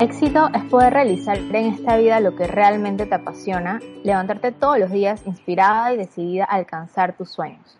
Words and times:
Éxito 0.00 0.48
es 0.54 0.64
poder 0.64 0.94
realizar 0.94 1.36
en 1.36 1.74
esta 1.74 1.98
vida 1.98 2.20
lo 2.20 2.34
que 2.34 2.46
realmente 2.46 3.04
te 3.04 3.14
apasiona, 3.14 3.80
levantarte 4.02 4.50
todos 4.50 4.78
los 4.78 4.90
días 4.90 5.26
inspirada 5.26 5.92
y 5.92 5.98
decidida 5.98 6.44
a 6.46 6.54
alcanzar 6.54 7.12
tus 7.12 7.28
sueños. 7.28 7.76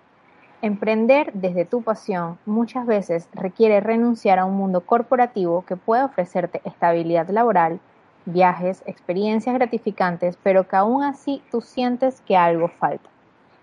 Emprender 0.60 1.32
desde 1.32 1.64
tu 1.64 1.80
pasión 1.80 2.36
muchas 2.44 2.84
veces 2.84 3.26
requiere 3.32 3.80
renunciar 3.80 4.38
a 4.38 4.44
un 4.44 4.54
mundo 4.54 4.82
corporativo 4.82 5.64
que 5.64 5.76
puede 5.76 6.02
ofrecerte 6.02 6.60
estabilidad 6.66 7.30
laboral, 7.30 7.80
viajes, 8.26 8.82
experiencias 8.84 9.54
gratificantes, 9.54 10.36
pero 10.42 10.68
que 10.68 10.76
aún 10.76 11.02
así 11.02 11.42
tú 11.50 11.62
sientes 11.62 12.20
que 12.20 12.36
algo 12.36 12.68
falta. 12.68 13.08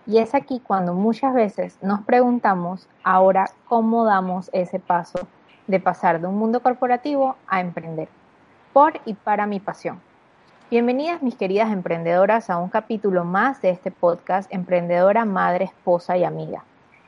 Y 0.07 0.17
es 0.17 0.33
aquí 0.33 0.63
cuando 0.65 0.95
muchas 0.95 1.35
veces 1.35 1.77
nos 1.83 2.01
preguntamos 2.01 2.89
ahora 3.03 3.51
cómo 3.67 4.03
damos 4.03 4.49
ese 4.51 4.79
paso 4.79 5.27
de 5.67 5.79
pasar 5.79 6.19
de 6.19 6.25
un 6.25 6.39
mundo 6.39 6.63
corporativo 6.63 7.35
a 7.47 7.61
emprender 7.61 8.09
por 8.77 9.01
y 9.05 9.15
para 9.15 9.47
mi 9.47 9.59
pasión. 9.59 9.99
Bienvenidas 10.69 11.23
mis 11.23 11.33
queridas 11.33 11.71
emprendedoras 11.71 12.51
a 12.51 12.59
un 12.59 12.69
capítulo 12.69 13.25
más 13.25 13.59
de 13.59 13.71
este 13.71 13.89
podcast 13.89 14.53
Emprendedora, 14.53 15.25
Madre, 15.25 15.65
Esposa 15.65 16.15
y 16.15 16.23
Amiga. 16.23 16.63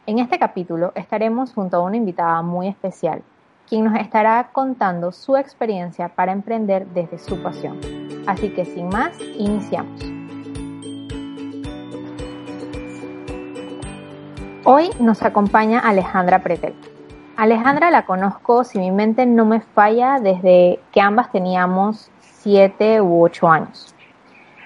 En 0.08 0.18
este 0.18 0.40
capítulo 0.40 0.92
estaremos 0.96 1.54
junto 1.54 1.78
a 1.78 1.84
una 1.84 1.96
invitada 1.96 2.42
muy 2.42 2.68
especial, 2.68 3.22
quien 3.68 3.84
nos 3.84 4.00
estará 4.00 4.50
contando 4.52 5.12
su 5.12 5.38
experiencia 5.38 6.10
para 6.10 6.32
emprender 6.32 6.88
desde 6.88 7.20
su 7.20 7.40
pasión. 7.44 7.80
Así 8.26 8.50
que 8.50 8.66
sin 8.66 8.88
más, 8.90 9.12
iniciamos. 9.38 10.02
Hoy 14.64 14.90
nos 15.00 15.22
acompaña 15.22 15.78
Alejandra 15.78 16.40
Pretel. 16.40 16.74
Alejandra 17.40 17.90
la 17.90 18.06
conozco, 18.06 18.66
si 18.66 18.80
mi 18.80 18.92
mente 18.92 19.26
no 19.26 19.46
me 19.46 19.62
falla, 19.62 20.20
desde 20.20 20.78
que 20.92 21.00
ambas 21.00 21.32
teníamos 21.32 22.12
7 22.20 23.00
u 23.00 23.24
8 23.24 23.48
años. 23.48 23.96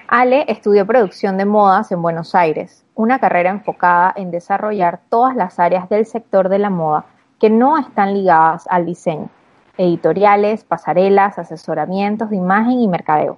Ale 0.07 0.45
estudió 0.47 0.83
producción 0.83 1.37
de 1.37 1.45
modas 1.45 1.91
en 1.91 2.01
Buenos 2.01 2.33
Aires, 2.33 2.83
una 2.95 3.19
carrera 3.19 3.51
enfocada 3.51 4.11
en 4.15 4.31
desarrollar 4.31 5.01
todas 5.09 5.35
las 5.35 5.59
áreas 5.59 5.87
del 5.87 6.07
sector 6.07 6.49
de 6.49 6.57
la 6.57 6.71
moda 6.71 7.05
que 7.39 7.51
no 7.51 7.77
están 7.77 8.15
ligadas 8.15 8.65
al 8.71 8.87
diseño, 8.87 9.29
editoriales, 9.77 10.63
pasarelas, 10.63 11.37
asesoramientos 11.37 12.31
de 12.31 12.37
imagen 12.37 12.79
y 12.79 12.87
mercadeo. 12.87 13.37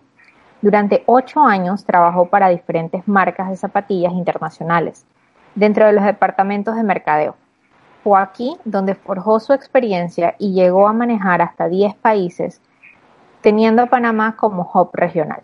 Durante 0.62 1.04
ocho 1.08 1.42
años 1.42 1.84
trabajó 1.84 2.30
para 2.30 2.48
diferentes 2.48 3.06
marcas 3.06 3.50
de 3.50 3.58
zapatillas 3.58 4.14
internacionales, 4.14 5.06
dentro 5.56 5.88
de 5.88 5.92
los 5.92 6.06
departamentos 6.06 6.78
de 6.78 6.84
mercadeo 6.84 7.36
fue 8.06 8.22
aquí 8.22 8.56
donde 8.66 8.94
forjó 8.94 9.40
su 9.40 9.52
experiencia 9.52 10.36
y 10.38 10.54
llegó 10.54 10.88
a 10.88 10.94
manejar 10.94 11.42
hasta 11.42 11.68
10 11.68 11.96
países, 11.96 12.62
teniendo 13.42 13.82
a 13.82 13.88
Panamá 13.88 14.36
como 14.38 14.70
hub 14.72 14.92
regional. 14.94 15.42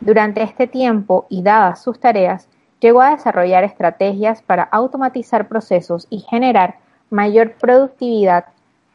Durante 0.00 0.42
este 0.42 0.66
tiempo 0.66 1.24
y 1.30 1.42
dadas 1.42 1.82
sus 1.82 1.98
tareas, 1.98 2.46
llegó 2.78 3.00
a 3.00 3.12
desarrollar 3.12 3.64
estrategias 3.64 4.42
para 4.42 4.64
automatizar 4.64 5.48
procesos 5.48 6.06
y 6.10 6.18
generar 6.20 6.74
mayor 7.08 7.54
productividad, 7.54 8.44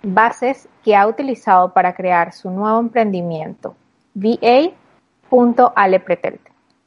bases 0.04 0.70
que 0.84 0.96
ha 0.96 1.08
utilizado 1.08 1.74
para 1.74 1.96
crear 1.96 2.32
su 2.32 2.52
nuevo 2.52 2.80
emprendimiento, 2.80 3.76
VA.alepretel, 4.14 4.62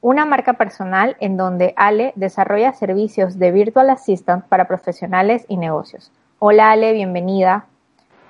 una 0.02 0.26
marca 0.26 0.54
personal 0.54 1.16
en 1.20 1.36
donde 1.36 1.72
Ale 1.76 2.12
desarrolla 2.16 2.72
servicios 2.72 3.38
de 3.38 3.52
Virtual 3.52 3.88
Assistant 3.88 4.44
para 4.46 4.66
profesionales 4.66 5.46
y 5.48 5.56
negocios. 5.56 6.10
Hola 6.40 6.72
Ale, 6.72 6.92
bienvenida. 6.92 7.66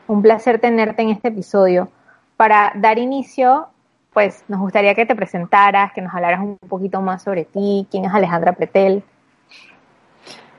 Un 0.06 0.20
placer 0.20 0.60
tenerte 0.60 1.00
en 1.00 1.08
este 1.08 1.28
episodio. 1.28 1.88
Para 2.36 2.72
dar 2.76 2.98
inicio, 2.98 3.68
pues 4.12 4.44
nos 4.48 4.60
gustaría 4.60 4.94
que 4.94 5.06
te 5.06 5.16
presentaras, 5.16 5.92
que 5.94 6.02
nos 6.02 6.14
hablaras 6.14 6.40
un 6.40 6.58
poquito 6.58 7.00
más 7.00 7.22
sobre 7.22 7.46
ti, 7.46 7.86
quién 7.90 8.04
es 8.04 8.12
Alejandra 8.12 8.52
Pretel. 8.52 9.02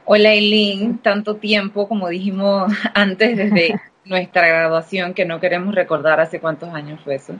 Hola 0.05 0.33
Eileen, 0.33 0.97
tanto 0.97 1.35
tiempo 1.35 1.87
como 1.87 2.09
dijimos 2.09 2.73
antes 2.95 3.37
desde 3.37 3.79
nuestra 4.05 4.47
graduación 4.47 5.13
que 5.13 5.25
no 5.25 5.39
queremos 5.39 5.75
recordar 5.75 6.19
hace 6.19 6.39
cuántos 6.39 6.73
años 6.73 6.99
fue 7.03 7.15
eso. 7.15 7.35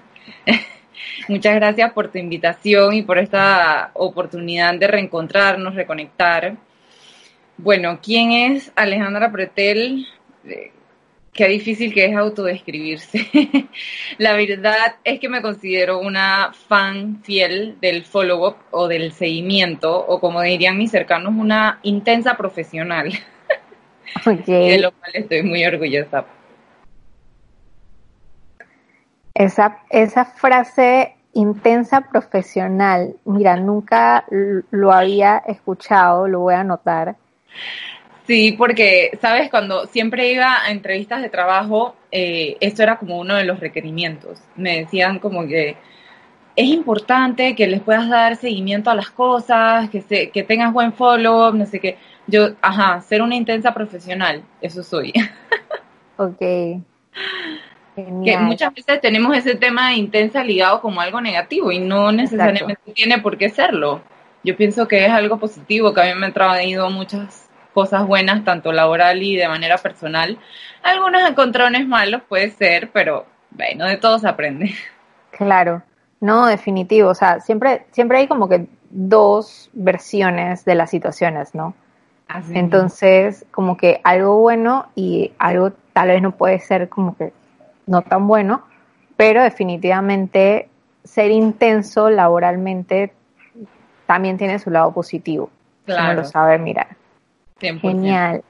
Muchas 1.28 1.56
gracias 1.56 1.92
por 1.94 2.12
tu 2.12 2.18
invitación 2.18 2.94
y 2.94 3.02
por 3.04 3.18
esta 3.18 3.92
oportunidad 3.94 4.74
de 4.76 4.88
reencontrarnos, 4.88 5.76
reconectar. 5.76 6.58
Bueno, 7.58 8.00
¿quién 8.02 8.32
es 8.32 8.72
Alejandra 8.76 9.32
Pretel? 9.32 10.08
Eh, 10.46 10.72
qué 11.34 11.48
difícil 11.48 11.94
que 11.94 12.06
es 12.06 12.16
autodescribirse. 12.16 13.28
la 14.18 14.34
verdad 14.34 14.96
es 15.04 15.20
que 15.20 15.30
me 15.30 15.42
considero 15.42 16.00
una 16.00 16.52
fan 16.68 17.22
fiel 17.24 17.78
del 17.80 18.06
follow-up 18.06 18.58
o 18.72 18.88
del 18.88 19.12
seguimiento, 19.14 19.96
o 19.96 20.20
como 20.20 20.42
dirían 20.42 20.78
mis 20.78 20.92
cercanos, 20.92 21.34
una 21.36 21.80
intensa 21.84 22.36
profesional. 22.36 23.12
De 24.46 24.78
lo 24.80 24.92
cual 24.92 25.12
estoy 25.14 25.44
muy 25.44 25.66
orgullosa. 25.66 26.26
Esa, 29.34 29.80
esa 29.90 30.26
frase 30.26 31.16
intensa 31.34 32.02
profesional, 32.02 33.16
mira, 33.26 33.56
nunca 33.56 34.26
lo 34.70 34.92
había 34.92 35.38
escuchado, 35.48 36.28
lo 36.28 36.42
voy 36.42 36.54
a 36.54 36.60
anotar. 36.60 37.16
Sí, 38.26 38.54
porque, 38.54 39.18
sabes, 39.22 39.50
cuando 39.50 39.86
siempre 39.88 40.32
iba 40.32 40.64
a 40.64 40.72
entrevistas 40.72 41.22
de 41.22 41.30
trabajo, 41.30 41.96
eh, 42.12 42.56
esto 42.62 42.84
era 42.84 42.98
como 42.98 43.20
uno 43.20 43.36
de 43.36 43.44
los 43.44 43.60
requerimientos. 43.60 44.40
Me 44.56 44.80
decían 44.80 45.20
como 45.20 45.46
que 45.46 45.76
es 46.56 46.68
importante 46.68 47.56
que 47.56 47.68
les 47.68 47.82
puedas 47.82 48.08
dar 48.08 48.36
seguimiento 48.38 48.90
a 48.90 48.96
las 48.96 49.10
cosas, 49.10 49.90
que, 49.90 50.02
se, 50.02 50.30
que 50.30 50.44
tengas 50.44 50.72
buen 50.72 50.94
follow, 50.94 51.52
no 51.52 51.66
sé 51.66 51.80
qué. 51.80 51.98
Yo, 52.28 52.52
ajá, 52.62 53.02
ser 53.02 53.22
una 53.22 53.36
intensa 53.36 53.74
profesional, 53.74 54.44
eso 54.62 54.84
soy. 54.84 55.12
ok. 56.18 56.82
Que 57.96 58.38
muchas 58.38 58.74
veces 58.74 59.02
tenemos 59.02 59.38
ese 59.38 59.56
tema 59.56 59.90
de 59.90 59.96
intensa 59.96 60.44
ligado 60.44 60.82
como 60.82 61.00
algo 61.02 61.22
negativo 61.22 61.72
y 61.72 61.80
no 61.80 62.12
necesariamente 62.12 62.92
tiene 62.94 63.20
por 63.20 63.38
qué 63.38 63.50
serlo. 63.50 64.02
Yo 64.44 64.58
pienso 64.58 64.88
que 64.88 65.06
es 65.06 65.12
algo 65.12 65.38
positivo, 65.38 65.94
que 65.94 66.02
a 66.02 66.06
mí 66.06 66.20
me 66.20 66.28
ha 66.28 66.34
traído 66.34 66.90
muchas 66.90 67.50
cosas 67.74 68.06
buenas, 68.08 68.44
tanto 68.44 68.72
laboral 68.72 69.22
y 69.22 69.36
de 69.36 69.48
manera 69.48 69.78
personal. 69.78 70.38
Algunos 70.82 71.28
encontrones 71.30 71.88
malos 71.88 72.22
puede 72.28 72.50
ser, 72.52 72.90
pero 72.92 73.26
bueno, 73.52 73.86
de 73.86 73.98
todos 73.98 74.22
se 74.22 74.28
aprende. 74.28 74.74
Claro, 75.32 75.84
no, 76.20 76.48
definitivo. 76.48 77.10
O 77.10 77.16
sea, 77.16 77.40
siempre, 77.40 77.86
siempre 77.92 78.20
hay 78.20 78.28
como 78.28 78.50
que 78.50 78.68
dos 78.90 79.70
versiones 79.74 80.66
de 80.66 80.76
las 80.76 80.90
situaciones, 80.90 81.56
¿no? 81.56 81.74
Entonces, 82.54 83.46
como 83.52 83.78
que 83.78 84.02
algo 84.04 84.40
bueno 84.40 84.88
y 84.96 85.34
algo 85.38 85.72
tal 85.94 86.08
vez 86.08 86.22
no 86.22 86.32
puede 86.32 86.60
ser 86.60 86.90
como 86.90 87.16
que 87.16 87.32
no 87.86 88.02
tan 88.02 88.28
bueno, 88.28 88.64
pero 89.18 89.44
definitivamente 89.44 90.70
ser 91.04 91.32
intenso 91.32 92.10
laboralmente 92.10 93.14
también 94.06 94.38
tiene 94.38 94.60
su 94.60 94.70
lado 94.70 94.92
positivo. 94.94 95.50
Claro. 95.86 96.22
lo 96.22 96.26
sabe 96.26 96.58
mirar. 96.60 96.96
Genial. 97.60 98.44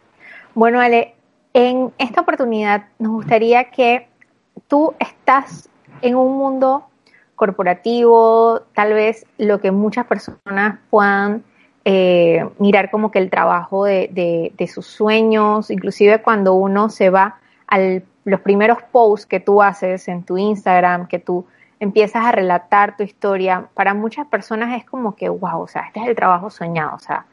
Bueno, 0.53 0.79
Ale, 0.79 1.15
en 1.53 1.91
esta 1.97 2.21
oportunidad 2.21 2.85
nos 2.99 3.11
gustaría 3.11 3.65
que 3.65 4.07
tú 4.67 4.93
estás 4.99 5.69
en 6.01 6.15
un 6.15 6.37
mundo 6.37 6.85
corporativo, 7.35 8.61
tal 8.73 8.93
vez 8.93 9.25
lo 9.37 9.59
que 9.59 9.71
muchas 9.71 10.05
personas 10.05 10.79
puedan 10.89 11.43
eh, 11.85 12.47
mirar 12.59 12.89
como 12.89 13.11
que 13.11 13.19
el 13.19 13.29
trabajo 13.29 13.85
de, 13.85 14.51
de, 14.55 14.67
sus 14.67 14.85
sueños, 14.85 15.69
inclusive 15.69 16.21
cuando 16.21 16.53
uno 16.53 16.89
se 16.89 17.09
va 17.09 17.39
a 17.67 17.79
los 18.25 18.41
primeros 18.41 18.81
posts 18.91 19.25
que 19.25 19.39
tú 19.39 19.61
haces 19.61 20.07
en 20.07 20.23
tu 20.23 20.37
Instagram, 20.37 21.07
que 21.07 21.19
tú 21.19 21.45
empiezas 21.79 22.25
a 22.25 22.31
relatar 22.31 22.95
tu 22.95 23.03
historia, 23.03 23.67
para 23.73 23.93
muchas 23.93 24.25
personas 24.27 24.77
es 24.77 24.85
como 24.85 25.15
que, 25.15 25.29
wow, 25.29 25.61
o 25.61 25.67
sea, 25.67 25.83
este 25.87 25.99
es 25.99 26.07
el 26.07 26.15
trabajo 26.15 26.49
soñado, 26.49 26.95
o 26.95 26.99
sea, 26.99 27.25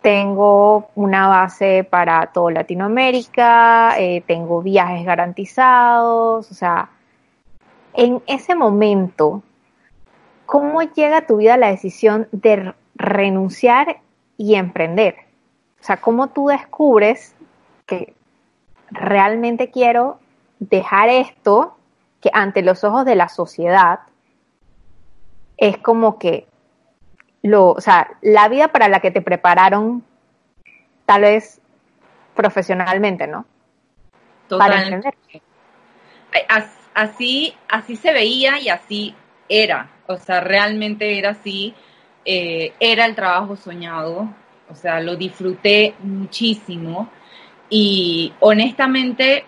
tengo 0.00 0.88
una 0.96 1.28
base 1.28 1.84
para 1.88 2.26
toda 2.26 2.50
Latinoamérica, 2.50 3.94
eh, 3.98 4.22
tengo 4.26 4.60
viajes 4.60 5.06
garantizados, 5.06 6.50
o 6.50 6.54
sea, 6.54 6.90
en 7.94 8.20
ese 8.26 8.56
momento, 8.56 9.42
¿cómo 10.46 10.82
llega 10.82 11.18
a 11.18 11.26
tu 11.26 11.36
vida 11.36 11.56
la 11.56 11.68
decisión 11.68 12.26
de 12.32 12.74
renunciar 12.96 14.00
y 14.36 14.56
emprender? 14.56 15.14
O 15.80 15.84
sea, 15.84 15.98
¿cómo 15.98 16.28
tú 16.28 16.48
descubres 16.48 17.34
que 17.86 18.14
realmente 18.90 19.70
quiero 19.70 20.18
dejar 20.70 21.08
esto 21.08 21.76
que 22.20 22.30
ante 22.32 22.62
los 22.62 22.84
ojos 22.84 23.04
de 23.04 23.16
la 23.16 23.28
sociedad 23.28 24.00
es 25.56 25.78
como 25.78 26.18
que 26.18 26.46
lo, 27.42 27.70
o 27.70 27.80
sea, 27.80 28.16
la 28.20 28.48
vida 28.48 28.68
para 28.68 28.88
la 28.88 29.00
que 29.00 29.10
te 29.10 29.22
prepararon 29.22 30.04
tal 31.04 31.22
vez 31.22 31.60
profesionalmente, 32.34 33.26
¿no? 33.26 33.44
Totalmente. 34.48 35.12
así, 36.94 37.54
así 37.68 37.96
se 37.96 38.12
veía 38.12 38.60
y 38.60 38.68
así 38.68 39.14
era, 39.48 39.90
o 40.06 40.16
sea, 40.16 40.40
realmente 40.40 41.18
era 41.18 41.30
así, 41.30 41.74
eh, 42.24 42.72
era 42.78 43.06
el 43.06 43.16
trabajo 43.16 43.56
soñado, 43.56 44.28
o 44.70 44.74
sea, 44.74 45.00
lo 45.00 45.16
disfruté 45.16 45.94
muchísimo 46.00 47.10
y 47.68 48.32
honestamente, 48.40 49.46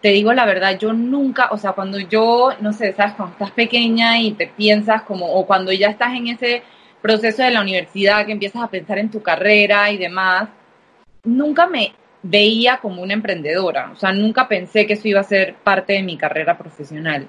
te 0.00 0.08
digo 0.08 0.32
la 0.32 0.46
verdad, 0.46 0.78
yo 0.78 0.92
nunca, 0.92 1.48
o 1.50 1.58
sea, 1.58 1.72
cuando 1.72 1.98
yo, 1.98 2.50
no 2.60 2.72
sé, 2.72 2.92
sabes, 2.92 3.14
cuando 3.14 3.32
estás 3.32 3.50
pequeña 3.50 4.18
y 4.18 4.32
te 4.32 4.46
piensas 4.46 5.02
como, 5.02 5.26
o 5.26 5.46
cuando 5.46 5.72
ya 5.72 5.88
estás 5.88 6.14
en 6.14 6.28
ese 6.28 6.62
proceso 7.02 7.42
de 7.42 7.50
la 7.50 7.60
universidad 7.60 8.24
que 8.26 8.32
empiezas 8.32 8.62
a 8.62 8.70
pensar 8.70 8.98
en 8.98 9.10
tu 9.10 9.22
carrera 9.22 9.90
y 9.90 9.98
demás, 9.98 10.48
nunca 11.24 11.66
me 11.66 11.92
veía 12.22 12.78
como 12.78 13.02
una 13.02 13.14
emprendedora, 13.14 13.90
o 13.92 13.96
sea, 13.96 14.12
nunca 14.12 14.48
pensé 14.48 14.86
que 14.86 14.94
eso 14.94 15.08
iba 15.08 15.20
a 15.20 15.24
ser 15.24 15.54
parte 15.54 15.94
de 15.94 16.02
mi 16.02 16.16
carrera 16.16 16.56
profesional. 16.56 17.26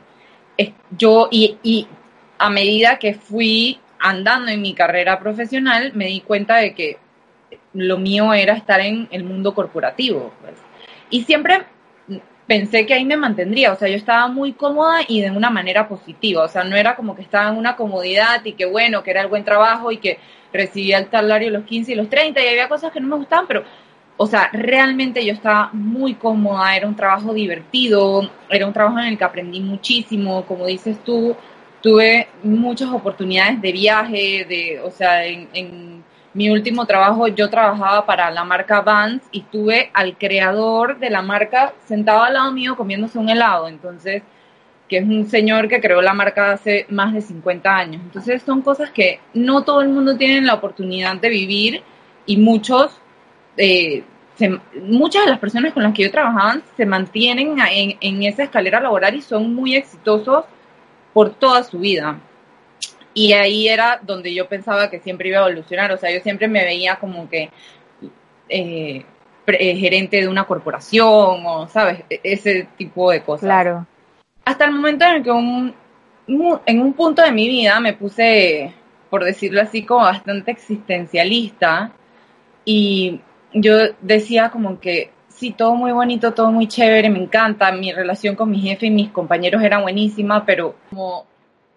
Yo, 0.98 1.28
y, 1.32 1.58
y 1.64 1.88
a 2.38 2.50
medida 2.50 3.00
que 3.00 3.16
fui 3.16 3.80
andando 4.00 4.52
en 4.52 4.62
mi 4.62 4.74
carrera 4.74 5.20
profesional, 5.20 5.92
me 5.96 6.06
di 6.06 6.22
cuenta 6.22 6.58
de 6.58 6.74
que 6.74 6.98
lo 7.74 7.98
mío 7.98 8.34
era 8.34 8.54
estar 8.54 8.80
en 8.80 9.08
el 9.12 9.24
mundo 9.24 9.54
corporativo. 9.54 10.34
Pues. 10.42 10.56
Y 11.10 11.24
siempre 11.24 11.64
pensé 12.52 12.86
que 12.86 12.94
ahí 12.94 13.06
me 13.06 13.16
mantendría, 13.16 13.72
o 13.72 13.78
sea, 13.78 13.88
yo 13.88 13.96
estaba 13.96 14.28
muy 14.28 14.52
cómoda 14.52 15.00
y 15.08 15.22
de 15.22 15.32
una 15.32 15.50
manera 15.50 15.88
positiva, 15.88 16.44
o 16.44 16.50
sea, 16.50 16.66
no 16.66 16.76
era 16.76 16.98
como 16.98 17.16
que 17.16 17.22
estaba 17.22 17.50
en 17.50 17.56
una 17.56 17.78
comodidad 17.78 18.44
y 18.44 18.52
que 18.52 18.66
bueno, 18.66 19.04
que 19.04 19.12
era 19.12 19.22
el 19.22 19.30
buen 19.30 19.46
trabajo 19.46 19.90
y 19.90 20.00
que 20.00 20.20
recibía 20.52 20.98
el 20.98 21.10
salario 21.10 21.50
los 21.50 21.64
15 21.64 21.94
y 21.94 21.96
los 21.96 22.10
30 22.10 22.44
y 22.44 22.50
había 22.50 22.68
cosas 22.68 22.92
que 22.92 23.00
no 23.00 23.08
me 23.08 23.16
gustaban, 23.16 23.48
pero, 23.48 23.64
o 24.18 24.28
sea, 24.28 24.50
realmente 24.52 25.26
yo 25.26 25.32
estaba 25.32 25.70
muy 25.72 26.16
cómoda, 26.16 26.76
era 26.76 26.90
un 26.90 26.96
trabajo 26.98 27.34
divertido, 27.34 28.30
era 28.50 28.68
un 28.68 28.74
trabajo 28.74 29.00
en 29.00 29.06
el 29.06 29.18
que 29.18 29.24
aprendí 29.24 29.62
muchísimo, 29.62 30.46
como 30.46 30.66
dices 30.66 31.02
tú, 31.06 31.34
tuve 31.82 32.28
muchas 32.44 32.90
oportunidades 32.90 33.62
de 33.62 33.72
viaje, 33.72 34.46
de, 34.50 34.82
o 34.84 34.92
sea, 34.92 35.26
en 35.26 35.91
mi 36.34 36.50
último 36.50 36.86
trabajo 36.86 37.28
yo 37.28 37.50
trabajaba 37.50 38.06
para 38.06 38.32
la 38.32 38.44
marca 38.44 38.82
Vans 38.82 39.22
y 39.32 39.42
tuve 39.42 39.92
al 39.94 40.18
creador 40.18 40.98
de 40.98 41.10
la 41.10 41.22
marca 41.22 41.74
sentado 41.86 42.24
al 42.24 42.34
lado 42.34 42.52
mío 42.52 42.78
comiéndose 42.78 43.20
un 43.20 43.30
helado, 43.30 43.68
entonces, 43.68 44.24
que 44.88 44.98
es 44.98 45.04
un 45.04 45.30
señor 45.30 45.68
que 45.68 45.82
creó 45.82 46.02
la 46.02 46.14
marca 46.14 46.52
hace 46.52 46.86
más 46.90 47.14
de 47.14 47.22
50 47.22 47.76
años. 47.76 48.02
Entonces 48.04 48.42
son 48.44 48.62
cosas 48.62 48.92
que 48.92 49.20
no 49.34 49.64
todo 49.64 49.82
el 49.82 49.90
mundo 49.90 50.18
tiene 50.18 50.42
la 50.42 50.54
oportunidad 50.54 51.16
de 51.18 51.30
vivir 51.30 51.84
y 52.26 52.38
muchos, 52.38 52.98
eh, 53.58 54.04
muchas 54.84 55.26
de 55.26 55.32
las 55.32 55.40
personas 55.40 55.74
con 55.74 55.84
las 55.84 55.94
que 55.94 56.04
yo 56.04 56.12
trabajaba 56.12 56.62
se 56.78 56.86
mantienen 56.86 57.58
en, 57.60 57.98
en 58.00 58.24
esa 58.24 58.44
escalera 58.44 58.80
laboral 58.80 59.16
y 59.16 59.22
son 59.22 59.54
muy 59.54 59.76
exitosos 59.76 60.46
por 61.14 61.32
toda 61.32 61.64
su 61.64 61.80
vida. 61.80 62.20
Y 63.14 63.34
ahí 63.34 63.68
era 63.68 64.00
donde 64.02 64.34
yo 64.34 64.48
pensaba 64.48 64.90
que 64.90 65.00
siempre 65.00 65.30
iba 65.30 65.40
a 65.40 65.48
evolucionar, 65.48 65.92
o 65.92 65.98
sea, 65.98 66.12
yo 66.12 66.22
siempre 66.22 66.48
me 66.48 66.64
veía 66.64 66.96
como 66.96 67.30
que 67.30 67.50
eh, 68.48 69.06
eh, 69.48 69.76
gerente 69.76 70.22
de 70.22 70.28
una 70.28 70.46
corporación 70.46 71.46
o, 71.46 71.68
¿sabes? 71.68 72.04
E-, 72.10 72.22
ese 72.24 72.68
tipo 72.78 73.12
de 73.12 73.22
cosas. 73.22 73.48
Claro. 73.48 73.86
Hasta 74.46 74.66
el 74.66 74.72
momento 74.72 75.06
en 75.06 75.16
el 75.16 75.24
que 75.24 75.32
un, 75.32 75.74
en 76.66 76.82
un 76.82 76.94
punto 76.94 77.22
de 77.22 77.32
mi 77.32 77.48
vida 77.48 77.80
me 77.80 77.94
puse, 77.94 78.74
por 79.10 79.24
decirlo 79.24 79.62
así, 79.62 79.86
como 79.86 80.02
bastante 80.02 80.52
existencialista 80.52 81.92
y 82.64 83.20
yo 83.54 83.78
decía 84.02 84.50
como 84.50 84.80
que 84.80 85.12
sí, 85.28 85.52
todo 85.52 85.76
muy 85.76 85.92
bonito, 85.92 86.34
todo 86.34 86.52
muy 86.52 86.68
chévere, 86.68 87.10
me 87.10 87.20
encanta, 87.20 87.72
mi 87.72 87.92
relación 87.92 88.36
con 88.36 88.50
mi 88.50 88.62
jefe 88.62 88.88
y 88.88 88.92
mis 88.92 89.10
compañeros 89.10 89.64
era 89.64 89.82
buenísima, 89.82 90.46
pero 90.46 90.76
como 90.90 91.26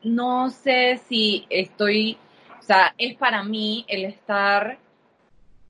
no 0.04 0.50
sé 0.50 1.00
si 1.08 1.46
estoy, 1.50 2.18
o 2.60 2.62
sea, 2.62 2.94
es 2.98 3.16
para 3.16 3.42
mí 3.42 3.84
el 3.88 4.04
estar 4.04 4.78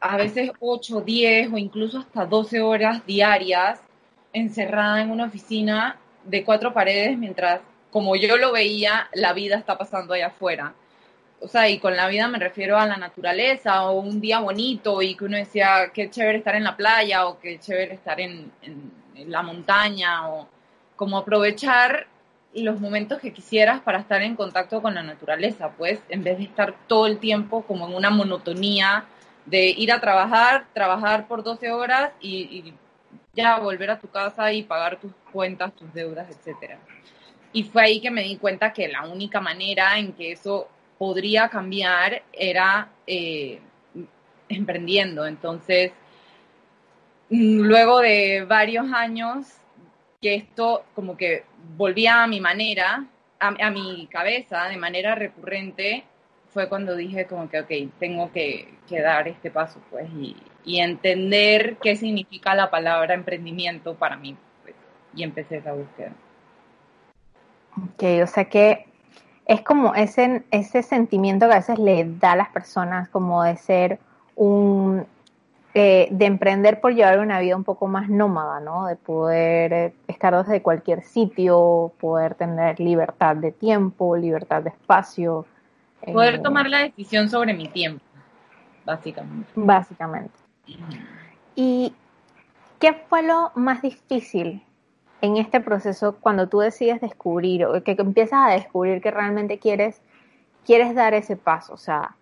a 0.00 0.16
veces 0.16 0.50
8, 0.60 1.00
10 1.00 1.52
o 1.52 1.58
incluso 1.58 1.98
hasta 1.98 2.26
12 2.26 2.60
horas 2.60 3.06
diarias 3.06 3.81
encerrada 4.32 5.00
en 5.00 5.10
una 5.10 5.25
oficina 5.26 5.96
de 6.25 6.44
cuatro 6.44 6.75
paredes 6.75 7.16
mientras, 7.16 7.60
como 7.90 8.16
yo 8.16 8.36
lo 8.36 8.52
veía, 8.52 9.08
la 9.14 9.32
vida 9.32 9.56
está 9.56 9.78
pasando 9.78 10.14
allá 10.14 10.26
afuera. 10.26 10.75
O 11.40 11.48
sea, 11.48 11.69
y 11.69 11.78
con 11.78 11.96
la 11.96 12.08
vida 12.08 12.26
me 12.28 12.38
refiero 12.38 12.78
a 12.78 12.87
la 12.87 12.96
naturaleza 12.96 13.84
o 13.84 14.00
un 14.00 14.20
día 14.20 14.40
bonito 14.40 15.02
y 15.02 15.14
que 15.14 15.25
uno 15.25 15.37
decía, 15.37 15.90
qué 15.92 16.10
chévere 16.10 16.38
estar 16.38 16.54
en 16.54 16.64
la 16.64 16.76
playa 16.76 17.26
o 17.26 17.38
qué 17.38 17.58
chévere 17.58 17.94
estar 17.94 18.20
en, 18.20 18.50
la 19.26 19.42
montaña 19.42 20.28
o 20.28 20.48
como 20.96 21.19
aprovechar 21.19 22.08
los 22.62 22.80
momentos 22.80 23.20
que 23.20 23.32
quisieras 23.32 23.80
para 23.80 23.98
estar 23.98 24.22
en 24.22 24.36
contacto 24.36 24.80
con 24.80 24.94
la 24.94 25.02
naturaleza, 25.02 25.70
pues, 25.76 26.00
en 26.08 26.22
vez 26.22 26.38
de 26.38 26.44
estar 26.44 26.74
todo 26.86 27.06
el 27.06 27.18
tiempo 27.18 27.62
como 27.62 27.88
en 27.88 27.94
una 27.94 28.10
monotonía 28.10 29.04
de 29.46 29.70
ir 29.70 29.92
a 29.92 30.00
trabajar, 30.00 30.66
trabajar 30.72 31.26
por 31.26 31.42
12 31.42 31.70
horas 31.72 32.12
y, 32.20 32.74
ya 33.36 33.58
volver 33.58 33.90
a 33.90 33.98
tu 33.98 34.08
casa 34.08 34.52
y 34.52 34.62
pagar 34.62 35.00
tus 35.00 35.10
cuentas, 35.32 35.74
tus 35.74 35.92
deudas, 35.92 36.30
etcétera. 36.30 36.78
Y 37.52 37.64
fue 37.64 37.82
ahí 37.82 38.00
que 38.00 38.10
me 38.10 38.22
di 38.22 38.36
cuenta 38.36 38.72
que 38.72 38.86
la 38.86 39.08
única 39.08 39.40
manera 39.40 39.98
en 39.98 40.12
que 40.12 40.30
eso 40.32 40.68
podría 40.98 41.48
cambiar 41.48 42.22
era 42.32 42.90
eh, 43.08 43.60
emprendiendo. 44.48 45.26
Entonces, 45.26 45.90
luego 47.28 48.00
de 48.00 48.44
varios 48.48 48.92
años 48.92 49.48
que 50.25 50.37
esto 50.37 50.85
como 50.94 51.19
que 51.19 51.44
volvía 51.76 52.23
a 52.23 52.26
mi 52.26 52.41
manera, 52.41 53.05
a, 53.38 53.71
mi 53.71 54.06
cabeza 54.06 54.69
de 54.71 54.79
manera 54.79 55.15
recurrente, 55.15 56.03
fue 56.49 56.67
cuando 56.67 56.97
dije 56.97 57.26
como 57.26 57.50
que, 57.50 57.61
ok, 57.61 57.93
tengo 57.99 58.32
que, 58.32 58.73
dar 58.88 59.29
este 59.29 59.50
paso, 59.50 59.81
pues, 59.91 60.09
y, 60.65 60.81
entender 60.81 61.76
qué 61.82 61.94
significa 61.94 62.55
la 62.55 62.71
palabra 62.71 63.12
emprendimiento 63.12 63.97
para 63.97 64.17
mí, 64.17 64.35
pues, 64.62 64.75
y 65.15 65.25
empecé 65.25 65.59
esa 65.59 65.75
búsqueda. 65.75 66.12
Ok, 67.76 68.23
o 68.23 68.26
sea 68.26 68.47
que 68.47 68.87
es 69.44 69.61
como 69.61 69.94
ese, 69.94 70.43
ese 70.50 70.82
sentimiento 70.82 71.47
que 71.49 71.53
a 71.53 71.59
veces 71.59 71.79
le 71.79 72.06
da 72.19 72.32
a 72.32 72.37
las 72.37 72.49
personas 72.49 73.11
como 73.11 73.43
de 73.43 73.59
ser 73.59 73.99
un, 74.37 75.06
eh, 75.76 76.06
de 76.12 76.26
emprender 76.26 76.81
por 76.81 76.94
llevar 76.94 77.19
una 77.19 77.41
vida 77.41 77.56
un 77.56 77.65
poco 77.65 77.88
más 77.88 78.09
nómada, 78.09 78.61
¿no? 78.61 78.87
De 78.87 78.94
poder 78.94 79.73
eh, 79.73 79.94
estar 80.06 80.37
desde 80.37 80.62
cualquier 80.62 81.03
sitio, 81.03 81.93
poder 81.99 82.37
tener 82.37 82.78
libertad 82.78 83.35
de 83.35 83.50
tiempo, 83.50 84.16
libertad 84.16 84.62
de 84.62 84.69
espacio. 84.71 85.47
Poder 86.00 86.37
eh, 86.37 86.38
tomar 86.38 86.69
la 86.69 86.78
decisión 86.78 87.28
sobre 87.28 87.54
mi 87.54 87.66
tiempo, 87.66 88.04
básicamente. 88.85 89.50
Básicamente. 89.57 90.35
¿Y 91.57 91.93
qué 92.78 92.93
fue 93.09 93.25
lo 93.25 93.50
más 93.57 93.83
difícil 93.83 94.62
en 95.23 95.38
este 95.38 95.59
proceso 95.59 96.19
cuando 96.21 96.49
tú 96.49 96.61
decides 96.61 97.00
descubrir, 97.00 97.64
o 97.64 97.83
que 97.83 97.97
empiezas 97.99 98.38
a 98.45 98.52
descubrir 98.52 99.02
que 99.02 99.11
realmente 99.11 99.59
quieres, 99.59 100.00
quieres 100.64 100.95
dar 100.95 101.14
ese 101.14 101.35
paso? 101.35 101.75
O 101.75 101.78
sea, 101.78 102.14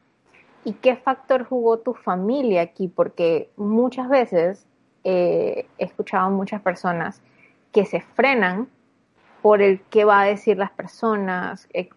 ¿Y 0.64 0.74
qué 0.74 0.96
factor 0.96 1.44
jugó 1.44 1.78
tu 1.78 1.94
familia 1.94 2.62
aquí? 2.62 2.88
Porque 2.88 3.50
muchas 3.56 4.08
veces 4.08 4.66
eh, 5.04 5.66
he 5.78 5.84
escuchado 5.84 6.26
a 6.26 6.30
muchas 6.30 6.62
personas 6.62 7.20
que 7.72 7.84
se 7.84 8.00
frenan 8.00 8.68
por 9.40 9.60
el 9.60 9.80
qué 9.90 10.04
va 10.04 10.20
a 10.20 10.26
decir 10.26 10.56
las 10.56 10.70
personas, 10.70 11.68
eh, 11.72 11.88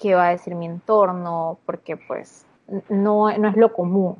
qué 0.00 0.14
va 0.14 0.28
a 0.28 0.30
decir 0.30 0.54
mi 0.54 0.66
entorno, 0.66 1.58
porque 1.66 1.96
pues 1.96 2.46
no, 2.88 3.36
no 3.36 3.48
es 3.48 3.56
lo 3.56 3.72
común. 3.72 4.16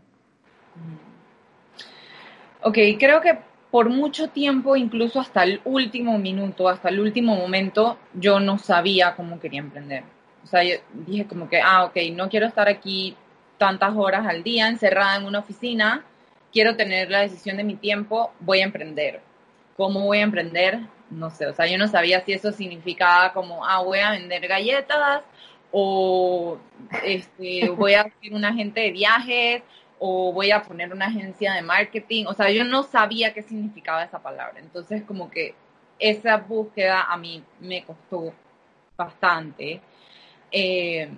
Ok, 2.63 2.79
creo 2.99 3.21
que 3.23 3.39
por 3.71 3.89
mucho 3.89 4.29
tiempo, 4.29 4.77
incluso 4.77 5.19
hasta 5.19 5.43
el 5.43 5.61
último 5.65 6.19
minuto, 6.19 6.69
hasta 6.69 6.91
el 6.91 7.01
último 7.01 7.35
momento, 7.35 7.99
yo 8.13 8.39
no 8.39 8.59
sabía 8.59 9.17
cómo 9.17 9.41
quería 9.41 9.61
emprender. 9.61 10.05
O 10.45 10.47
sea, 10.47 10.61
dije 10.93 11.27
como 11.27 11.49
que, 11.49 11.61
ah, 11.61 11.85
ok, 11.85 11.97
no 12.13 12.29
quiero 12.29 12.47
estar 12.47 12.69
aquí 12.69 13.17
tantas 13.59 13.95
horas 13.97 14.27
al 14.27 14.43
día 14.43 14.69
encerrada 14.69 15.17
en 15.17 15.27
una 15.27 15.41
oficina, 15.41 16.05
quiero 16.53 16.77
tener 16.77 17.11
la 17.11 17.21
decisión 17.21 17.57
de 17.57 17.65
mi 17.65 17.75
tiempo, 17.77 18.33
voy 18.41 18.61
a 18.61 18.65
emprender. 18.65 19.21
¿Cómo 19.77 20.01
voy 20.01 20.19
a 20.19 20.23
emprender? 20.23 20.81
No 21.11 21.31
sé, 21.31 21.47
o 21.47 21.53
sea, 21.53 21.67
yo 21.67 21.79
no 21.79 21.89
sabía 21.89 22.21
si 22.25 22.33
eso 22.33 22.53
significaba 22.53 23.33
como, 23.33 23.65
ah, 23.67 23.83
voy 23.83 23.99
a 23.99 24.13
vender 24.13 24.47
galletas 24.47 25.23
o 25.73 26.59
este, 27.05 27.69
voy 27.77 27.95
a 27.95 28.05
ser 28.05 28.33
un 28.33 28.45
agente 28.45 28.81
de 28.81 28.93
viajes 28.93 29.63
o 29.99 30.33
voy 30.33 30.51
a 30.51 30.63
poner 30.63 30.93
una 30.93 31.07
agencia 31.07 31.55
de 31.55 31.63
marketing. 31.63 32.27
O 32.27 32.35
sea, 32.35 32.51
yo 32.51 32.65
no 32.65 32.83
sabía 32.85 33.35
qué 33.35 33.43
significaba 33.43 34.05
esa 34.05 34.21
palabra. 34.21 34.61
Entonces, 34.61 35.03
como 35.03 35.31
que 35.31 35.55
esa 35.99 36.37
búsqueda 36.37 37.03
a 37.03 37.17
mí 37.17 37.43
me 37.61 37.85
costó 37.85 38.33
bastante. 38.97 39.81
Eh, 40.51 41.09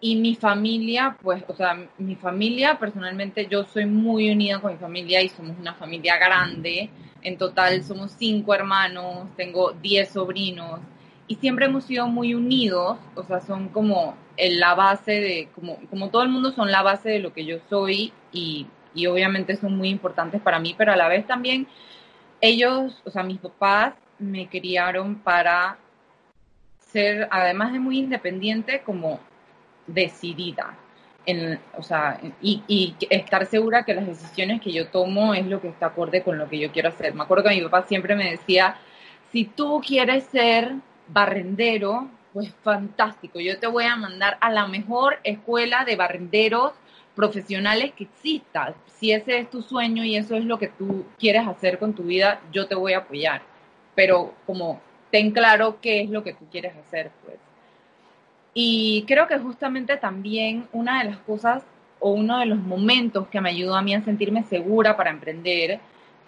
y 0.00 0.16
mi 0.16 0.34
familia, 0.34 1.16
pues, 1.22 1.42
o 1.48 1.54
sea, 1.54 1.76
mi 1.98 2.16
familia, 2.16 2.78
personalmente, 2.78 3.46
yo 3.50 3.64
soy 3.64 3.86
muy 3.86 4.30
unida 4.30 4.60
con 4.60 4.72
mi 4.72 4.78
familia 4.78 5.22
y 5.22 5.28
somos 5.28 5.56
una 5.58 5.74
familia 5.74 6.18
grande. 6.18 6.90
En 7.22 7.38
total 7.38 7.82
somos 7.82 8.12
cinco 8.12 8.54
hermanos, 8.54 9.28
tengo 9.36 9.72
diez 9.72 10.10
sobrinos 10.10 10.80
y 11.28 11.36
siempre 11.36 11.66
hemos 11.66 11.84
sido 11.84 12.06
muy 12.06 12.34
unidos, 12.34 12.98
o 13.14 13.24
sea, 13.24 13.40
son 13.40 13.68
como 13.68 14.16
la 14.38 14.74
base 14.74 15.12
de, 15.12 15.48
como, 15.54 15.78
como 15.90 16.10
todo 16.10 16.22
el 16.22 16.28
mundo 16.28 16.52
son 16.52 16.70
la 16.70 16.82
base 16.82 17.08
de 17.08 17.18
lo 17.18 17.32
que 17.32 17.44
yo 17.44 17.58
soy 17.68 18.12
y, 18.32 18.66
y 18.94 19.06
obviamente 19.06 19.56
son 19.56 19.76
muy 19.76 19.88
importantes 19.88 20.40
para 20.40 20.60
mí, 20.60 20.74
pero 20.76 20.92
a 20.92 20.96
la 20.96 21.08
vez 21.08 21.26
también 21.26 21.66
ellos, 22.40 23.02
o 23.04 23.10
sea, 23.10 23.22
mis 23.22 23.38
papás 23.38 23.94
me 24.18 24.48
criaron 24.48 25.16
para 25.16 25.78
ser, 26.78 27.28
además 27.30 27.72
de 27.72 27.80
muy 27.80 27.98
independiente, 27.98 28.82
como 28.82 29.20
decidida. 29.86 30.76
En, 31.24 31.58
o 31.76 31.82
sea, 31.82 32.20
y, 32.40 32.62
y, 32.68 32.94
estar 33.10 33.46
segura 33.46 33.84
que 33.84 33.94
las 33.94 34.06
decisiones 34.06 34.60
que 34.60 34.72
yo 34.72 34.88
tomo 34.88 35.34
es 35.34 35.46
lo 35.46 35.60
que 35.60 35.68
está 35.68 35.86
acorde 35.86 36.22
con 36.22 36.38
lo 36.38 36.48
que 36.48 36.58
yo 36.58 36.70
quiero 36.70 36.90
hacer. 36.90 37.14
Me 37.14 37.22
acuerdo 37.22 37.44
que 37.44 37.56
mi 37.56 37.62
papá 37.62 37.82
siempre 37.86 38.14
me 38.14 38.30
decía, 38.30 38.76
si 39.32 39.44
tú 39.44 39.82
quieres 39.84 40.24
ser 40.24 40.74
barrendero, 41.08 42.08
pues 42.32 42.52
fantástico, 42.62 43.40
yo 43.40 43.58
te 43.58 43.66
voy 43.66 43.84
a 43.84 43.96
mandar 43.96 44.38
a 44.40 44.50
la 44.50 44.66
mejor 44.66 45.18
escuela 45.24 45.84
de 45.84 45.96
barrenderos 45.96 46.74
profesionales 47.14 47.92
que 47.96 48.04
exista. 48.04 48.74
Si 48.98 49.10
ese 49.10 49.38
es 49.38 49.50
tu 49.50 49.62
sueño 49.62 50.04
y 50.04 50.16
eso 50.16 50.36
es 50.36 50.44
lo 50.44 50.58
que 50.58 50.68
tú 50.68 51.06
quieres 51.18 51.46
hacer 51.48 51.78
con 51.78 51.94
tu 51.94 52.04
vida, 52.04 52.40
yo 52.52 52.66
te 52.68 52.74
voy 52.74 52.92
a 52.92 52.98
apoyar. 52.98 53.42
Pero 53.94 54.34
como 54.46 54.80
ten 55.10 55.32
claro 55.32 55.78
qué 55.80 56.02
es 56.02 56.10
lo 56.10 56.22
que 56.22 56.34
tú 56.34 56.46
quieres 56.50 56.76
hacer, 56.76 57.10
pues. 57.24 57.38
Y 58.58 59.04
creo 59.06 59.26
que 59.26 59.36
justamente 59.36 59.98
también 59.98 60.66
una 60.72 61.00
de 61.02 61.10
las 61.10 61.18
cosas 61.18 61.62
o 62.00 62.12
uno 62.12 62.38
de 62.38 62.46
los 62.46 62.58
momentos 62.58 63.28
que 63.28 63.38
me 63.38 63.50
ayudó 63.50 63.76
a 63.76 63.82
mí 63.82 63.94
a 63.94 64.00
sentirme 64.00 64.44
segura 64.44 64.96
para 64.96 65.10
emprender 65.10 65.78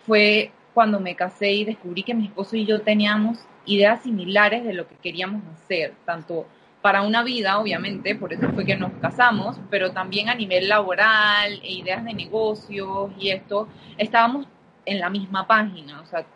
fue 0.06 0.52
cuando 0.74 1.00
me 1.00 1.16
casé 1.16 1.52
y 1.52 1.64
descubrí 1.64 2.02
que 2.02 2.12
mi 2.12 2.26
esposo 2.26 2.54
y 2.54 2.66
yo 2.66 2.82
teníamos 2.82 3.38
ideas 3.64 4.02
similares 4.02 4.62
de 4.62 4.74
lo 4.74 4.86
que 4.86 4.96
queríamos 4.96 5.42
hacer, 5.54 5.94
tanto 6.04 6.46
para 6.82 7.00
una 7.00 7.22
vida, 7.22 7.58
obviamente, 7.58 8.14
por 8.14 8.30
eso 8.34 8.46
fue 8.52 8.66
que 8.66 8.76
nos 8.76 8.92
casamos, 9.00 9.58
pero 9.70 9.92
también 9.92 10.28
a 10.28 10.34
nivel 10.34 10.68
laboral 10.68 11.58
e 11.62 11.72
ideas 11.72 12.04
de 12.04 12.12
negocios 12.12 13.10
y 13.18 13.30
esto, 13.30 13.68
estábamos 13.96 14.46
en 14.84 15.00
la 15.00 15.08
misma 15.08 15.46
página, 15.46 16.02
o 16.02 16.04
sea, 16.04 16.26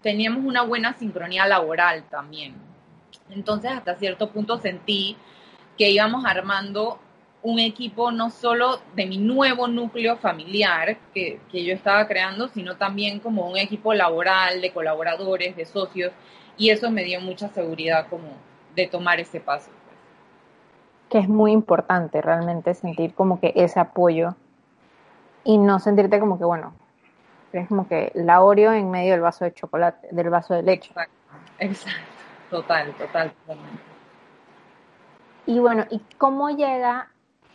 teníamos 0.00 0.46
una 0.46 0.62
buena 0.62 0.94
sincronía 0.94 1.46
laboral 1.46 2.04
también. 2.08 2.73
Entonces, 3.30 3.70
hasta 3.72 3.96
cierto 3.96 4.30
punto 4.30 4.58
sentí 4.58 5.16
que 5.76 5.90
íbamos 5.90 6.24
armando 6.24 6.98
un 7.42 7.58
equipo 7.58 8.10
no 8.10 8.30
solo 8.30 8.80
de 8.96 9.06
mi 9.06 9.18
nuevo 9.18 9.68
núcleo 9.68 10.16
familiar 10.16 10.96
que, 11.12 11.40
que, 11.52 11.64
yo 11.64 11.74
estaba 11.74 12.06
creando, 12.08 12.48
sino 12.48 12.76
también 12.76 13.20
como 13.20 13.50
un 13.50 13.58
equipo 13.58 13.92
laboral 13.92 14.62
de 14.62 14.72
colaboradores, 14.72 15.54
de 15.54 15.66
socios, 15.66 16.12
y 16.56 16.70
eso 16.70 16.90
me 16.90 17.04
dio 17.04 17.20
mucha 17.20 17.48
seguridad 17.48 18.06
como 18.08 18.28
de 18.74 18.86
tomar 18.86 19.20
ese 19.20 19.40
paso. 19.40 19.70
Pues. 19.70 19.96
Que 21.10 21.18
es 21.18 21.28
muy 21.28 21.52
importante 21.52 22.22
realmente 22.22 22.72
sentir 22.74 23.14
como 23.14 23.40
que 23.40 23.52
ese 23.56 23.78
apoyo 23.78 24.34
y 25.44 25.58
no 25.58 25.78
sentirte 25.78 26.18
como 26.20 26.38
que, 26.38 26.44
bueno, 26.44 26.72
es 27.52 27.68
como 27.68 27.86
que 27.86 28.10
la 28.14 28.42
Oreo 28.42 28.72
en 28.72 28.90
medio 28.90 29.12
del 29.12 29.20
vaso 29.20 29.44
de 29.44 29.52
chocolate, 29.52 30.08
del 30.10 30.30
vaso 30.30 30.54
de 30.54 30.62
leche. 30.62 30.88
Exacto, 30.90 31.14
exacto. 31.58 32.13
Total, 32.50 32.92
total, 32.94 33.32
totalmente. 33.32 33.82
Y 35.46 35.58
bueno, 35.58 35.84
¿y 35.90 36.00
cómo 36.18 36.50
llega 36.50 37.08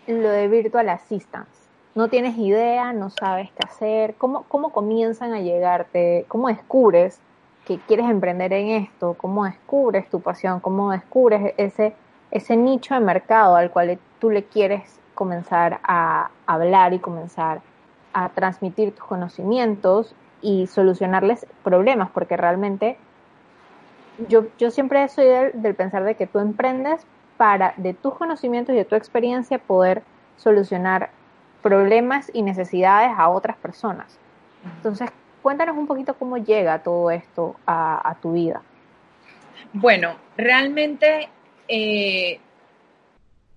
lo 0.07 0.29
de 0.29 0.47
Virtual 0.47 0.89
Assistance? 0.89 1.69
No 1.95 2.07
tienes 2.07 2.37
idea, 2.37 2.93
no 2.93 3.09
sabes 3.09 3.49
qué 3.51 3.67
hacer, 3.67 4.15
¿cómo, 4.15 4.43
cómo 4.43 4.71
comienzan 4.71 5.33
a 5.33 5.39
llegarte? 5.39 6.25
¿Cómo 6.27 6.47
descubres 6.47 7.19
que 7.65 7.77
quieres 7.79 8.09
emprender 8.09 8.51
en 8.53 8.69
esto, 8.69 9.13
cómo 9.13 9.45
descubres 9.45 10.09
tu 10.09 10.21
pasión, 10.21 10.59
cómo 10.59 10.91
descubres 10.91 11.53
ese, 11.57 11.93
ese 12.31 12.57
nicho 12.57 12.95
de 12.95 12.99
mercado 12.99 13.55
al 13.55 13.69
cual 13.69 13.99
tú 14.19 14.31
le 14.31 14.43
quieres 14.45 14.99
comenzar 15.13 15.79
a 15.83 16.31
hablar 16.47 16.93
y 16.93 16.99
comenzar 16.99 17.61
a 18.13 18.29
transmitir 18.29 18.95
tus 18.95 19.05
conocimientos 19.05 20.15
y 20.41 20.67
solucionarles 20.67 21.45
problemas, 21.63 22.09
porque 22.09 22.37
realmente 22.37 22.97
yo, 24.27 24.47
yo 24.57 24.71
siempre 24.71 25.07
soy 25.09 25.25
del, 25.25 25.61
del 25.61 25.75
pensar 25.75 26.03
de 26.03 26.15
que 26.15 26.27
tú 26.27 26.39
emprendes 26.39 27.05
para 27.37 27.73
de 27.77 27.93
tus 27.93 28.15
conocimientos 28.15 28.73
y 28.73 28.77
de 28.77 28.85
tu 28.85 28.95
experiencia 28.95 29.59
poder 29.59 30.03
solucionar 30.37 31.11
problemas 31.61 32.29
y 32.33 32.41
necesidades 32.41 33.11
a 33.17 33.29
otras 33.29 33.57
personas. 33.57 34.17
Entonces, 34.77 35.09
Cuéntanos 35.41 35.77
un 35.77 35.87
poquito 35.87 36.13
cómo 36.15 36.37
llega 36.37 36.83
todo 36.83 37.11
esto 37.11 37.55
a, 37.65 38.15
tu 38.21 38.33
vida. 38.33 38.61
Bueno, 39.71 40.15
realmente 40.35 41.29
eh, 41.67 42.39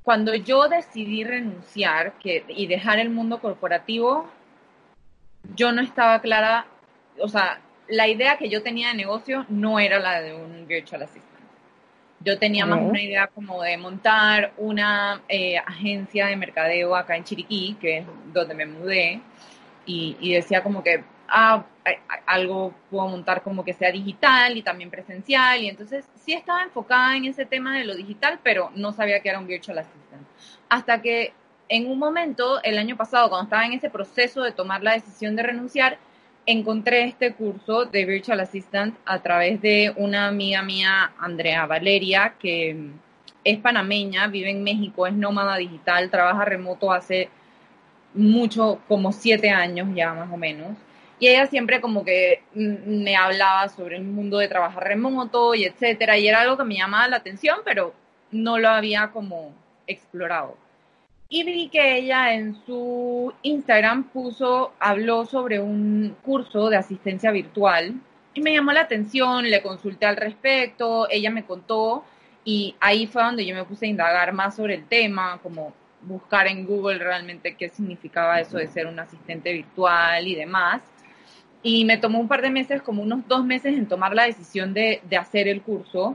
cuando 0.02 0.34
yo 0.34 0.68
decidí 0.68 1.24
renunciar 1.24 2.14
y 2.22 2.66
dejar 2.66 2.98
el 2.98 3.10
mundo 3.10 3.40
corporativo, 3.40 4.26
yo 5.56 5.72
no 5.72 5.82
estaba 5.82 6.20
clara, 6.20 6.66
o 7.18 7.28
sea, 7.28 7.60
la 7.92 8.08
idea 8.08 8.38
que 8.38 8.48
yo 8.48 8.62
tenía 8.62 8.88
de 8.88 8.94
negocio 8.94 9.44
no 9.50 9.78
era 9.78 9.98
la 9.98 10.22
de 10.22 10.32
un 10.34 10.66
virtual 10.66 11.02
assistant. 11.02 11.44
Yo 12.20 12.38
tenía 12.38 12.64
más 12.64 12.80
una 12.80 13.02
idea 13.02 13.26
como 13.26 13.60
de 13.62 13.76
montar 13.76 14.54
una 14.56 15.20
eh, 15.28 15.58
agencia 15.58 16.26
de 16.28 16.36
mercadeo 16.36 16.96
acá 16.96 17.16
en 17.16 17.24
Chiriquí, 17.24 17.76
que 17.78 17.98
es 17.98 18.06
donde 18.32 18.54
me 18.54 18.64
mudé, 18.64 19.20
y, 19.84 20.16
y 20.20 20.32
decía 20.32 20.62
como 20.62 20.82
que 20.82 21.04
ah, 21.28 21.66
algo 22.24 22.72
puedo 22.90 23.08
montar 23.08 23.42
como 23.42 23.62
que 23.62 23.74
sea 23.74 23.92
digital 23.92 24.56
y 24.56 24.62
también 24.62 24.88
presencial. 24.88 25.60
Y 25.62 25.68
entonces 25.68 26.08
sí 26.14 26.32
estaba 26.32 26.62
enfocada 26.62 27.14
en 27.16 27.26
ese 27.26 27.44
tema 27.44 27.76
de 27.76 27.84
lo 27.84 27.94
digital, 27.94 28.38
pero 28.42 28.70
no 28.74 28.92
sabía 28.92 29.20
que 29.20 29.28
era 29.28 29.38
un 29.38 29.46
virtual 29.46 29.80
assistant. 29.80 30.26
Hasta 30.70 31.02
que 31.02 31.34
en 31.68 31.90
un 31.90 31.98
momento, 31.98 32.62
el 32.62 32.78
año 32.78 32.96
pasado, 32.96 33.28
cuando 33.28 33.44
estaba 33.44 33.66
en 33.66 33.74
ese 33.74 33.90
proceso 33.90 34.42
de 34.42 34.52
tomar 34.52 34.82
la 34.82 34.92
decisión 34.92 35.36
de 35.36 35.42
renunciar, 35.42 35.98
encontré 36.46 37.04
este 37.04 37.34
curso 37.34 37.84
de 37.84 38.04
Virtual 38.04 38.40
Assistant 38.40 38.96
a 39.04 39.20
través 39.20 39.60
de 39.60 39.92
una 39.96 40.28
amiga 40.28 40.62
mía, 40.62 41.12
Andrea 41.18 41.66
Valeria, 41.66 42.34
que 42.38 42.90
es 43.44 43.58
panameña, 43.58 44.28
vive 44.28 44.50
en 44.50 44.62
México, 44.62 45.06
es 45.06 45.14
nómada 45.14 45.56
digital, 45.56 46.10
trabaja 46.10 46.44
remoto 46.44 46.92
hace 46.92 47.28
mucho, 48.14 48.80
como 48.88 49.12
siete 49.12 49.50
años 49.50 49.88
ya 49.94 50.12
más 50.14 50.30
o 50.32 50.36
menos. 50.36 50.76
Y 51.18 51.28
ella 51.28 51.46
siempre 51.46 51.80
como 51.80 52.04
que 52.04 52.42
me 52.54 53.16
hablaba 53.16 53.68
sobre 53.68 53.96
el 53.96 54.02
mundo 54.02 54.38
de 54.38 54.48
trabajar 54.48 54.84
remoto 54.84 55.54
y 55.54 55.64
etcétera, 55.64 56.18
y 56.18 56.26
era 56.26 56.40
algo 56.40 56.56
que 56.56 56.64
me 56.64 56.76
llamaba 56.76 57.08
la 57.08 57.16
atención, 57.18 57.58
pero 57.64 57.94
no 58.32 58.58
lo 58.58 58.68
había 58.68 59.10
como 59.12 59.54
explorado. 59.86 60.56
Y 61.34 61.44
vi 61.44 61.68
que 61.68 61.96
ella 61.96 62.34
en 62.34 62.62
su 62.66 63.32
Instagram 63.40 64.10
puso, 64.10 64.74
habló 64.78 65.24
sobre 65.24 65.60
un 65.60 66.14
curso 66.22 66.68
de 66.68 66.76
asistencia 66.76 67.30
virtual 67.30 67.94
y 68.34 68.42
me 68.42 68.52
llamó 68.52 68.72
la 68.72 68.82
atención, 68.82 69.48
le 69.48 69.62
consulté 69.62 70.04
al 70.04 70.16
respecto, 70.16 71.08
ella 71.10 71.30
me 71.30 71.46
contó 71.46 72.04
y 72.44 72.74
ahí 72.80 73.06
fue 73.06 73.22
donde 73.22 73.46
yo 73.46 73.54
me 73.54 73.64
puse 73.64 73.86
a 73.86 73.88
indagar 73.88 74.34
más 74.34 74.56
sobre 74.56 74.74
el 74.74 74.84
tema, 74.84 75.40
como 75.42 75.72
buscar 76.02 76.48
en 76.48 76.66
Google 76.66 76.98
realmente 76.98 77.56
qué 77.56 77.70
significaba 77.70 78.38
eso 78.38 78.58
de 78.58 78.66
ser 78.66 78.86
un 78.86 78.98
asistente 78.98 79.54
virtual 79.54 80.28
y 80.28 80.34
demás. 80.34 80.82
Y 81.62 81.86
me 81.86 81.96
tomó 81.96 82.20
un 82.20 82.28
par 82.28 82.42
de 82.42 82.50
meses, 82.50 82.82
como 82.82 83.02
unos 83.02 83.26
dos 83.26 83.42
meses 83.42 83.72
en 83.72 83.88
tomar 83.88 84.14
la 84.14 84.24
decisión 84.24 84.74
de, 84.74 85.00
de 85.08 85.16
hacer 85.16 85.48
el 85.48 85.62
curso. 85.62 86.14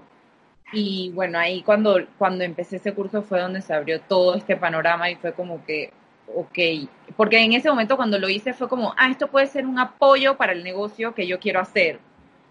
Y 0.72 1.12
bueno, 1.14 1.40
ahí 1.40 1.62
cuando, 1.64 1.98
cuando 2.18 2.44
empecé 2.44 2.78
ese 2.78 2.94
curso 2.94 3.22
fue 3.22 3.40
donde 3.40 3.62
se 3.62 3.74
abrió 3.74 4.02
todo 4.02 4.36
este 4.36 4.58
panorama 4.58 5.10
y 5.10 5.16
fue 5.16 5.34
como 5.34 5.64
que, 5.64 5.94
ok, 6.36 6.90
porque 7.16 7.40
en 7.40 7.54
ese 7.54 7.70
momento 7.70 7.96
cuando 7.96 8.20
lo 8.20 8.28
hice 8.28 8.54
fue 8.54 8.68
como, 8.68 8.94
ah, 8.98 9.10
esto 9.10 9.28
puede 9.28 9.48
ser 9.48 9.66
un 9.66 9.80
apoyo 9.80 10.36
para 10.36 10.52
el 10.52 10.64
negocio 10.64 11.16
que 11.16 11.26
yo 11.28 11.40
quiero 11.40 11.62
hacer. 11.62 12.00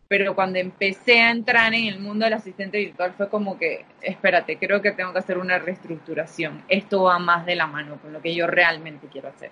Pero 0.09 0.37
cuando 0.37 0.59
empecé 0.61 1.21
a 1.21 1.31
entrar 1.31 1.75
en 1.75 1.87
el 1.87 1.99
mundo 1.99 2.25
del 2.25 2.35
asistente 2.35 2.79
virtual 2.79 3.13
fue 3.15 3.29
como 3.29 3.59
que, 3.59 3.85
espérate, 4.01 4.57
creo 4.57 4.81
que 4.81 4.93
tengo 4.93 5.13
que 5.13 5.19
hacer 5.19 5.37
una 5.37 5.59
reestructuración. 5.59 6.63
Esto 6.69 7.03
va 7.03 7.19
más 7.19 7.45
de 7.45 7.57
la 7.57 7.67
mano 7.67 7.99
con 8.01 8.13
lo 8.13 8.23
que 8.23 8.35
yo 8.35 8.47
realmente 8.47 9.09
quiero 9.09 9.29
hacer. 9.29 9.51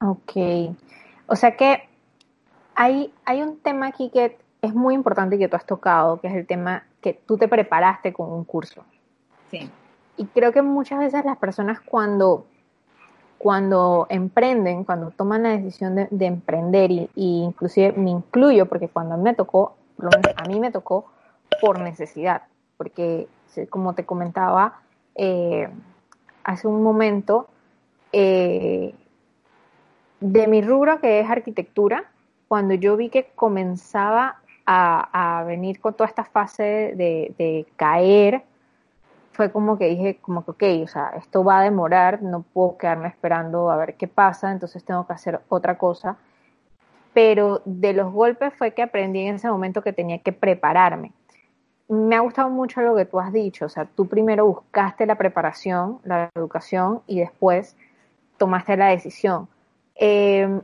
Ok. 0.00 0.32
O 1.26 1.36
sea 1.36 1.56
que 1.56 1.88
hay, 2.74 3.12
hay 3.26 3.42
un 3.42 3.60
tema 3.60 3.88
aquí 3.88 4.10
que 4.12 4.36
es 4.64 4.74
muy 4.74 4.94
importante 4.94 5.36
y 5.36 5.38
que 5.38 5.48
tú 5.48 5.56
has 5.56 5.66
tocado, 5.66 6.20
que 6.20 6.28
es 6.28 6.34
el 6.34 6.46
tema 6.46 6.84
que 7.02 7.12
tú 7.12 7.36
te 7.36 7.48
preparaste 7.48 8.12
con 8.12 8.32
un 8.32 8.44
curso. 8.44 8.82
Sí. 9.50 9.70
Y 10.16 10.24
creo 10.26 10.52
que 10.52 10.62
muchas 10.62 10.98
veces 10.98 11.24
las 11.24 11.36
personas 11.36 11.80
cuando, 11.80 12.46
cuando 13.36 14.06
emprenden, 14.08 14.84
cuando 14.84 15.10
toman 15.10 15.42
la 15.42 15.50
decisión 15.50 15.94
de, 15.94 16.26
emprender, 16.26 16.90
y, 16.90 17.10
inclusive 17.14 17.92
me 17.92 18.10
incluyo, 18.10 18.66
porque 18.66 18.88
cuando 18.88 19.18
me 19.18 19.34
tocó, 19.34 19.76
a 20.36 20.48
mí 20.48 20.58
me 20.58 20.70
tocó 20.70 21.10
por 21.60 21.80
necesidad, 21.80 22.42
porque 22.78 23.28
como 23.68 23.94
te 23.94 24.06
comentaba 24.06 24.80
eh, 25.14 25.68
hace 26.42 26.66
un 26.68 26.82
momento, 26.82 27.48
eh, 28.12 28.94
de 30.20 30.46
mi 30.46 30.62
rubro 30.62 31.00
que 31.00 31.20
es 31.20 31.28
arquitectura, 31.28 32.04
cuando 32.48 32.74
yo 32.74 32.96
vi 32.96 33.10
que 33.10 33.30
comenzaba 33.34 34.36
a, 34.66 35.44
venir 35.46 35.80
con 35.80 35.94
toda 35.94 36.08
esta 36.08 36.24
fase 36.24 36.94
de, 36.96 37.34
de, 37.38 37.66
caer, 37.76 38.42
fue 39.32 39.50
como 39.50 39.76
que 39.78 39.88
dije, 39.88 40.18
como 40.20 40.44
que, 40.44 40.50
ok, 40.52 40.84
o 40.84 40.88
sea, 40.88 41.10
esto 41.16 41.44
va 41.44 41.60
a 41.60 41.62
demorar, 41.62 42.22
no 42.22 42.42
puedo 42.42 42.78
quedarme 42.78 43.08
esperando 43.08 43.70
a 43.70 43.76
ver 43.76 43.94
qué 43.96 44.06
pasa, 44.08 44.52
entonces 44.52 44.84
tengo 44.84 45.06
que 45.06 45.12
hacer 45.12 45.40
otra 45.48 45.76
cosa. 45.76 46.16
Pero 47.12 47.62
de 47.64 47.92
los 47.92 48.12
golpes 48.12 48.54
fue 48.54 48.72
que 48.72 48.82
aprendí 48.82 49.20
en 49.20 49.36
ese 49.36 49.48
momento 49.48 49.82
que 49.82 49.92
tenía 49.92 50.18
que 50.18 50.32
prepararme. 50.32 51.12
Me 51.88 52.16
ha 52.16 52.20
gustado 52.20 52.48
mucho 52.48 52.80
lo 52.80 52.96
que 52.96 53.04
tú 53.04 53.20
has 53.20 53.32
dicho, 53.32 53.66
o 53.66 53.68
sea, 53.68 53.84
tú 53.84 54.08
primero 54.08 54.46
buscaste 54.46 55.06
la 55.06 55.16
preparación, 55.16 56.00
la 56.04 56.30
educación 56.34 57.02
y 57.06 57.20
después 57.20 57.76
tomaste 58.38 58.76
la 58.76 58.88
decisión. 58.88 59.48
Eh, 59.96 60.60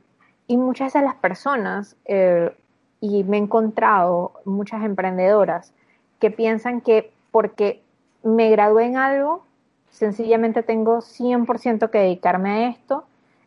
y 0.47 0.57
muchas 0.57 0.95
de 0.95 1.03
las 1.03 1.15
personas, 1.15 1.97
eh, 2.07 2.53
y 3.01 3.25
me 3.25 3.39
he 3.39 3.41
encontrado 3.41 4.33
muchas 4.45 4.85
emprendedoras 4.85 5.73
que 6.19 6.31
piensan 6.31 6.81
que 6.81 7.13
porque 7.31 7.83
me 8.23 8.51
gradué 8.51 8.87
en 8.87 8.97
algo, 8.97 9.45
sencillamente 9.91 10.63
tengo 10.63 10.99
100% 10.99 11.91
que 11.91 11.99
dedicarme 11.99 12.51
a 12.51 12.69
esto 12.69 13.05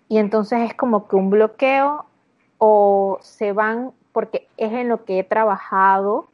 y 0.09 0.17
entonces 0.17 0.61
es 0.61 0.73
como 0.73 1.07
que 1.07 1.15
un 1.15 1.29
bloqueo 1.29 2.05
o 2.57 3.19
se 3.21 3.53
van 3.53 3.91
porque 4.11 4.47
es 4.57 4.71
en 4.71 4.89
lo 4.89 5.05
que 5.05 5.19
he 5.19 5.23
trabajado 5.23 6.27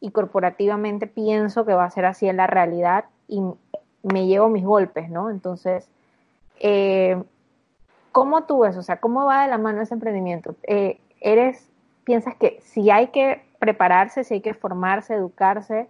y 0.00 0.10
corporativamente 0.10 1.06
pienso 1.06 1.64
que 1.64 1.74
va 1.74 1.84
a 1.84 1.90
ser 1.90 2.04
así 2.04 2.28
en 2.28 2.36
la 2.36 2.46
realidad 2.46 3.06
y 3.26 3.42
me 4.02 4.26
llevo 4.26 4.48
mis 4.48 4.64
golpes, 4.64 5.08
¿no? 5.10 5.30
Entonces, 5.30 5.88
eh, 6.60 7.22
¿cómo 8.12 8.44
tú 8.44 8.60
ves? 8.60 8.76
O 8.76 8.82
sea, 8.82 8.98
¿cómo 8.98 9.24
va 9.24 9.42
de 9.42 9.48
la 9.48 9.58
mano 9.58 9.80
ese 9.82 9.94
emprendimiento? 9.94 10.54
Eh, 10.64 11.00
¿Eres, 11.20 11.68
piensas 12.04 12.34
que 12.36 12.58
si 12.62 12.90
hay 12.90 13.08
que 13.08 13.42
prepararse, 13.58 14.24
si 14.24 14.34
hay 14.34 14.40
que 14.40 14.54
formarse, 14.54 15.14
educarse, 15.14 15.88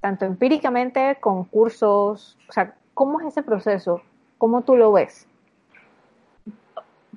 tanto 0.00 0.24
empíricamente 0.24 1.16
con 1.20 1.44
cursos, 1.44 2.36
o 2.48 2.52
sea, 2.52 2.74
¿cómo 2.94 3.20
es 3.20 3.26
ese 3.26 3.42
proceso? 3.42 4.02
¿Cómo 4.38 4.62
tú 4.62 4.76
lo 4.76 4.92
ves? 4.92 5.26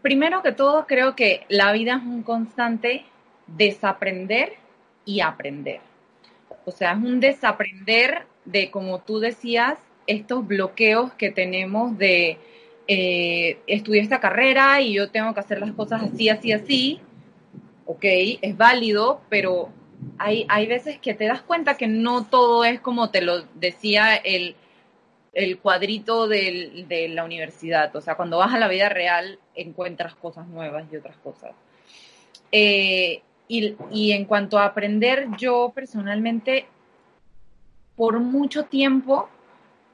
Primero 0.02 0.42
que 0.42 0.54
todo, 0.54 0.88
creo 0.88 1.16
que 1.16 1.46
la 1.50 1.72
vida 1.74 1.98
es 1.98 2.04
un 2.04 2.24
constante 2.24 3.06
desaprender 3.48 4.54
y 5.06 5.20
aprender. 5.22 5.82
O 6.66 6.72
sea, 6.72 6.94
es 6.94 6.98
un 6.98 7.20
desaprender 7.20 8.26
de, 8.46 8.72
como 8.72 9.00
tú 9.00 9.20
decías, 9.20 9.78
estos 10.08 10.48
bloqueos 10.48 11.14
que 11.14 11.32
tenemos 11.32 11.98
de 11.98 12.38
eh, 12.88 13.60
estudié 13.68 14.02
esta 14.02 14.20
carrera 14.20 14.82
y 14.82 14.94
yo 14.94 15.12
tengo 15.12 15.34
que 15.34 15.40
hacer 15.40 15.60
las 15.60 15.72
cosas 15.74 16.04
así, 16.04 16.30
así, 16.30 16.52
así. 16.52 17.02
Ok, 17.92 18.04
es 18.04 18.56
válido, 18.56 19.22
pero 19.30 19.70
hay, 20.20 20.46
hay 20.48 20.68
veces 20.68 21.00
que 21.00 21.16
te 21.16 21.26
das 21.26 21.42
cuenta 21.42 21.76
que 21.76 21.88
no 21.88 22.24
todo 22.24 22.64
es 22.64 22.80
como 22.80 23.10
te 23.10 23.22
lo 23.22 23.42
decía 23.56 24.16
el, 24.16 24.56
el 25.34 25.58
cuadrito 25.58 26.28
de 26.28 27.12
la 27.12 27.24
universidad. 27.24 27.96
O 27.96 28.02
sea, 28.02 28.14
cuando 28.14 28.38
vas 28.38 28.54
a 28.54 28.60
la 28.60 28.68
vida 28.68 28.90
real 28.90 29.40
encuentras 29.56 30.14
cosas 30.14 30.48
nuevas 30.48 30.86
y 30.92 30.98
otras 30.98 31.18
cosas. 31.18 31.56
Eh, 32.52 33.24
y, 33.48 34.12
en 34.12 34.26
cuanto 34.26 34.60
a 34.60 34.66
aprender, 34.66 35.28
yo 35.40 35.72
personalmente, 35.74 36.68
por 37.96 38.20
mucho 38.20 38.66
tiempo, 38.66 39.30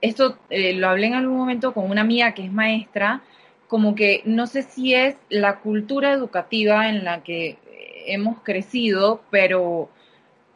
esto 0.01 0.37
eh, 0.49 0.73
lo 0.73 0.89
hablé 0.89 1.07
en 1.07 1.13
algún 1.13 1.37
momento 1.37 1.73
con 1.73 1.89
una 1.89 2.01
amiga 2.01 2.33
que 2.33 2.43
es 2.43 2.51
maestra, 2.51 3.23
como 3.69 3.95
que 3.95 4.21
no 4.25 4.47
sé 4.47 4.63
si 4.63 4.93
es 4.93 5.15
la 5.29 5.59
cultura 5.61 6.11
educativa 6.11 6.89
en 6.89 7.05
la 7.05 7.23
que 7.23 7.57
hemos 8.07 8.39
crecido, 8.41 9.21
pero 9.29 9.89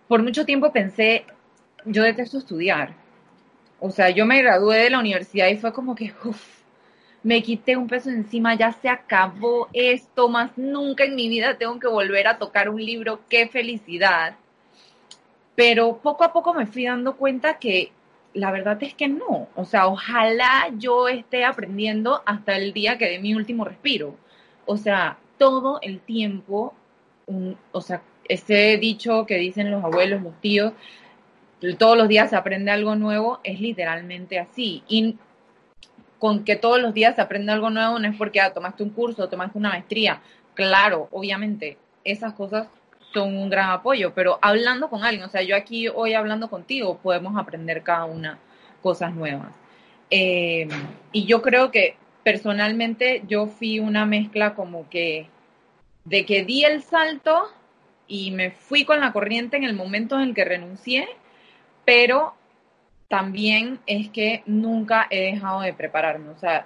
por 0.08 0.24
mucho 0.24 0.46
tiempo 0.46 0.72
pensé, 0.72 1.26
yo 1.86 2.04
detesto 2.04 2.38
estudiar. 2.38 2.96
O 3.80 3.92
sea, 3.92 4.10
yo 4.10 4.26
me 4.26 4.42
gradué 4.42 4.78
de 4.80 4.90
la 4.90 5.00
universidad 5.00 5.48
y 5.48 5.58
fue 5.58 5.74
como 5.74 5.96
que, 5.96 6.14
uff, 6.24 6.60
me 7.24 7.42
quité 7.44 7.76
un 7.78 7.88
peso 7.88 8.10
encima, 8.10 8.56
ya 8.56 8.72
se 8.72 8.90
acabó 8.90 9.68
esto, 9.74 10.30
más 10.30 10.58
nunca 10.58 11.04
en 11.04 11.16
mi 11.16 11.28
vida 11.30 11.58
tengo 11.58 11.80
que 11.80 11.88
volver 11.88 12.28
a 12.28 12.38
tocar 12.38 12.70
un 12.70 12.84
libro, 12.84 13.22
qué 13.30 13.48
felicidad. 13.48 14.36
Pero 15.56 15.98
poco 15.98 16.24
a 16.24 16.32
poco 16.34 16.54
me 16.54 16.66
fui 16.66 16.86
dando 16.86 17.18
cuenta 17.18 17.60
que 17.60 17.92
la 18.34 18.52
verdad 18.52 18.82
es 18.82 18.94
que 18.94 19.08
no. 19.08 19.48
O 19.56 19.66
sea, 19.66 19.88
ojalá 19.88 20.70
yo 20.78 21.08
esté 21.08 21.44
aprendiendo 21.44 22.22
hasta 22.26 22.56
el 22.56 22.74
día 22.74 22.98
que 22.98 23.10
dé 23.10 23.20
mi 23.20 23.34
último 23.34 23.66
respiro. 23.66 24.16
O 24.66 24.78
sea, 24.78 25.18
todo 25.38 25.80
el 25.82 26.00
tiempo, 26.00 26.74
o 27.72 27.82
sea, 27.82 28.02
ese 28.28 28.78
dicho 28.78 29.26
que 29.26 29.38
dicen 29.38 29.72
los 29.72 29.84
abuelos, 29.84 30.22
los 30.22 30.40
tíos, 30.40 30.74
todos 31.78 31.98
los 31.98 32.08
días 32.08 32.30
se 32.30 32.36
aprende 32.36 32.72
algo 32.72 32.96
nuevo, 32.96 33.40
es 33.44 33.60
literalmente 33.60 34.40
así. 34.40 34.84
Y 34.88 35.18
con 36.20 36.44
que 36.44 36.56
todos 36.56 36.82
los 36.82 36.94
días 36.94 37.16
se 37.16 37.22
aprende 37.22 37.52
algo 37.52 37.70
nuevo 37.70 37.98
no 37.98 38.08
es 38.08 38.16
porque 38.16 38.42
ah, 38.42 38.54
tomaste 38.54 38.84
un 38.84 38.90
curso, 38.92 39.30
tomaste 39.30 39.58
una 39.58 39.70
maestría. 39.70 40.22
Claro, 40.54 41.08
obviamente, 41.12 41.78
esas 42.04 42.34
cosas 42.34 42.68
son 43.14 43.36
un 43.36 43.50
gran 43.50 43.72
apoyo, 43.72 44.14
pero 44.14 44.38
hablando 44.42 44.90
con 44.90 45.04
alguien, 45.04 45.24
o 45.24 45.30
sea, 45.30 45.42
yo 45.42 45.56
aquí 45.56 45.88
hoy 45.88 46.14
hablando 46.14 46.50
contigo, 46.50 47.00
podemos 47.02 47.38
aprender 47.38 47.82
cada 47.82 48.06
una 48.06 48.38
cosas 48.82 49.14
nuevas. 49.14 49.52
Eh, 50.12 50.68
y 51.12 51.26
yo 51.26 51.42
creo 51.42 51.72
que 51.72 51.96
personalmente 52.24 53.24
yo 53.28 53.48
fui 53.48 53.80
una 53.80 54.06
mezcla 54.06 54.54
como 54.54 54.88
que 54.90 55.28
de 56.06 56.26
que 56.26 56.44
di 56.44 56.64
el 56.64 56.82
salto 56.82 57.50
y 58.08 58.32
me 58.32 58.52
fui 58.52 58.86
con 58.86 59.00
la 59.00 59.14
corriente 59.14 59.58
en 59.58 59.64
el 59.64 59.76
momento 59.76 60.16
en 60.16 60.30
el 60.30 60.34
que 60.34 60.46
renuncié, 60.46 61.08
pero 61.86 62.34
también 63.08 63.80
es 63.86 64.10
que 64.10 64.44
nunca 64.46 65.08
he 65.10 65.32
dejado 65.32 65.62
de 65.62 65.74
prepararme. 65.74 66.30
O 66.30 66.38
sea, 66.38 66.66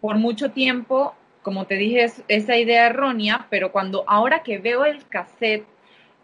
por 0.00 0.16
mucho 0.16 0.50
tiempo, 0.50 1.14
como 1.42 1.66
te 1.66 1.76
dije, 1.76 2.04
es 2.04 2.22
esa 2.28 2.56
idea 2.56 2.86
errónea, 2.86 3.46
pero 3.50 3.72
cuando 3.72 4.04
ahora 4.06 4.42
que 4.42 4.58
veo 4.58 4.84
el 4.84 5.06
cassette 5.08 5.66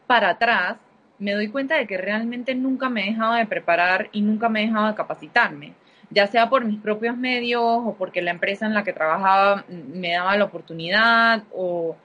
para 0.07 0.31
atrás, 0.31 0.77
me 1.19 1.33
doy 1.33 1.49
cuenta 1.49 1.77
de 1.77 1.87
que 1.87 1.97
realmente 1.97 2.55
nunca 2.55 2.89
me 2.89 3.03
he 3.03 3.13
dejado 3.13 3.35
de 3.35 3.47
preparar 3.47 4.09
y 4.13 4.21
nunca 4.21 4.49
me 4.49 4.63
he 4.63 4.67
dejado 4.67 4.89
de 4.89 4.95
capacitarme, 4.95 5.73
ya 6.11 6.27
sea 6.27 6.51
por 6.51 6.65
mis 6.65 6.81
propios 6.81 7.17
medios 7.17 7.63
o 7.63 7.95
porque 7.99 8.21
la 8.21 8.31
empresa 8.31 8.67
en 8.67 8.75
la 8.75 8.85
que 8.85 8.93
trabajaba 8.93 9.65
me 9.69 10.13
daba 10.13 10.37
la 10.37 10.45
oportunidad 10.45 11.45
o 11.53 11.97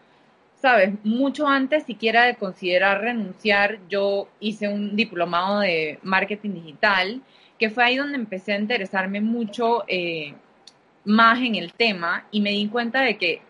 sabes, 0.62 0.94
mucho 1.04 1.48
antes 1.48 1.84
siquiera 1.84 2.26
de 2.26 2.36
considerar 2.36 3.02
renunciar, 3.02 3.80
yo 3.90 4.28
hice 4.40 4.68
un 4.68 4.96
diplomado 4.96 5.62
de 5.62 6.00
marketing 6.04 6.52
digital, 6.52 7.22
que 7.58 7.70
fue 7.70 7.84
ahí 7.84 7.98
donde 7.98 8.18
empecé 8.18 8.54
a 8.54 8.60
interesarme 8.60 9.22
mucho 9.22 9.84
eh, 9.88 10.34
más 11.06 11.40
en 11.40 11.56
el 11.56 11.74
tema 11.74 12.26
y 12.32 12.42
me 12.42 12.52
di 12.52 12.68
cuenta 12.68 13.02
de 13.02 13.18
que, 13.18 13.42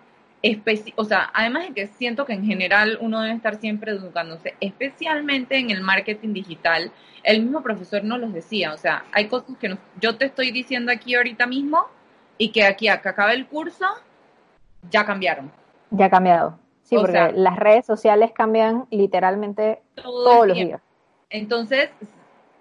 o 0.95 1.03
sea, 1.03 1.29
además 1.33 1.67
de 1.67 1.73
que 1.73 1.87
siento 1.87 2.25
que 2.25 2.33
en 2.33 2.45
general 2.45 2.97
uno 3.01 3.21
debe 3.21 3.35
estar 3.35 3.59
siempre 3.59 3.91
educándose, 3.91 4.55
especialmente 4.59 5.57
en 5.57 5.69
el 5.69 5.81
marketing 5.81 6.33
digital, 6.33 6.91
el 7.23 7.43
mismo 7.43 7.61
profesor 7.61 8.03
nos 8.03 8.19
los 8.19 8.33
decía, 8.33 8.73
o 8.73 8.77
sea, 8.77 9.05
hay 9.11 9.27
cosas 9.27 9.57
que 9.59 9.77
yo 9.99 10.15
te 10.15 10.25
estoy 10.25 10.51
diciendo 10.51 10.91
aquí 10.91 11.15
ahorita 11.15 11.45
mismo 11.45 11.85
y 12.37 12.49
que 12.49 12.63
aquí 12.65 12.87
a 12.87 13.01
que 13.01 13.09
acabe 13.09 13.33
el 13.33 13.47
curso 13.47 13.85
ya 14.89 15.05
cambiaron. 15.05 15.51
Ya 15.91 16.05
ha 16.05 16.09
cambiado. 16.09 16.57
Sí, 16.89 16.95
porque 16.95 17.33
las 17.35 17.55
redes 17.57 17.85
sociales 17.85 18.31
cambian 18.33 18.87
literalmente 18.89 19.79
todos 19.93 20.47
los 20.47 20.57
días. 20.57 20.81
Entonces, 21.29 21.91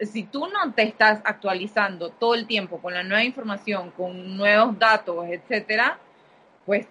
si 0.01 0.25
tú 0.25 0.47
no 0.49 0.75
te 0.75 0.83
estás 0.83 1.23
actualizando 1.25 2.11
todo 2.11 2.35
el 2.35 2.47
tiempo 2.47 2.77
con 2.79 2.93
la 2.93 3.03
nueva 3.03 3.25
información, 3.25 3.91
con 3.91 4.37
nuevos 4.37 4.79
datos, 4.79 5.25
etcétera, 5.29 5.99
pues 6.67 6.87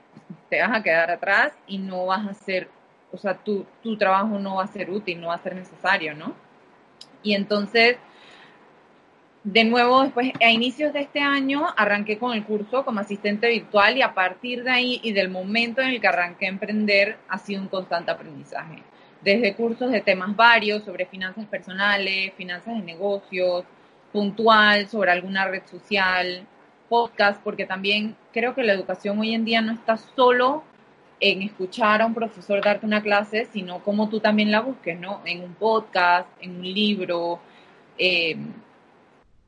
te 0.50 0.60
vas 0.62 0.76
a 0.76 0.82
quedar 0.82 1.12
atrás 1.12 1.54
y 1.68 1.78
no 1.78 2.08
vas 2.08 2.26
a 2.26 2.32
hacer, 2.32 2.70
o 3.12 3.18
sea, 3.18 3.36
tu, 3.36 3.68
tu 3.84 3.96
trabajo 3.98 4.40
no 4.40 4.56
va 4.56 4.64
a 4.64 4.68
ser 4.68 4.90
útil, 4.90 5.22
no 5.22 5.28
va 5.28 5.36
a 5.36 5.44
ser 5.44 5.54
necesario, 5.54 6.16
¿no? 6.16 6.34
Y 7.22 7.36
entonces, 7.36 7.98
de 9.50 9.64
nuevo, 9.64 10.04
después, 10.04 10.34
a 10.42 10.52
inicios 10.52 10.92
de 10.92 11.00
este 11.00 11.22
año, 11.22 11.68
arranqué 11.78 12.18
con 12.18 12.34
el 12.34 12.44
curso 12.44 12.84
como 12.84 13.00
asistente 13.00 13.48
virtual 13.48 13.96
y 13.96 14.02
a 14.02 14.14
partir 14.14 14.62
de 14.66 14.72
ahí 14.72 15.00
y 15.04 15.14
del 15.14 15.30
momento 15.30 15.80
en 15.80 15.88
el 15.88 16.02
que 16.02 16.08
arranqué 16.08 16.48
a 16.48 16.50
emprender, 16.50 17.18
ha 17.30 17.38
sido 17.38 17.62
un 17.62 17.70
constante 17.70 18.12
aprendizaje. 18.12 18.84
Desde 19.22 19.56
cursos 19.56 19.90
de 19.90 20.02
temas 20.02 20.36
varios 20.36 20.84
sobre 20.84 21.06
finanzas 21.06 21.46
personales, 21.46 22.34
finanzas 22.34 22.76
de 22.76 22.82
negocios, 22.82 23.64
puntual 24.12 24.90
sobre 24.90 25.12
alguna 25.12 25.48
red 25.48 25.64
social, 25.66 26.46
podcast, 26.90 27.42
porque 27.42 27.66
también 27.66 28.18
creo 28.34 28.54
que 28.54 28.64
la 28.64 28.74
educación 28.74 29.18
hoy 29.18 29.34
en 29.34 29.46
día 29.46 29.62
no 29.62 29.72
está 29.72 29.96
solo 29.96 30.66
en 31.22 31.42
escuchar 31.42 32.02
a 32.02 32.06
un 32.06 32.14
profesor 32.14 32.62
darte 32.62 32.86
una 32.86 33.02
clase, 33.02 33.48
sino 33.54 33.80
como 33.80 34.10
tú 34.10 34.20
también 34.20 34.52
la 34.52 34.60
busques, 34.60 35.00
¿no? 35.00 35.22
En 35.24 35.42
un 35.42 35.54
podcast, 35.54 36.28
en 36.42 36.58
un 36.58 36.64
libro. 36.64 37.40
Eh, 37.98 38.36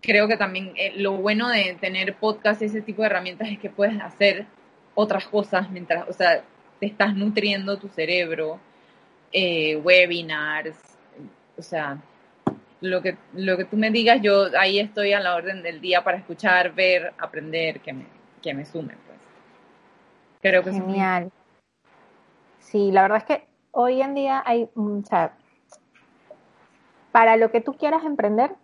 creo 0.01 0.27
que 0.27 0.37
también 0.37 0.73
eh, 0.75 0.93
lo 0.95 1.13
bueno 1.13 1.49
de 1.49 1.77
tener 1.79 2.15
podcast 2.15 2.61
y 2.61 2.65
ese 2.65 2.81
tipo 2.81 3.01
de 3.01 3.07
herramientas 3.07 3.49
es 3.49 3.59
que 3.59 3.69
puedes 3.69 3.99
hacer 4.01 4.45
otras 4.95 5.27
cosas 5.27 5.69
mientras, 5.69 6.07
o 6.09 6.13
sea, 6.13 6.43
te 6.79 6.85
estás 6.85 7.15
nutriendo 7.15 7.77
tu 7.77 7.87
cerebro, 7.87 8.59
eh, 9.31 9.75
webinars, 9.77 10.77
o 11.57 11.61
sea, 11.61 11.97
lo 12.81 13.01
que, 13.01 13.17
lo 13.33 13.57
que 13.57 13.65
tú 13.65 13.75
me 13.77 13.91
digas, 13.91 14.21
yo 14.21 14.47
ahí 14.57 14.79
estoy 14.79 15.13
a 15.13 15.19
la 15.19 15.35
orden 15.35 15.61
del 15.61 15.81
día 15.81 16.03
para 16.03 16.17
escuchar, 16.17 16.73
ver, 16.73 17.13
aprender, 17.17 17.81
que 17.81 17.93
me, 17.93 18.05
que 18.41 18.53
me 18.53 18.65
sumen. 18.65 18.97
Pues. 19.05 19.19
Creo 20.41 20.63
que 20.63 20.71
Genial. 20.71 21.31
Sí, 22.59 22.91
la 22.91 23.01
verdad 23.01 23.17
es 23.17 23.23
que 23.23 23.47
hoy 23.71 24.01
en 24.01 24.13
día 24.13 24.41
hay, 24.45 24.69
o 24.75 25.01
para 27.11 27.35
lo 27.37 27.51
que 27.51 27.61
tú 27.61 27.73
quieras 27.73 28.03
emprender, 28.05 28.55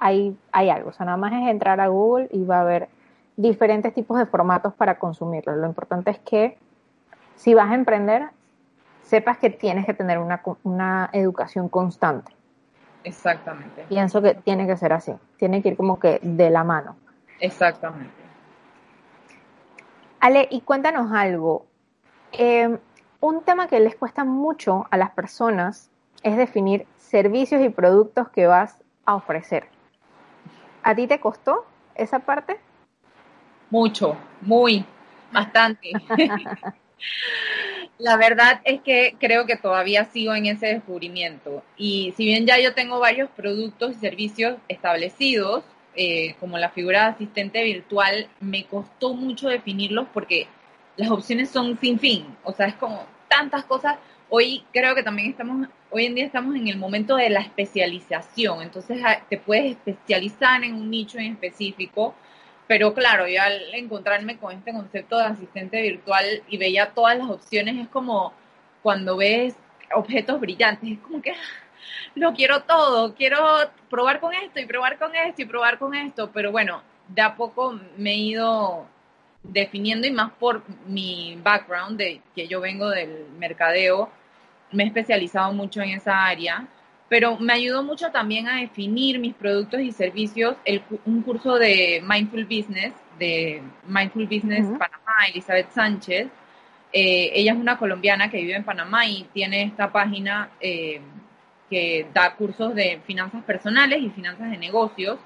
hay, 0.00 0.36
hay 0.50 0.70
algo. 0.70 0.90
O 0.90 0.92
sea, 0.92 1.06
nada 1.06 1.18
más 1.18 1.32
es 1.32 1.48
entrar 1.48 1.80
a 1.80 1.88
Google 1.88 2.28
y 2.32 2.44
va 2.44 2.58
a 2.58 2.60
haber 2.62 2.88
diferentes 3.36 3.94
tipos 3.94 4.18
de 4.18 4.26
formatos 4.26 4.74
para 4.74 4.98
consumirlo. 4.98 5.54
Lo 5.54 5.66
importante 5.66 6.10
es 6.10 6.18
que 6.18 6.58
si 7.36 7.54
vas 7.54 7.70
a 7.70 7.74
emprender, 7.74 8.28
sepas 9.02 9.38
que 9.38 9.50
tienes 9.50 9.86
que 9.86 9.94
tener 9.94 10.18
una, 10.18 10.42
una 10.62 11.10
educación 11.12 11.68
constante. 11.68 12.32
Exactamente. 13.04 13.84
Pienso 13.88 14.20
que 14.20 14.34
tiene 14.34 14.66
que 14.66 14.76
ser 14.76 14.92
así, 14.92 15.14
tiene 15.38 15.62
que 15.62 15.70
ir 15.70 15.76
como 15.76 15.98
que 15.98 16.20
de 16.22 16.50
la 16.50 16.64
mano. 16.64 16.96
Exactamente. 17.38 18.12
Ale, 20.20 20.48
y 20.50 20.60
cuéntanos 20.60 21.10
algo. 21.12 21.64
Eh, 22.32 22.78
un 23.20 23.42
tema 23.42 23.68
que 23.68 23.80
les 23.80 23.96
cuesta 23.96 24.24
mucho 24.24 24.86
a 24.90 24.96
las 24.96 25.10
personas 25.10 25.90
es 26.22 26.36
definir 26.36 26.86
servicios 26.98 27.62
y 27.62 27.70
productos 27.70 28.28
que 28.28 28.46
vas 28.46 28.82
a 29.06 29.14
ofrecer. 29.14 29.68
¿A 30.82 30.94
ti 30.94 31.06
te 31.06 31.20
costó 31.20 31.66
esa 31.94 32.20
parte? 32.20 32.58
Mucho, 33.70 34.16
muy, 34.40 34.84
bastante. 35.32 35.92
La 37.98 38.16
verdad 38.16 38.60
es 38.64 38.80
que 38.80 39.14
creo 39.18 39.44
que 39.46 39.56
todavía 39.56 40.06
sigo 40.06 40.34
en 40.34 40.46
ese 40.46 40.66
descubrimiento. 40.66 41.62
Y 41.76 42.14
si 42.16 42.24
bien 42.24 42.46
ya 42.46 42.58
yo 42.58 42.72
tengo 42.72 42.98
varios 42.98 43.28
productos 43.30 43.92
y 43.92 43.94
servicios 43.94 44.56
establecidos, 44.68 45.64
eh, 45.94 46.34
como 46.40 46.56
la 46.56 46.70
figura 46.70 47.02
de 47.02 47.10
asistente 47.10 47.62
virtual, 47.62 48.28
me 48.40 48.64
costó 48.64 49.12
mucho 49.12 49.48
definirlos 49.48 50.06
porque 50.14 50.46
las 50.96 51.10
opciones 51.10 51.50
son 51.50 51.78
sin 51.78 51.98
fin. 51.98 52.24
O 52.42 52.52
sea, 52.52 52.66
es 52.66 52.74
como 52.74 53.04
tantas 53.28 53.64
cosas. 53.64 53.98
Hoy 54.30 54.64
creo 54.72 54.94
que 54.94 55.02
también 55.02 55.30
estamos, 55.30 55.68
hoy 55.90 56.06
en 56.06 56.14
día 56.14 56.24
estamos 56.24 56.54
en 56.56 56.68
el 56.68 56.78
momento 56.78 57.16
de 57.16 57.30
la 57.30 57.40
especialización. 57.40 58.62
Entonces 58.62 59.00
ah, 59.04 59.20
te 59.28 59.36
puedes 59.36 59.72
especializar 59.72 60.64
en 60.64 60.74
un 60.74 60.90
nicho 60.90 61.18
en 61.18 61.32
específico 61.32 62.14
pero 62.70 62.94
claro, 62.94 63.26
yo 63.26 63.42
al 63.42 63.74
encontrarme 63.74 64.38
con 64.38 64.52
este 64.52 64.72
concepto 64.72 65.18
de 65.18 65.24
asistente 65.24 65.82
virtual 65.82 66.24
y 66.48 66.56
veía 66.56 66.90
todas 66.90 67.18
las 67.18 67.28
opciones, 67.28 67.76
es 67.76 67.88
como 67.88 68.32
cuando 68.80 69.16
ves 69.16 69.56
objetos 69.92 70.38
brillantes, 70.38 70.92
es 70.92 70.98
como 71.00 71.20
que 71.20 71.32
ah, 71.32 71.64
lo 72.14 72.32
quiero 72.32 72.62
todo, 72.62 73.12
quiero 73.16 73.44
probar 73.88 74.20
con 74.20 74.34
esto 74.34 74.60
y 74.60 74.66
probar 74.66 75.00
con 75.00 75.16
esto 75.16 75.42
y 75.42 75.46
probar 75.46 75.80
con 75.80 75.96
esto, 75.96 76.30
pero 76.32 76.52
bueno, 76.52 76.80
de 77.08 77.22
a 77.22 77.34
poco 77.34 77.76
me 77.96 78.12
he 78.12 78.18
ido 78.18 78.86
definiendo 79.42 80.06
y 80.06 80.12
más 80.12 80.30
por 80.34 80.62
mi 80.86 81.40
background 81.42 81.98
de 81.98 82.20
que 82.36 82.46
yo 82.46 82.60
vengo 82.60 82.88
del 82.88 83.26
mercadeo, 83.36 84.12
me 84.72 84.84
he 84.84 84.86
especializado 84.86 85.52
mucho 85.52 85.80
en 85.80 85.90
esa 85.90 86.26
área 86.26 86.66
pero 87.10 87.36
me 87.38 87.54
ayudó 87.54 87.82
mucho 87.82 88.12
también 88.12 88.46
a 88.46 88.60
definir 88.60 89.18
mis 89.18 89.34
productos 89.34 89.80
y 89.80 89.90
servicios, 89.90 90.54
el, 90.64 90.80
un 91.04 91.22
curso 91.22 91.56
de 91.56 92.00
Mindful 92.08 92.44
Business, 92.44 92.94
de 93.18 93.60
Mindful 93.84 94.26
Business 94.26 94.64
Panamá, 94.78 95.26
Elizabeth 95.28 95.72
Sánchez. 95.72 96.28
Eh, 96.92 97.32
ella 97.34 97.52
es 97.52 97.58
una 97.58 97.76
colombiana 97.78 98.30
que 98.30 98.36
vive 98.36 98.54
en 98.54 98.62
Panamá 98.62 99.06
y 99.06 99.24
tiene 99.34 99.64
esta 99.64 99.90
página 99.90 100.50
eh, 100.60 101.00
que 101.68 102.06
da 102.14 102.36
cursos 102.36 102.76
de 102.76 103.00
finanzas 103.04 103.42
personales 103.42 104.00
y 104.00 104.10
finanzas 104.10 104.48
de 104.48 104.56
negocios. 104.56 105.18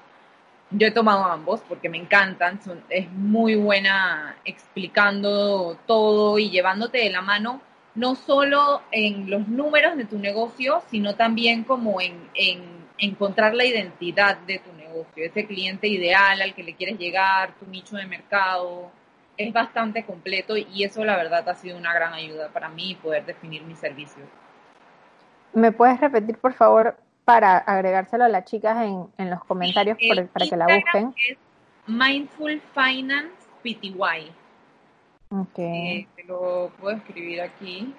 Yo 0.71 0.87
he 0.87 0.91
tomado 0.91 1.23
ambos 1.25 1.61
porque 1.69 1.87
me 1.87 1.99
encantan, 1.99 2.59
es 2.89 3.11
muy 3.11 3.53
buena 3.53 4.37
explicando 4.43 5.77
todo 5.85 6.39
y 6.39 6.49
llevándote 6.49 6.97
de 6.97 7.11
la 7.11 7.21
mano 7.21 7.61
no 7.95 8.15
solo 8.15 8.81
en 8.91 9.29
los 9.29 9.47
números 9.47 9.97
de 9.97 10.05
tu 10.05 10.19
negocio, 10.19 10.83
sino 10.91 11.15
también 11.15 11.63
como 11.63 11.99
en, 12.01 12.29
encontrar 12.97 13.53
la 13.53 13.65
identidad 13.65 14.37
de 14.39 14.59
tu 14.59 14.71
negocio, 14.73 15.25
ese 15.25 15.45
cliente 15.45 15.87
ideal 15.87 16.41
al 16.41 16.53
que 16.53 16.63
le 16.63 16.75
quieres 16.75 16.97
llegar, 16.97 17.53
tu 17.55 17.65
nicho 17.65 17.95
de 17.95 18.05
mercado. 18.05 18.91
Es 19.37 19.51
bastante 19.51 20.05
completo 20.05 20.55
y 20.55 20.83
eso 20.83 21.03
la 21.03 21.17
verdad 21.17 21.47
ha 21.49 21.55
sido 21.55 21.77
una 21.77 21.93
gran 21.93 22.13
ayuda 22.13 22.49
para 22.49 22.69
mí 22.69 22.97
poder 23.01 23.25
definir 23.25 23.63
mis 23.63 23.79
servicios. 23.79 24.27
¿Me 25.53 25.71
puedes 25.71 25.99
repetir, 25.99 26.37
por 26.37 26.53
favor, 26.53 26.97
para 27.25 27.57
agregárselo 27.57 28.23
a 28.23 28.29
las 28.29 28.45
chicas 28.45 28.77
en, 29.17 29.29
los 29.29 29.43
comentarios 29.43 29.97
para 30.31 30.47
que 30.47 30.55
la 30.55 30.67
busquen? 30.67 31.13
Es 31.29 31.37
Mindful 31.87 32.61
Finance 32.73 33.35
PTY. 33.61 34.31
Okay. 35.41 36.07
te 36.15 36.23
lo 36.23 36.71
puedo 36.79 36.95
escribir 36.95 37.41
aquí. 37.41 37.93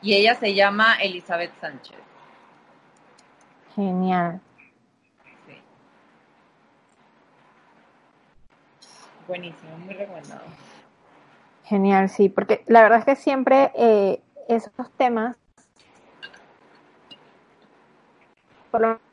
Y 0.00 0.14
ella 0.14 0.34
se 0.36 0.54
llama 0.54 0.94
Elizabeth 0.94 1.52
Sánchez. 1.60 1.98
Genial. 3.74 4.40
Sí. 5.46 5.54
Buenísimo, 9.26 9.76
muy 9.78 9.94
recomendado. 9.94 10.44
Genial, 11.64 12.08
sí, 12.08 12.30
porque 12.30 12.64
la 12.66 12.82
verdad 12.82 13.00
es 13.00 13.04
que 13.04 13.16
siempre 13.16 13.70
eh, 13.74 14.22
esos 14.48 14.72
temas, 14.96 15.36
por 18.70 18.80
lo 18.80 19.09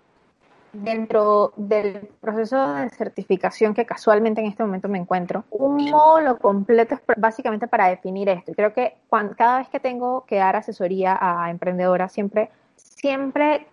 dentro 0.73 1.53
del 1.55 2.07
proceso 2.21 2.73
de 2.73 2.89
certificación 2.89 3.73
que 3.73 3.85
casualmente 3.85 4.41
en 4.41 4.47
este 4.47 4.63
momento 4.63 4.87
me 4.87 4.97
encuentro, 4.97 5.45
un 5.49 5.89
módulo 5.89 6.37
completo 6.37 6.95
es 6.95 7.01
básicamente 7.17 7.67
para 7.67 7.87
definir 7.87 8.29
esto. 8.29 8.51
Y 8.51 8.55
creo 8.55 8.73
que 8.73 8.95
cuando, 9.09 9.35
cada 9.35 9.59
vez 9.59 9.69
que 9.69 9.79
tengo 9.79 10.25
que 10.25 10.37
dar 10.37 10.55
asesoría 10.55 11.17
a 11.19 11.49
emprendedoras, 11.49 12.11
siempre, 12.11 12.49
siempre 12.75 13.67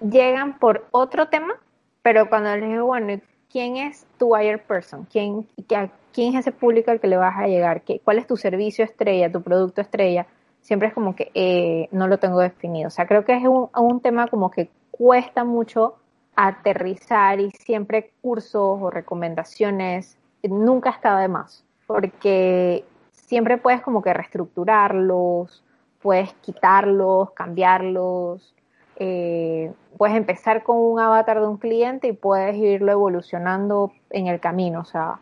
llegan 0.00 0.58
por 0.58 0.86
otro 0.90 1.28
tema, 1.28 1.54
pero 2.02 2.28
cuando 2.28 2.54
les 2.56 2.68
digo, 2.68 2.86
bueno, 2.86 3.20
¿quién 3.50 3.76
es 3.76 4.06
tu 4.18 4.28
buyer 4.28 4.62
person? 4.62 5.06
¿Quién, 5.10 5.48
¿Quién 5.66 6.34
es 6.34 6.40
ese 6.40 6.52
público 6.52 6.90
al 6.90 7.00
que 7.00 7.08
le 7.08 7.16
vas 7.16 7.36
a 7.36 7.46
llegar? 7.46 7.82
¿Qué, 7.82 8.00
¿Cuál 8.04 8.18
es 8.18 8.26
tu 8.26 8.36
servicio 8.36 8.84
estrella, 8.84 9.32
tu 9.32 9.42
producto 9.42 9.80
estrella? 9.80 10.26
Siempre 10.60 10.88
es 10.88 10.94
como 10.94 11.14
que 11.14 11.30
eh, 11.34 11.88
no 11.92 12.08
lo 12.08 12.18
tengo 12.18 12.40
definido. 12.40 12.88
O 12.88 12.90
sea, 12.90 13.06
creo 13.06 13.24
que 13.24 13.36
es 13.36 13.44
un, 13.44 13.68
un 13.74 14.00
tema 14.00 14.28
como 14.28 14.50
que 14.50 14.70
cuesta 14.96 15.44
mucho 15.44 15.96
aterrizar 16.36 17.40
y 17.40 17.50
siempre 17.50 18.12
cursos 18.20 18.78
o 18.80 18.90
recomendaciones 18.90 20.16
nunca 20.42 20.90
está 20.90 21.18
de 21.18 21.28
más, 21.28 21.64
porque 21.86 22.84
siempre 23.12 23.58
puedes 23.58 23.80
como 23.82 24.02
que 24.02 24.12
reestructurarlos, 24.12 25.64
puedes 26.00 26.32
quitarlos, 26.34 27.30
cambiarlos, 27.32 28.54
eh, 28.96 29.72
puedes 29.96 30.16
empezar 30.16 30.62
con 30.62 30.76
un 30.76 31.00
avatar 31.00 31.40
de 31.40 31.46
un 31.46 31.56
cliente 31.56 32.08
y 32.08 32.12
puedes 32.12 32.56
irlo 32.56 32.92
evolucionando 32.92 33.92
en 34.10 34.26
el 34.26 34.38
camino, 34.38 34.80
o 34.80 34.84
sea. 34.84 35.18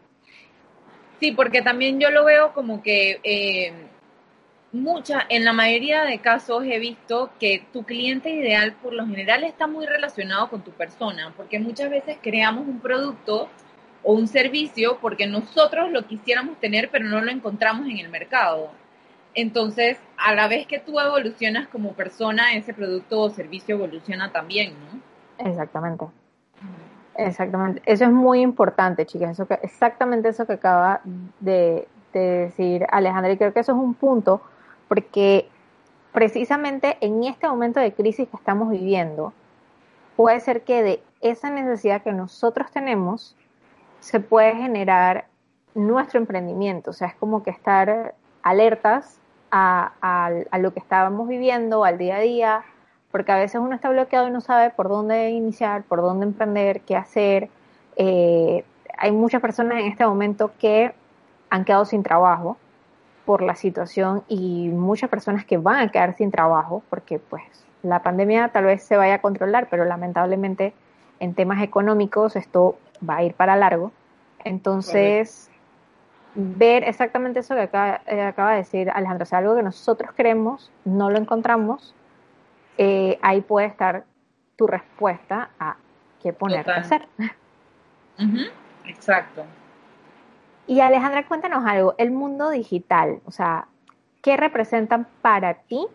Sí, 1.21 1.33
porque 1.33 1.63
también 1.63 2.01
yo 2.01 2.11
lo 2.11 2.25
veo 2.25 2.53
como 2.53 2.83
que 2.83 3.21
eh, 3.23 3.73
mucha, 4.73 5.21
en 5.29 5.45
la 5.45 5.53
mayoría 5.53 6.05
de 6.05 6.19
casos 6.19 6.65
he 6.65 6.79
visto 6.79 7.31
que 7.39 7.65
tu 7.73 7.85
cliente 7.85 8.31
ideal 8.31 8.75
por 8.83 8.95
lo 8.95 9.07
general 9.07 9.45
está 9.45 9.67
muy 9.67 9.87
relacionado 9.87 10.49
con 10.49 10.63
tu 10.63 10.71
persona, 10.73 11.33
porque 11.37 11.59
muchas 11.59 11.91
veces 11.91 12.17
creamos 12.23 12.67
un 12.67 12.81
producto 12.81 13.49
o 14.03 14.15
un 14.15 14.27
servicio 14.27 14.99
porque 15.01 15.27
nosotros 15.27 15.91
lo 15.91 16.07
quisiéramos 16.07 16.59
tener 16.59 16.91
pero 16.91 17.05
no 17.05 17.21
lo 17.21 17.31
encontramos 17.31 17.87
en 17.87 17.99
el 17.99 18.09
mercado. 18.09 18.71
Entonces, 19.35 19.99
a 20.19 20.35
la 20.35 20.49
vez 20.49 20.67
que 20.67 20.79
tú 20.79 20.99
evolucionas 21.01 21.69
como 21.69 21.93
persona, 21.93 22.55
ese 22.55 22.75
producto 22.75 23.21
o 23.21 23.31
servicio 23.31 23.77
evoluciona 23.77 24.31
también, 24.31 24.75
¿no? 24.75 25.49
Exactamente. 25.49 26.07
Exactamente. 27.15 27.83
Eso 27.87 28.05
es 28.05 28.11
muy 28.11 28.41
importante, 28.41 29.07
chicas. 29.07 29.33
Eso 29.33 29.47
que, 29.47 29.55
exactamente 29.63 30.29
eso 30.29 30.47
que 30.47 30.55
acaba 30.55 31.01
de, 31.41 31.89
de 32.13 32.21
decir 32.21 32.87
Alejandra. 32.91 33.33
Y 33.33 33.39
creo 33.39 33.55
que 33.55 33.61
eso 33.61 33.73
es 33.73 33.79
un 33.79 33.95
punto 33.95 34.43
porque 34.89 35.49
precisamente 36.13 36.99
en 37.01 37.25
este 37.25 37.49
momento 37.49 37.81
de 37.81 37.93
crisis 37.93 38.29
que 38.29 38.37
estamos 38.37 38.71
viviendo, 38.71 39.33
puede 40.17 40.41
ser 40.41 40.63
que 40.63 40.83
de 40.83 41.03
esa 41.21 41.51
necesidad 41.51 42.03
que 42.03 42.13
nosotros 42.13 42.71
tenemos 42.71 43.37
se 44.01 44.21
puede 44.21 44.55
generar 44.55 45.27
nuestro 45.75 46.19
emprendimiento, 46.19 46.91
o 46.91 46.93
sea, 46.93 47.09
es 47.09 47.15
como 47.15 47.43
que 47.43 47.51
estar 47.51 48.15
alertas 48.43 49.19
a, 49.51 50.31
lo 50.59 50.73
que 50.73 50.81
estábamos 50.81 51.29
viviendo, 51.29 51.85
al 51.85 51.99
día 51.99 52.17
a 52.17 52.21
día, 52.21 52.65
porque 53.11 53.33
a 53.33 53.37
veces 53.37 53.61
uno 53.61 53.75
está 53.75 53.91
bloqueado 53.91 54.29
y 54.29 54.31
no 54.31 54.41
sabe 54.41 54.71
por 54.71 54.89
dónde 54.89 55.31
iniciar, 55.31 55.83
por 55.85 56.01
dónde 56.01 56.27
emprender, 56.27 56.81
qué 56.81 56.97
hacer. 56.97 57.51
Eh, 57.97 58.65
hay 58.97 59.13
muchas 59.13 59.43
personas 59.43 59.81
en 59.81 59.87
este 59.87 60.07
momento 60.07 60.53
que 60.59 60.95
han 61.51 61.65
quedado 61.65 61.85
sin 61.85 62.03
trabajo 62.03 62.57
por 63.25 63.43
la 63.43 63.55
situación 63.55 64.25
y 64.29 64.69
muchas 64.69 65.09
personas 65.09 65.45
que 65.45 65.59
van 65.59 65.89
a 65.89 65.91
quedar 65.91 66.17
sin 66.17 66.31
trabajo, 66.31 66.83
porque 66.91 67.19
pues 67.19 67.43
la 67.83 68.03
pandemia 68.03 68.49
tal 68.49 68.65
vez 68.65 68.83
se 68.83 68.97
vaya 68.97 69.15
a 69.15 69.21
controlar, 69.21 69.69
pero 69.71 69.85
lamentablemente 69.85 70.73
en 71.21 71.35
temas 71.35 71.63
económicos 71.63 72.37
esto 72.37 72.79
va 73.09 73.19
a 73.19 73.23
ir 73.23 73.35
para 73.35 73.57
largo. 73.57 73.93
Entonces, 74.45 75.51
ver 76.35 76.85
exactamente 76.85 77.41
eso 77.41 77.55
que 77.55 77.63
acaba, 77.63 78.01
eh, 78.07 78.23
acaba, 78.23 78.53
de 78.53 78.59
decir 78.59 78.91
Alejandro, 78.91 79.23
o 79.23 79.27
sea, 79.27 79.39
algo 79.39 79.55
que 79.55 79.63
nosotros 79.63 80.13
queremos, 80.13 80.71
no 80.85 81.11
lo 81.11 81.19
encontramos, 81.19 81.95
eh, 82.79 83.19
ahí 83.23 83.41
puede 83.41 83.67
estar 83.67 84.05
tu 84.57 84.67
respuesta 84.67 85.51
a 85.61 85.77
qué 86.23 86.33
poner 86.33 86.69
a 86.69 86.77
hacer. 86.77 87.07
Exacto. 88.87 89.45
Y 90.67 90.81
Alejandra, 90.81 91.27
cuéntanos 91.27 91.65
algo, 91.67 91.95
el 91.99 92.11
mundo 92.11 92.51
digital, 92.51 93.21
o 93.25 93.33
sea, 93.33 93.67
¿qué 94.23 94.37
representan 94.37 95.09
para 95.21 95.55
ti 95.55 95.87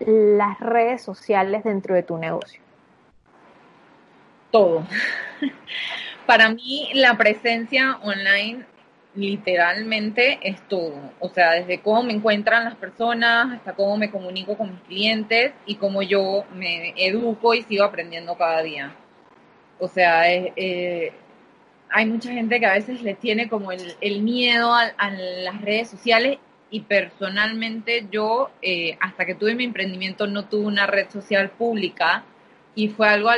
las 0.00 0.58
redes 0.60 1.02
sociales 1.02 1.64
dentro 1.64 1.94
de 1.94 2.02
tu 2.02 2.18
negocio? 2.18 2.60
Todo. 4.50 4.84
para 6.26 6.48
mí 6.50 6.90
la 6.94 7.16
presencia 7.16 7.98
online 8.02 8.64
literalmente 9.14 10.38
es 10.42 10.60
todo. 10.68 10.94
O 11.18 11.28
sea, 11.28 11.52
desde 11.52 11.80
cómo 11.80 12.02
me 12.02 12.12
encuentran 12.12 12.64
las 12.64 12.76
personas 12.76 13.56
hasta 13.56 13.74
cómo 13.74 13.96
me 13.96 14.10
comunico 14.10 14.56
con 14.56 14.70
mis 14.70 14.80
clientes 14.82 15.52
y 15.66 15.76
cómo 15.76 16.02
yo 16.02 16.44
me 16.54 16.94
educo 16.96 17.54
y 17.54 17.62
sigo 17.62 17.84
aprendiendo 17.84 18.36
cada 18.36 18.62
día. 18.62 18.94
O 19.78 19.88
sea, 19.88 20.30
eh, 20.32 21.12
hay 21.90 22.06
mucha 22.06 22.32
gente 22.32 22.60
que 22.60 22.66
a 22.66 22.74
veces 22.74 23.02
le 23.02 23.14
tiene 23.14 23.48
como 23.48 23.72
el, 23.72 24.22
miedo 24.22 24.72
a, 24.74 25.10
las 25.10 25.60
redes 25.60 25.90
sociales 25.90 26.38
y 26.70 26.80
personalmente 26.80 28.06
yo, 28.10 28.50
eh, 28.62 28.96
hasta 29.00 29.26
que 29.26 29.34
tuve 29.34 29.56
mi 29.56 29.64
emprendimiento, 29.64 30.26
no 30.26 30.46
tuve 30.46 30.66
una 30.66 30.86
red 30.86 31.10
social 31.10 31.50
pública 31.50 32.24
y 32.76 32.88
fue 32.88 33.08
algo 33.08 33.30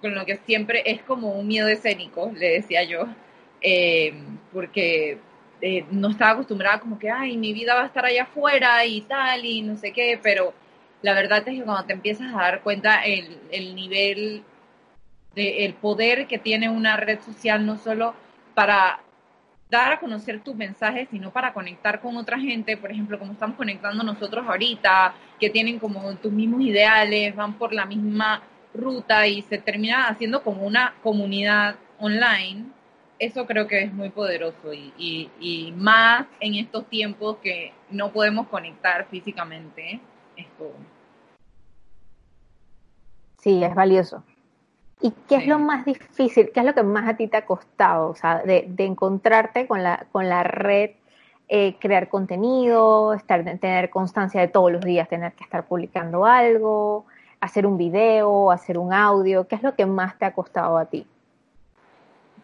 con 0.00 0.14
lo 0.14 0.26
que 0.26 0.36
siempre 0.38 0.82
es 0.86 1.02
como 1.02 1.32
un 1.32 1.46
miedo 1.46 1.68
escénico, 1.68 2.32
le 2.34 2.50
decía 2.50 2.82
yo 2.82 3.06
eh, 3.60 4.12
porque 4.52 5.18
eh, 5.60 5.84
no 5.90 6.10
estaba 6.10 6.32
acostumbrada 6.32 6.80
como 6.80 6.98
que, 6.98 7.10
ay, 7.10 7.36
mi 7.36 7.52
vida 7.52 7.74
va 7.74 7.82
a 7.82 7.86
estar 7.86 8.04
allá 8.04 8.24
afuera 8.24 8.84
y 8.84 9.02
tal, 9.02 9.44
y 9.44 9.62
no 9.62 9.76
sé 9.76 9.92
qué, 9.92 10.18
pero 10.20 10.52
la 11.02 11.14
verdad 11.14 11.38
es 11.46 11.58
que 11.58 11.62
cuando 11.62 11.84
te 11.84 11.92
empiezas 11.92 12.32
a 12.34 12.38
dar 12.38 12.62
cuenta 12.62 13.02
el 13.04 13.74
nivel, 13.74 14.42
de, 15.38 15.64
el 15.64 15.74
poder 15.74 16.26
que 16.26 16.38
tiene 16.38 16.68
una 16.68 16.96
red 16.96 17.20
social, 17.20 17.64
no 17.64 17.78
solo 17.78 18.14
para 18.54 19.00
dar 19.70 19.92
a 19.92 20.00
conocer 20.00 20.40
tus 20.40 20.54
mensajes, 20.54 21.08
sino 21.10 21.30
para 21.30 21.52
conectar 21.52 22.00
con 22.00 22.16
otra 22.16 22.38
gente, 22.38 22.76
por 22.76 22.90
ejemplo, 22.90 23.18
como 23.18 23.32
estamos 23.32 23.56
conectando 23.56 24.02
nosotros 24.02 24.46
ahorita, 24.46 25.14
que 25.38 25.50
tienen 25.50 25.78
como 25.78 26.14
tus 26.16 26.32
mismos 26.32 26.60
ideales, 26.62 27.34
van 27.36 27.54
por 27.54 27.72
la 27.72 27.86
misma 27.86 28.42
ruta 28.74 29.26
y 29.26 29.42
se 29.42 29.58
termina 29.58 30.08
haciendo 30.08 30.42
como 30.42 30.66
una 30.66 30.94
comunidad 31.02 31.76
online 31.98 32.66
eso 33.18 33.46
creo 33.46 33.66
que 33.66 33.82
es 33.82 33.92
muy 33.92 34.10
poderoso 34.10 34.72
y, 34.72 34.92
y, 35.40 35.72
más 35.76 36.26
en 36.40 36.54
estos 36.54 36.86
tiempos 36.88 37.38
que 37.38 37.72
no 37.90 38.12
podemos 38.12 38.48
conectar 38.48 39.06
físicamente, 39.08 40.00
es 40.36 40.46
todo. 40.56 40.74
Sí, 43.38 43.62
es 43.62 43.74
valioso. 43.74 44.22
¿Y 45.00 45.12
qué 45.28 45.36
es 45.36 45.46
lo 45.46 45.58
más 45.58 45.84
difícil? 45.84 46.50
¿Qué 46.52 46.60
es 46.60 46.66
lo 46.66 46.74
que 46.74 46.82
más 46.82 47.08
a 47.08 47.16
ti 47.16 47.28
te 47.28 47.36
ha 47.36 47.46
costado? 47.46 48.10
O 48.10 48.14
sea, 48.14 48.38
de, 48.38 48.66
de 48.68 48.84
encontrarte 48.84 49.66
con 49.66 49.82
la, 49.82 50.06
con 50.10 50.28
la 50.28 50.42
red, 50.42 50.90
eh, 51.48 51.76
crear 51.78 52.08
contenido, 52.08 53.14
estar, 53.14 53.44
tener 53.58 53.90
constancia 53.90 54.40
de 54.40 54.48
todos 54.48 54.72
los 54.72 54.84
días, 54.84 55.08
tener 55.08 55.32
que 55.32 55.44
estar 55.44 55.66
publicando 55.66 56.26
algo, 56.26 57.06
hacer 57.40 57.66
un 57.66 57.78
video, 57.78 58.50
hacer 58.50 58.76
un 58.78 58.92
audio. 58.92 59.46
¿Qué 59.46 59.54
es 59.54 59.62
lo 59.62 59.74
que 59.74 59.86
más 59.86 60.18
te 60.18 60.24
ha 60.24 60.32
costado 60.32 60.78
a 60.78 60.86
ti? 60.86 61.06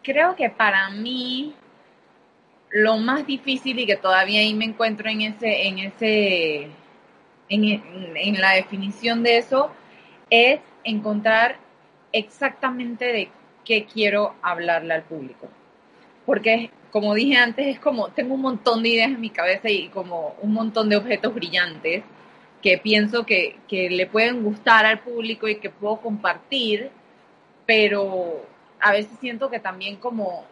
creo 0.05 0.35
que 0.35 0.49
para 0.49 0.89
mí 0.91 1.53
lo 2.69 2.97
más 2.97 3.25
difícil 3.25 3.79
y 3.79 3.85
que 3.85 3.95
todavía 3.95 4.41
ahí 4.41 4.53
me 4.53 4.65
encuentro 4.65 5.09
en 5.09 5.21
ese, 5.21 5.67
en 5.67 5.79
ese, 5.79 6.69
en, 7.49 8.41
la 8.41 8.51
definición 8.51 9.23
de 9.23 9.37
eso, 9.37 9.71
es 10.29 10.59
encontrar 10.83 11.57
exactamente 12.15 13.05
de 13.05 13.29
qué 13.65 13.85
quiero 13.85 14.35
hablarle 14.41 14.93
al 14.93 15.03
público. 15.03 15.49
Porque, 16.25 16.71
como 16.91 17.13
dije 17.13 17.37
antes, 17.37 17.67
es 17.67 17.79
como, 17.79 18.09
tengo 18.09 18.35
un 18.35 18.41
montón 18.41 18.81
de 18.81 18.89
ideas 18.89 19.11
en 19.11 19.21
mi 19.21 19.29
cabeza 19.29 19.69
y 19.69 19.89
como 19.89 20.35
un 20.41 20.53
montón 20.53 20.89
de 20.89 20.95
objetos 20.95 21.33
brillantes 21.33 22.03
que 22.61 22.77
pienso 22.77 23.25
que, 23.25 23.57
que 23.67 23.89
le 23.89 24.07
pueden 24.07 24.43
gustar 24.43 24.85
al 24.85 24.99
público 24.99 25.47
y 25.47 25.57
que 25.57 25.69
puedo 25.69 25.97
compartir, 25.97 26.89
pero 27.65 28.43
a 28.79 28.91
veces 28.91 29.11
siento 29.19 29.49
que 29.49 29.59
también 29.59 29.97
como 29.97 30.45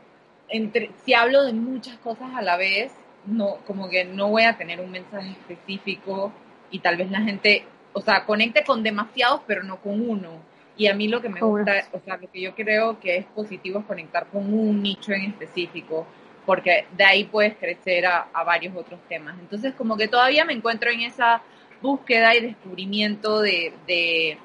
entre, 0.50 0.92
si 1.06 1.14
hablo 1.14 1.44
de 1.44 1.54
muchas 1.54 1.98
cosas 1.98 2.30
a 2.36 2.42
la 2.42 2.58
vez, 2.58 2.92
no, 3.26 3.58
como 3.66 3.90
que 3.90 4.06
no 4.06 4.30
voy 4.30 4.44
a 4.44 4.58
tener 4.58 4.82
un 4.82 4.92
mensaje 4.92 5.32
específico 5.32 6.32
y 6.70 6.80
tal 6.80 6.98
vez 6.98 7.10
la 7.10 7.22
gente, 7.22 7.66
o 7.94 8.02
sea, 8.02 8.26
conecte 8.26 8.64
con 8.64 8.84
demasiados, 8.84 9.42
pero 9.48 9.64
no 9.64 9.78
con 9.78 10.08
uno. 10.08 10.53
Y 10.76 10.88
a 10.88 10.96
mí 10.96 11.08
lo 11.08 11.22
que 11.22 11.30
me 11.30 11.40
gusta, 11.40 11.86
o 11.92 12.00
sea, 12.00 12.18
lo 12.18 12.30
que 12.32 12.42
yo 12.42 12.56
creo 12.56 13.00
que 13.00 13.18
es 13.18 13.26
positivo 13.28 13.80
es 13.80 13.86
conectar 13.86 14.28
con 14.28 14.52
un 14.54 14.82
nicho 14.82 15.12
en 15.12 15.26
específico, 15.26 16.08
porque 16.46 16.86
de 16.98 17.04
ahí 17.04 17.24
puedes 17.26 17.56
crecer 17.58 18.06
a, 18.08 18.28
varios 18.44 18.76
otros 18.76 19.00
temas. 19.08 19.38
Entonces, 19.40 19.74
como 19.76 19.96
que 19.96 20.08
todavía 20.08 20.46
me 20.46 20.54
encuentro 20.54 20.90
en 20.90 21.02
esa 21.02 21.42
búsqueda 21.82 22.36
y 22.36 22.42
descubrimiento 22.42 23.42
de, 23.42 23.74
de 23.86 24.38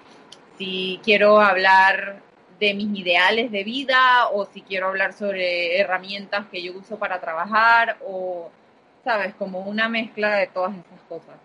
si 0.58 1.00
quiero 1.02 1.40
hablar 1.40 2.20
de 2.60 2.74
mis 2.74 2.98
ideales 2.98 3.50
de 3.50 3.64
vida 3.64 4.28
o 4.32 4.44
si 4.44 4.62
quiero 4.62 4.88
hablar 4.88 5.12
sobre 5.12 5.78
herramientas 5.80 6.46
que 6.50 6.62
yo 6.62 6.72
uso 6.76 6.98
para 6.98 7.20
trabajar 7.20 7.96
o, 8.04 8.50
sabes, 9.04 9.34
como 9.36 9.60
una 9.60 9.88
mezcla 9.88 10.36
de 10.36 10.48
todas 10.48 10.72
esas 10.72 11.00
cosas. 11.08 11.36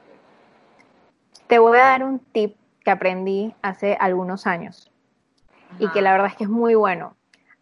Te 1.48 1.60
voy 1.60 1.78
a 1.78 1.84
dar 1.84 2.04
un 2.04 2.19
tip 2.19 2.56
que 2.84 2.91
aprendí 2.91 3.54
hace 3.62 3.98
algunos 4.00 4.48
años 4.48 4.91
y 5.80 5.89
que 5.89 6.02
la 6.02 6.12
verdad 6.12 6.28
es 6.28 6.36
que 6.36 6.43
es 6.43 6.50
muy 6.50 6.76
bueno. 6.76 7.15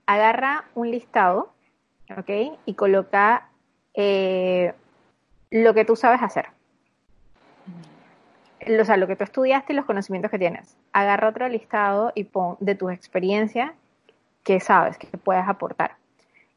Agarra 0.05 0.65
un 0.75 0.91
listado, 0.91 1.53
¿ok? 2.17 2.57
Y 2.65 2.73
coloca 2.73 3.49
eh, 3.93 4.73
lo 5.49 5.73
que 5.73 5.85
tú 5.85 5.95
sabes 5.95 6.21
hacer 6.21 6.47
o 8.79 8.85
sea, 8.85 8.97
lo 8.97 9.07
que 9.07 9.15
tú 9.15 9.23
estudiaste 9.23 9.73
y 9.73 9.75
los 9.75 9.85
conocimientos 9.85 10.31
que 10.31 10.39
tienes. 10.39 10.77
Agarra 10.93 11.29
otro 11.29 11.47
listado 11.47 12.11
y 12.15 12.25
pon 12.25 12.57
de 12.59 12.75
tu 12.75 12.89
experiencia 12.89 13.73
que 14.43 14.59
sabes, 14.59 14.97
que 14.97 15.07
puedes 15.17 15.47
aportar. 15.47 15.95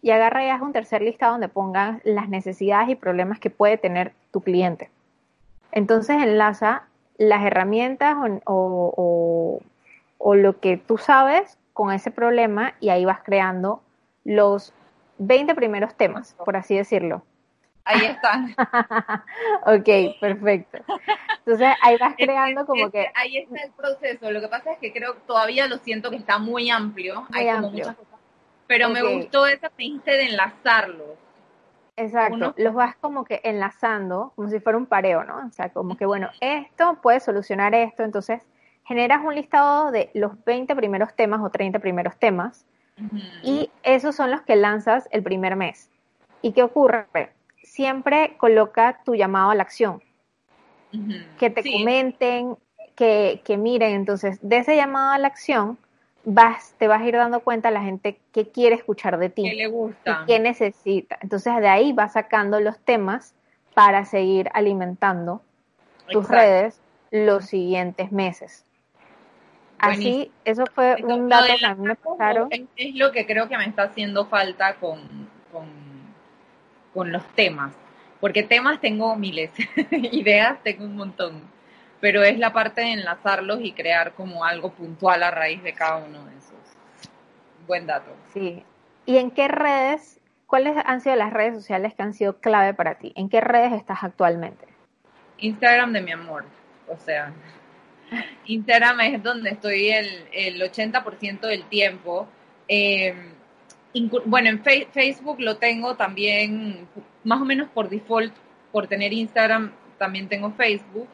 Y 0.03 0.11
agarra 0.11 0.45
y 0.45 0.51
haz 0.51 0.61
un 0.61 0.73
tercer 0.73 1.01
listado 1.03 1.33
donde 1.33 1.49
pongas 1.49 2.01
las 2.05 2.29
necesidades 2.29 2.91
y 2.91 2.95
problemas 2.95 3.39
que 3.39 3.51
puede 3.51 3.79
tener 3.79 4.13
tu 4.33 4.43
cliente. 4.43 4.91
Entonces 5.73 6.23
enlaza 6.23 6.85
las 7.17 7.45
herramientas 7.45 8.17
o, 8.45 9.61
o 10.19 10.35
lo 10.35 10.59
que 10.61 10.77
tú 10.77 10.99
sabes 10.99 11.59
con 11.73 11.93
ese 11.93 12.11
problema 12.11 12.75
y 12.81 12.89
ahí 12.89 13.05
vas 13.05 13.21
creando 13.23 13.83
los 14.25 14.73
20 15.19 15.55
primeros 15.55 15.95
temas, 15.97 16.35
por 16.45 16.57
así 16.57 16.77
decirlo. 16.77 17.23
Ahí 17.85 18.07
está. 18.07 18.47
ok, 19.67 20.19
perfecto. 20.19 20.79
Entonces 21.41 21.69
ahí 21.83 21.99
vas 21.99 22.15
creando 22.19 22.65
como 22.65 22.91
que... 22.91 23.11
Ahí 23.15 23.37
está 23.37 23.63
el 23.63 23.73
proceso. 23.73 24.31
Lo 24.31 24.41
que 24.41 24.49
pasa 24.49 24.73
es 24.73 24.79
que 24.79 24.93
creo 24.93 25.15
todavía 25.27 25.67
lo 25.69 25.77
siento 25.79 26.11
que 26.11 26.17
está 26.17 26.39
muy 26.39 26.71
amplio. 26.71 27.27
Hay 27.33 27.47
como 27.53 27.71
muchas 27.71 27.97
cosas. 27.97 28.19
Pero 28.67 28.89
me 28.89 29.03
gustó 29.03 29.47
esa 29.47 29.69
pista 29.69 30.13
de 30.13 30.25
enlazarlos. 30.25 31.19
Exacto, 31.97 32.55
los 32.57 32.75
vas 32.75 32.97
como 32.97 33.25
que 33.25 33.41
enlazando, 33.45 34.33
como 34.35 34.49
si 34.49 34.59
fuera 34.59 34.77
un 34.77 34.87
pareo, 34.87 35.23
¿no? 35.25 35.47
O 35.47 35.51
sea, 35.51 35.69
como 35.69 35.97
que, 35.97 36.07
bueno, 36.07 36.29
esto 36.41 36.99
puede 37.01 37.21
solucionar 37.21 37.75
esto, 37.75 38.03
entonces 38.03 38.43
generas 38.85 39.25
un 39.25 39.35
listado 39.35 39.91
de 39.93 40.11
los 40.13 40.33
20 40.45 40.75
primeros 40.75 41.15
temas 41.15 41.41
o 41.41 41.51
30 41.51 41.79
primeros 41.79 42.17
temas 42.17 42.67
y 43.43 43.71
esos 43.83 44.15
son 44.15 44.31
los 44.31 44.43
que 44.43 44.57
lanzas 44.57 45.09
el 45.11 45.23
primer 45.23 45.57
mes. 45.57 45.91
¿Y 46.43 46.53
qué 46.53 46.63
ocurre? 46.63 47.07
Siempre 47.63 48.37
coloca 48.37 49.01
tu 49.05 49.15
llamado 49.15 49.51
a 49.51 49.55
la 49.55 49.63
acción 49.63 50.03
que 51.39 51.51
te 51.51 51.63
comenten, 51.63 52.57
que, 52.95 53.41
que, 53.45 53.57
miren. 53.57 53.95
Entonces, 53.95 54.39
de 54.43 54.59
ese 54.59 54.77
llamado 54.77 55.13
a 55.13 55.19
la 55.19 55.29
acción, 55.29 55.79
vas, 56.25 56.75
te 56.79 56.89
vas 56.89 57.03
a 57.03 57.05
ir 57.05 57.15
dando 57.15 57.41
cuenta 57.41 57.69
a 57.69 57.73
la 57.73 57.83
gente 57.83 58.19
que 58.33 58.49
quiere 58.49 58.77
escuchar 58.77 59.19
de 59.19 59.31
ti. 59.31 59.43
Que 59.43 59.55
le 59.55 59.67
gusta. 59.67 60.25
Que 60.27 60.39
necesita. 60.39 61.19
Entonces, 61.21 61.55
de 61.61 61.69
ahí 61.69 61.93
vas 61.93 62.15
sacando 62.15 62.61
los 62.61 62.79
temas 62.81 63.35
para 63.75 64.05
seguir 64.05 64.51
alimentando 64.55 65.43
tus 66.09 66.29
redes 66.29 66.81
los 67.11 67.47
siguientes 67.47 68.13
meses. 68.13 68.65
Así, 69.79 70.31
eso 70.45 70.65
fue 70.75 70.97
un 71.03 71.29
dato 71.29 71.53
que 71.59 71.67
a 71.67 71.75
mí 71.75 71.89
me 71.89 71.95
pasaron. 71.95 72.49
Es 72.77 72.95
lo 72.95 73.13
que 73.13 73.27
creo 73.27 73.49
que 73.49 73.59
me 73.59 73.67
está 73.67 73.83
haciendo 73.85 74.27
falta 74.27 74.77
con, 74.77 75.29
con, 75.53 75.67
con 76.95 77.13
los 77.13 77.25
temas 77.35 77.75
porque 78.25 78.43
temas 78.43 78.81
tengo 78.81 79.15
miles, 79.17 79.51
ideas 79.91 80.59
tengo 80.63 80.87
un 80.87 80.97
montón, 80.97 81.43
pero 82.01 82.23
es 82.23 82.39
la 82.39 82.53
parte 82.53 82.83
de 82.83 82.93
enlazarlos 82.93 83.61
y 83.63 83.73
crear 83.73 84.13
como 84.13 84.45
algo 84.45 84.73
puntual 84.73 85.23
a 85.23 85.31
raíz 85.31 85.63
de 85.63 85.73
cada 85.73 85.97
uno 85.97 86.25
de 86.25 86.37
esos. 86.37 86.55
Buen 87.67 87.87
dato. 87.87 88.11
Sí. 88.33 88.63
¿Y 89.07 89.19
en 89.19 89.31
qué 89.31 89.49
redes, 89.49 90.21
cuáles 90.47 90.77
han 90.85 91.01
sido 91.01 91.17
las 91.17 91.33
redes 91.33 91.55
sociales 91.55 91.95
que 91.95 92.03
han 92.03 92.15
sido 92.15 92.39
clave 92.39 92.75
para 92.75 92.97
ti? 92.97 93.13
¿En 93.17 93.29
qué 93.29 93.41
redes 93.41 93.73
estás 93.73 94.03
actualmente? 94.03 94.67
Instagram 95.39 95.93
de 95.93 96.01
mi 96.01 96.13
amor, 96.13 96.45
o 96.89 96.97
sea, 96.97 97.33
Instagram 98.47 99.01
es 99.01 99.23
donde 99.23 99.51
estoy 99.51 99.91
el, 99.91 100.27
el 100.33 100.61
80% 100.63 101.41
del 101.41 101.65
tiempo. 101.65 102.29
Eh, 102.69 103.15
bueno, 104.27 104.49
en 104.49 104.63
Facebook 104.91 105.41
lo 105.41 105.57
tengo 105.57 105.97
también 105.97 106.89
más 107.23 107.41
o 107.41 107.45
menos 107.45 107.69
por 107.71 107.89
default, 107.89 108.35
por 108.73 108.87
tener 108.87 109.13
Instagram, 109.13 109.73
también 109.99 110.29
tengo 110.29 110.53
Facebook. 110.53 111.09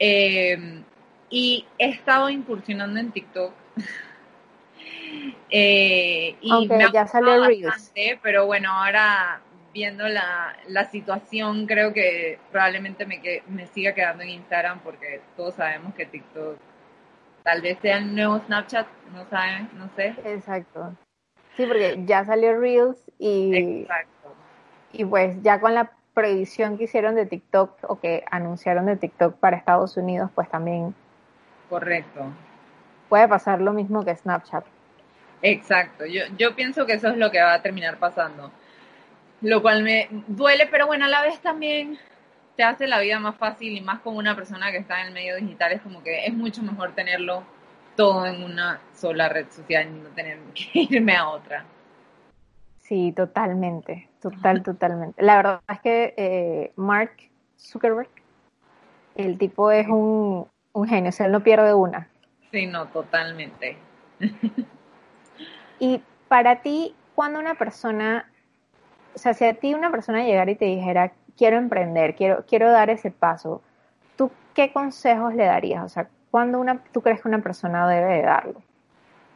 Eh, 0.00 0.82
y 1.28 1.66
he 1.78 1.90
estado 1.90 2.28
incursionando 2.28 2.98
en 2.98 3.12
TikTok. 3.12 3.52
eh, 5.50 6.36
y 6.40 6.68
me 6.68 6.90
ya 6.90 7.06
salió 7.06 7.40
bastante, 7.40 8.18
pero 8.22 8.46
bueno, 8.46 8.72
ahora 8.72 9.42
viendo 9.72 10.08
la, 10.08 10.56
la 10.66 10.90
situación, 10.90 11.66
creo 11.66 11.92
que 11.92 12.38
probablemente 12.50 13.06
me, 13.06 13.20
que, 13.20 13.42
me 13.46 13.66
siga 13.68 13.94
quedando 13.94 14.22
en 14.24 14.30
Instagram 14.30 14.80
porque 14.80 15.20
todos 15.36 15.54
sabemos 15.54 15.94
que 15.94 16.06
TikTok 16.06 16.58
tal 17.44 17.62
vez 17.62 17.78
sea 17.80 17.98
el 17.98 18.14
nuevo 18.14 18.38
Snapchat, 18.40 18.86
no 19.14 19.24
saben, 19.28 19.68
no 19.74 19.88
sé. 19.96 20.14
Exacto. 20.24 20.96
Sí, 21.56 21.66
porque 21.66 22.00
ya 22.04 22.24
salió 22.24 22.58
Reels 22.58 22.98
y, 23.18 23.82
Exacto. 23.82 24.34
y 24.92 25.04
pues 25.04 25.40
ya 25.42 25.60
con 25.60 25.74
la 25.74 25.92
prohibición 26.20 26.78
que 26.78 26.84
hicieron 26.84 27.14
de 27.14 27.26
TikTok 27.26 27.70
o 27.88 28.00
que 28.00 28.24
anunciaron 28.30 28.86
de 28.86 28.96
TikTok 28.96 29.36
para 29.36 29.56
Estados 29.56 29.96
Unidos, 29.96 30.30
pues 30.34 30.48
también... 30.48 30.94
Correcto. 31.68 32.24
Puede 33.08 33.28
pasar 33.28 33.60
lo 33.60 33.72
mismo 33.72 34.04
que 34.04 34.14
Snapchat. 34.14 34.64
Exacto, 35.42 36.04
yo, 36.06 36.22
yo 36.36 36.54
pienso 36.54 36.86
que 36.86 36.94
eso 36.94 37.08
es 37.08 37.16
lo 37.16 37.30
que 37.30 37.40
va 37.40 37.54
a 37.54 37.62
terminar 37.62 37.98
pasando 37.98 38.50
lo 39.42 39.62
cual 39.62 39.82
me 39.82 40.08
duele, 40.26 40.68
pero 40.70 40.86
bueno, 40.86 41.06
a 41.06 41.08
la 41.08 41.22
vez 41.22 41.40
también 41.40 41.98
te 42.56 42.62
hace 42.62 42.86
la 42.86 43.00
vida 43.00 43.18
más 43.18 43.36
fácil 43.36 43.76
y 43.76 43.80
más 43.80 44.00
como 44.00 44.18
una 44.18 44.36
persona 44.36 44.70
que 44.70 44.78
está 44.78 45.00
en 45.00 45.08
el 45.08 45.14
medio 45.14 45.36
digital, 45.36 45.72
es 45.72 45.80
como 45.80 46.02
que 46.02 46.26
es 46.26 46.34
mucho 46.34 46.62
mejor 46.62 46.92
tenerlo 46.92 47.42
todo 47.96 48.26
en 48.26 48.42
una 48.42 48.80
sola 48.94 49.28
red 49.28 49.48
social 49.50 49.88
y 49.88 50.00
no 50.00 50.08
tener 50.10 50.38
que 50.54 50.70
irme 50.74 51.16
a 51.16 51.28
otra. 51.28 51.64
Sí, 52.80 53.12
totalmente, 53.16 54.08
total, 54.20 54.62
totalmente. 54.62 55.22
La 55.22 55.36
verdad 55.36 55.60
es 55.68 55.80
que 55.80 56.14
eh, 56.16 56.72
Mark 56.76 57.12
Zuckerberg, 57.58 58.08
el 59.16 59.38
tipo 59.38 59.70
es 59.70 59.88
un, 59.88 60.46
un 60.72 60.88
genio, 60.88 61.08
o 61.08 61.12
sea, 61.12 61.26
él 61.26 61.32
no 61.32 61.42
pierde 61.42 61.74
una. 61.74 62.08
Sí, 62.50 62.66
no, 62.66 62.86
totalmente. 62.88 63.76
y 65.78 66.02
para 66.28 66.62
ti, 66.62 66.94
cuando 67.14 67.38
una 67.38 67.54
persona 67.54 68.26
o 69.14 69.18
sea, 69.18 69.34
si 69.34 69.44
a 69.44 69.54
ti 69.54 69.74
una 69.74 69.90
persona 69.90 70.22
llegara 70.22 70.50
y 70.50 70.56
te 70.56 70.66
dijera, 70.66 71.12
quiero 71.36 71.56
emprender, 71.56 72.14
quiero, 72.14 72.44
quiero 72.46 72.70
dar 72.70 72.90
ese 72.90 73.10
paso, 73.10 73.62
¿tú 74.16 74.30
qué 74.54 74.72
consejos 74.72 75.34
le 75.34 75.44
darías? 75.44 75.84
O 75.84 75.88
sea, 75.88 76.08
¿cuándo 76.30 76.60
una, 76.60 76.82
tú 76.92 77.02
crees 77.02 77.20
que 77.20 77.28
una 77.28 77.40
persona 77.40 77.88
debe 77.88 78.14
de 78.14 78.22
darlo? 78.22 78.62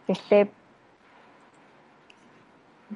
Que 0.07 0.13
esté... 0.13 0.51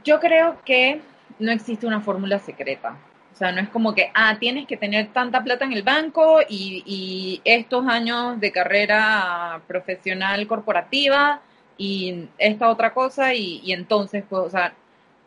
Yo 0.04 0.20
creo 0.20 0.62
que 0.64 1.00
no 1.38 1.52
existe 1.52 1.86
una 1.86 2.00
fórmula 2.00 2.38
secreta. 2.38 2.96
O 3.32 3.36
sea, 3.38 3.52
no 3.52 3.60
es 3.60 3.68
como 3.68 3.94
que, 3.94 4.10
ah, 4.14 4.36
tienes 4.40 4.66
que 4.66 4.76
tener 4.76 5.12
tanta 5.12 5.44
plata 5.44 5.64
en 5.64 5.72
el 5.72 5.82
banco 5.82 6.40
y, 6.48 7.40
estos 7.44 7.86
años 7.86 8.40
de 8.40 8.50
carrera 8.52 9.60
profesional 9.68 10.46
corporativa 10.46 11.40
y 11.76 12.28
esta 12.38 12.68
otra 12.68 12.92
cosa 12.92 13.34
y, 13.34 13.60
y 13.64 13.72
entonces, 13.72 14.24
pues, 14.28 14.42
o 14.42 14.50
sea, 14.50 14.74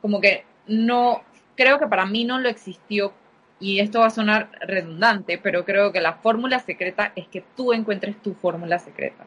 como 0.01 0.19
que 0.19 0.43
no, 0.67 1.21
creo 1.55 1.79
que 1.79 1.87
para 1.87 2.05
mí 2.05 2.25
no 2.25 2.39
lo 2.39 2.49
existió 2.49 3.13
y 3.61 3.79
esto 3.79 3.99
va 3.99 4.07
a 4.07 4.09
sonar 4.09 4.49
redundante, 4.61 5.37
pero 5.37 5.63
creo 5.63 5.91
que 5.91 6.01
la 6.01 6.13
fórmula 6.13 6.59
secreta 6.59 7.13
es 7.15 7.27
que 7.27 7.43
tú 7.55 7.73
encuentres 7.73 8.21
tu 8.21 8.33
fórmula 8.33 8.79
secreta. 8.79 9.25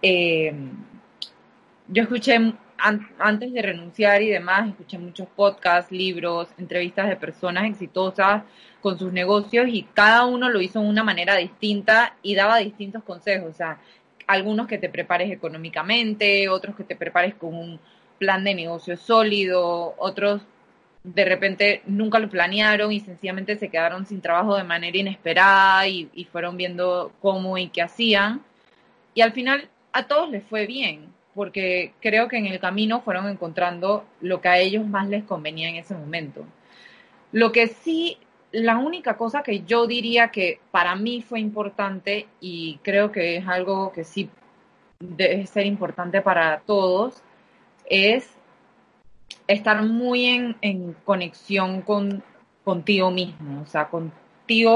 Eh, 0.00 0.54
yo 1.88 2.02
escuché 2.02 2.54
antes 2.78 3.52
de 3.52 3.62
renunciar 3.62 4.22
y 4.22 4.28
demás, 4.28 4.68
escuché 4.68 4.98
muchos 4.98 5.28
podcasts, 5.28 5.90
libros, 5.90 6.48
entrevistas 6.58 7.08
de 7.08 7.16
personas 7.16 7.64
exitosas 7.64 8.44
con 8.80 8.98
sus 8.98 9.12
negocios 9.12 9.68
y 9.68 9.82
cada 9.94 10.24
uno 10.26 10.48
lo 10.48 10.60
hizo 10.60 10.80
de 10.80 10.88
una 10.88 11.02
manera 11.02 11.36
distinta 11.36 12.16
y 12.22 12.34
daba 12.34 12.58
distintos 12.58 13.02
consejos. 13.02 13.50
O 13.50 13.54
sea, 13.54 13.78
algunos 14.26 14.68
que 14.68 14.78
te 14.78 14.88
prepares 14.88 15.30
económicamente, 15.30 16.48
otros 16.48 16.76
que 16.76 16.84
te 16.84 16.96
prepares 16.96 17.34
con 17.34 17.54
un 17.54 17.80
plan 18.18 18.44
de 18.44 18.54
negocio 18.54 18.96
sólido, 18.96 19.94
otros 19.98 20.42
de 21.04 21.24
repente 21.24 21.82
nunca 21.86 22.18
lo 22.18 22.28
planearon 22.28 22.92
y 22.92 23.00
sencillamente 23.00 23.56
se 23.56 23.70
quedaron 23.70 24.06
sin 24.06 24.20
trabajo 24.20 24.56
de 24.56 24.64
manera 24.64 24.98
inesperada 24.98 25.86
y, 25.86 26.28
fueron 26.30 26.56
viendo 26.56 27.12
cómo 27.20 27.56
y 27.56 27.68
qué 27.68 27.82
hacían. 27.82 28.42
Y 29.14 29.22
al 29.22 29.32
final 29.32 29.68
a 29.92 30.06
todos 30.06 30.30
les 30.30 30.44
fue 30.44 30.66
bien, 30.66 31.06
porque 31.38 31.92
creo 32.00 32.26
que 32.26 32.36
en 32.36 32.46
el 32.46 32.58
camino 32.58 33.00
fueron 33.00 33.28
encontrando 33.28 34.04
lo 34.20 34.40
que 34.40 34.48
a 34.48 34.58
ellos 34.58 34.84
más 34.84 35.08
les 35.08 35.22
convenía 35.22 35.68
en 35.68 35.76
ese 35.76 35.94
momento. 35.94 36.44
Lo 37.30 37.52
que 37.52 37.68
sí, 37.68 38.18
la 38.50 38.76
única 38.78 39.16
cosa 39.16 39.44
que 39.44 39.60
yo 39.60 39.86
diría 39.86 40.32
que 40.32 40.58
para 40.72 40.96
mí 40.96 41.22
fue 41.22 41.38
importante 41.38 42.26
y 42.40 42.80
creo 42.82 43.12
que 43.12 43.36
es 43.36 43.46
algo 43.46 43.92
que 43.92 44.02
sí 44.02 44.28
debe 44.98 45.46
ser 45.46 45.66
importante 45.66 46.22
para 46.22 46.58
todos, 46.66 47.22
es 47.88 48.28
estar 49.46 49.80
muy 49.84 50.56
en, 50.60 50.96
conexión 51.04 51.82
con, 51.82 52.24
contigo 52.64 53.12
mismo, 53.12 53.62
o 53.62 53.66
sea, 53.66 53.88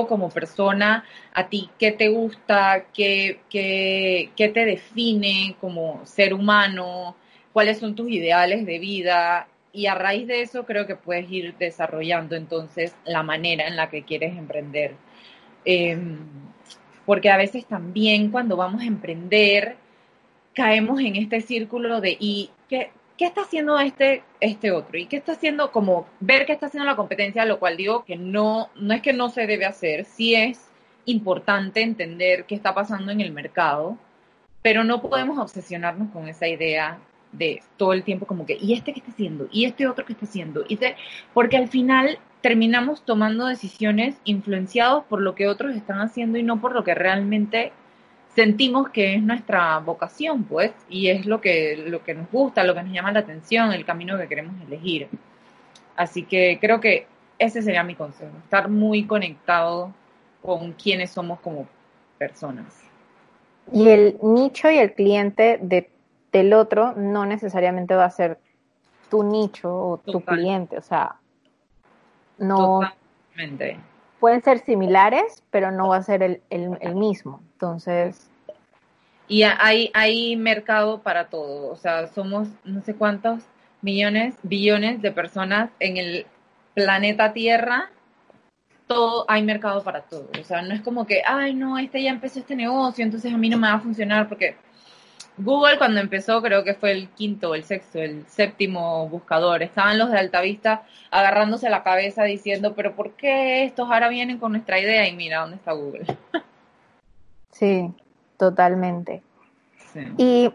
como 0.09 0.29
persona, 0.29 1.05
a 1.33 1.49
ti 1.49 1.71
qué 1.79 1.93
te 1.93 2.09
gusta, 2.09 2.87
qué, 2.93 3.41
qué, 3.49 4.31
qué 4.37 4.49
te 4.49 4.65
define 4.65 5.57
como 5.61 6.01
ser 6.05 6.35
humano, 6.35 7.17
cuáles 7.53 7.79
son 7.79 7.95
tus 7.95 8.11
ideales 8.11 8.67
de 8.67 8.79
vida, 8.79 9.49
y 9.73 9.87
a 9.87 9.95
raíz 9.95 10.27
de 10.27 10.43
eso 10.43 10.67
creo 10.67 10.87
que 10.87 10.97
puedes 10.97 11.31
ir 11.31 11.55
desarrollando 11.59 12.37
entonces 12.37 12.95
la 13.05 13.23
manera 13.23 13.67
en 13.67 13.77
la 13.77 13.89
que 13.89 14.03
quieres 14.03 14.37
emprender. 14.37 14.95
Em, 15.65 16.19
porque 17.07 17.31
a 17.31 17.37
veces 17.37 17.65
también 17.67 18.31
cuando 18.31 18.57
vamos 18.57 18.83
a 18.83 18.87
emprender 18.87 19.77
caemos 20.55 21.01
en 21.01 21.17
este 21.17 21.41
círculo 21.41 22.01
de 22.01 22.17
¿y 22.21 22.51
qué, 22.69 22.91
¿qué 23.17 23.27
está 23.27 23.43
haciendo 23.43 23.79
este, 23.79 24.23
este 24.41 24.71
otro? 24.73 24.99
¿Y 24.99 25.07
qué 25.07 25.17
está 25.17 25.33
haciendo? 25.33 25.73
Como 25.73 26.07
ver 26.21 26.47
qué 26.47 26.53
está 26.53 26.67
haciendo 26.67 26.89
la 26.89 26.97
competencia, 26.97 27.45
lo 27.45 27.59
cual 27.59 27.77
digo 27.77 28.05
que 28.05 28.17
no, 28.17 28.71
no 28.75 28.95
es 28.95 29.03
que 29.03 29.13
no 29.13 29.29
se 29.29 29.47
debe 29.47 29.65
hacer, 29.65 30.05
sí 30.05 30.35
es 30.35 30.69
importante 31.05 31.83
entender 31.83 32.45
qué 32.45 32.55
está 32.55 32.75
pasando 32.75 33.13
en 33.13 33.21
el 33.21 33.33
mercado, 33.33 33.99
pero 34.63 34.85
no 34.85 35.03
podemos 35.03 35.39
obsesionarnos 35.39 36.11
con 36.13 36.29
esa 36.29 36.47
idea 36.47 36.99
de 37.33 37.63
todo 37.77 37.93
el 37.93 38.05
tiempo 38.05 38.27
como 38.27 38.47
que, 38.47 38.59
¿y 38.61 38.75
este 38.75 38.93
qué 38.93 39.01
está 39.01 39.11
haciendo? 39.11 39.49
¿Y 39.51 39.65
este 39.65 39.87
otro 39.87 40.05
qué 40.05 40.13
está 40.13 40.27
haciendo? 40.27 40.65
¿Y 40.69 40.79
Porque 41.33 41.57
al 41.57 41.69
final 41.69 42.19
terminamos 42.43 43.05
tomando 43.05 43.47
decisiones 43.47 44.17
influenciados 44.25 45.05
por 45.05 45.21
lo 45.21 45.35
que 45.35 45.49
otros 45.49 45.75
están 45.75 46.01
haciendo 46.01 46.39
y 46.39 46.43
no 46.43 46.61
por 46.61 46.73
lo 46.73 46.85
que 46.85 46.95
realmente 46.95 47.73
sentimos 48.35 48.91
que 48.91 49.15
es 49.15 49.23
nuestra 49.23 49.79
vocación, 49.79 50.45
pues, 50.45 50.73
y 50.89 51.09
es 51.09 51.27
lo 51.27 51.41
que, 51.41 51.77
lo 51.77 52.03
que 52.03 52.15
nos 52.15 52.31
gusta, 52.31 52.65
lo 52.65 52.75
que 52.75 52.83
nos 52.83 52.93
llama 52.93 53.13
la 53.13 53.21
atención, 53.21 53.73
el 53.73 53.85
camino 53.85 54.19
que 54.19 54.29
queremos 54.29 54.55
elegir. 54.67 55.09
Así 55.97 56.25
que 56.25 56.59
creo 56.61 56.81
que 56.81 57.07
ese 57.39 57.63
sería 57.63 57.83
mi 57.83 57.95
consejo, 57.95 58.33
estar 58.45 58.69
muy 58.69 59.05
conectado 59.05 59.93
con 60.43 60.73
quienes 60.73 61.11
somos 61.11 61.41
como 61.41 61.69
personas. 62.19 62.83
Y 63.73 63.89
el 63.89 64.19
nicho 64.23 64.71
y 64.71 64.79
el 64.79 64.93
cliente 64.93 65.59
de, 65.61 65.91
del 66.33 66.53
otro 66.53 66.95
no 66.97 67.27
necesariamente 67.27 67.95
va 67.95 68.07
a 68.07 68.11
ser 68.11 68.39
tu 69.09 69.23
nicho 69.23 69.73
o 69.73 69.99
tu 69.99 70.21
cliente, 70.21 70.79
o 70.79 70.83
sea, 70.83 71.17
no... 72.39 72.81
Totalmente 72.81 73.79
pueden 74.23 74.41
ser 74.41 74.61
similares, 74.61 75.43
pero 75.51 75.73
no 75.73 75.89
va 75.89 75.97
a 75.97 76.03
ser 76.05 76.23
el, 76.49 76.95
mismo. 76.95 77.41
Entonces. 77.63 78.29
Y 79.29 79.45
hay, 79.45 79.93
hay 79.95 80.35
mercado 80.35 81.01
para 81.01 81.29
todo. 81.29 81.71
O 81.71 81.77
sea, 81.77 82.09
somos 82.09 82.49
no 82.65 82.83
sé 82.83 82.97
cuántos 82.97 83.45
millones, 83.83 84.35
billones 84.43 85.01
de 85.01 85.13
personas 85.13 85.71
en 85.79 85.97
el 85.97 86.27
planeta 86.75 87.33
Tierra. 87.33 87.89
Todo, 88.89 89.25
hay 89.29 89.45
mercado 89.45 89.85
para 89.85 90.03
todo. 90.03 90.29
O 90.41 90.43
sea, 90.43 90.63
no 90.63 90.75
es 90.75 90.81
como 90.81 91.07
que, 91.07 91.23
ay, 91.25 91.55
no, 91.55 91.79
este 91.79 92.03
ya 92.03 92.11
empezó 92.11 92.41
este 92.41 92.57
negocio, 92.57 93.05
entonces 93.05 93.33
a 93.33 93.39
mí 93.39 93.49
no 93.49 93.59
me 93.59 93.69
va 93.69 93.75
a 93.75 93.81
funcionar 93.81 94.29
porque 94.29 94.57
Google 95.39 95.79
cuando 95.79 96.01
empezó 96.01 96.43
creo 96.43 96.65
que 96.65 96.75
fue 96.75 96.91
el 96.91 97.09
quinto, 97.11 97.55
el 97.55 97.63
sexto, 97.63 98.01
el 98.01 98.27
séptimo 98.27 99.09
buscador. 99.09 99.63
Estaban 99.63 99.99
los 99.99 100.11
de 100.11 100.19
Altavista 100.19 100.83
agarrándose 101.13 101.71
la 101.71 101.85
cabeza 101.85 102.25
diciendo, 102.25 102.75
pero 102.75 102.97
¿por 102.97 103.13
qué 103.13 103.65
estos 103.65 103.89
ahora 103.89 104.09
vienen 104.09 104.39
con 104.39 104.51
nuestra 104.51 104.81
idea? 104.81 105.07
Y 105.07 105.15
mira, 105.15 105.39
¿dónde 105.43 105.57
está 105.57 105.73
Google? 105.73 106.07
Sí, 107.53 107.95
totalmente. 108.37 109.23
Y 110.17 110.51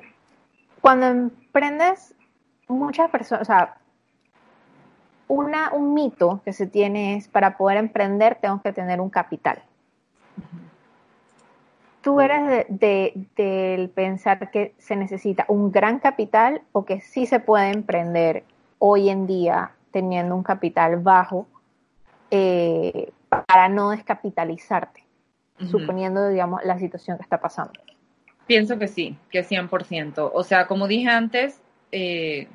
cuando 0.82 1.08
emprendes, 1.08 2.16
muchas 2.68 3.10
personas, 3.10 3.44
o 3.44 3.46
sea, 3.46 3.78
una, 5.28 5.72
un 5.74 5.94
mito 5.94 6.42
que 6.44 6.54
se 6.54 6.68
tiene 6.68 7.16
es 7.16 7.28
para 7.28 7.58
poder 7.58 7.78
emprender 7.78 8.38
tengo 8.42 8.62
que 8.62 8.74
tener 8.74 9.02
un 9.02 9.10
capital. 9.10 9.62
Tú 12.02 12.22
eres 12.22 12.68
del 12.70 13.28
de, 13.36 13.92
pensar 13.94 14.50
que 14.50 14.74
se 14.78 14.96
necesita 14.96 15.46
un 15.50 15.72
gran 15.72 16.00
capital 16.00 16.62
o 16.72 16.86
que 16.86 17.02
sí 17.02 17.26
se 17.26 17.40
puede 17.40 17.72
emprender 17.72 18.46
hoy 18.80 19.10
en 19.10 19.28
día 19.28 19.72
teniendo 19.92 20.36
un 20.36 20.44
capital 20.44 20.98
bajo 20.98 21.48
eh, 22.32 23.12
para 23.30 23.68
no 23.68 23.90
descapitalizarte, 23.90 25.04
suponiendo, 25.70 26.30
digamos, 26.30 26.64
la 26.64 26.78
situación 26.78 27.18
que 27.18 27.24
está 27.24 27.40
pasando? 27.40 27.74
Pienso 28.46 28.78
que 28.78 28.88
sí, 28.88 29.18
que 29.32 29.44
100%. 29.44 30.32
O 30.34 30.44
sea, 30.44 30.68
como 30.68 30.88
dije 30.88 31.10
antes, 31.10 31.62
eh, 31.92 32.48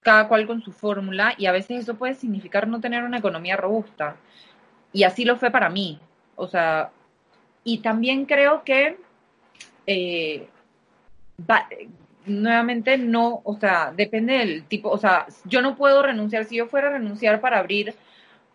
cada 0.00 0.28
cual 0.28 0.46
con 0.46 0.62
su 0.62 0.72
fórmula 0.72 1.34
y 1.36 1.46
a 1.46 1.52
veces 1.52 1.82
eso 1.82 1.96
puede 1.96 2.14
significar 2.14 2.68
no 2.68 2.80
tener 2.80 3.02
una 3.02 3.18
economía 3.18 3.56
robusta. 3.56 4.16
Y 4.92 5.02
así 5.02 5.24
lo 5.24 5.36
fue 5.36 5.50
para 5.50 5.68
mí. 5.68 5.98
O 6.36 6.46
sea, 6.46 6.90
y 7.64 7.78
también 7.78 8.26
creo 8.26 8.62
que 8.62 8.96
eh, 9.86 10.48
nuevamente 12.26 12.98
no, 12.98 13.40
o 13.44 13.58
sea, 13.58 13.92
depende 13.94 14.38
del 14.38 14.64
tipo, 14.64 14.90
o 14.90 14.98
sea, 14.98 15.26
yo 15.44 15.62
no 15.62 15.76
puedo 15.76 16.02
renunciar, 16.02 16.44
si 16.44 16.56
yo 16.56 16.66
fuera 16.66 16.88
a 16.88 16.92
renunciar 16.92 17.40
para 17.40 17.58
abrir 17.58 17.94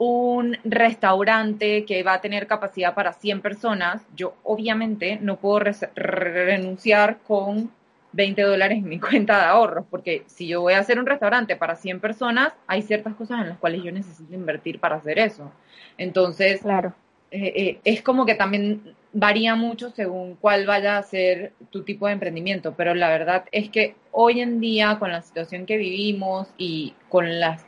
un 0.04 0.58
restaurante 0.64 1.86
que 1.86 2.02
va 2.02 2.14
a 2.14 2.22
tener 2.22 2.48
capacidad 2.48 2.96
para 2.96 3.14
100 3.14 3.42
personas, 3.42 4.02
yo 4.16 4.34
obviamente 4.42 5.20
no 5.22 5.36
puedo 5.36 5.60
renunciar 5.94 7.20
con 7.20 7.70
20 8.14 8.42
dólares 8.42 8.80
en 8.80 8.90
mi 8.90 9.00
cuenta 9.00 9.38
de 9.38 9.46
ahorros, 9.46 9.86
porque 9.92 10.24
si 10.26 10.48
yo 10.48 10.62
voy 10.62 10.74
a 10.74 10.80
hacer 10.80 10.98
un 10.98 11.06
restaurante 11.06 11.56
para 11.56 11.76
100 11.76 12.00
personas, 12.00 12.52
hay 12.66 12.82
ciertas 12.82 13.14
cosas 13.14 13.42
en 13.42 13.50
las 13.50 13.60
cuales 13.60 13.84
yo 13.84 13.92
necesito 13.92 14.34
invertir 14.34 14.80
para 14.80 14.96
hacer 14.96 15.20
eso. 15.20 15.52
Entonces, 16.00 16.62
claro. 16.62 16.96
Eh, 17.30 17.54
eh, 17.56 17.80
es 17.84 18.02
como 18.02 18.26
que 18.26 18.34
también 18.34 18.96
varía 19.14 19.54
mucho 19.54 19.92
según 19.92 20.36
cuál 20.36 20.66
vaya 20.66 20.98
a 20.98 21.04
ser 21.04 21.54
tu 21.70 21.84
tipo 21.84 22.08
de 22.08 22.14
emprendimiento, 22.14 22.74
pero 22.76 22.96
la 22.96 23.08
verdad 23.10 23.46
es 23.52 23.70
que 23.70 23.94
hoy 24.12 24.42
en 24.42 24.60
día 24.60 24.98
con 24.98 25.12
la 25.12 25.22
situación 25.22 25.68
que 25.68 25.78
vivimos 25.78 26.48
y 26.58 26.96
con 27.08 27.40
las 27.40 27.64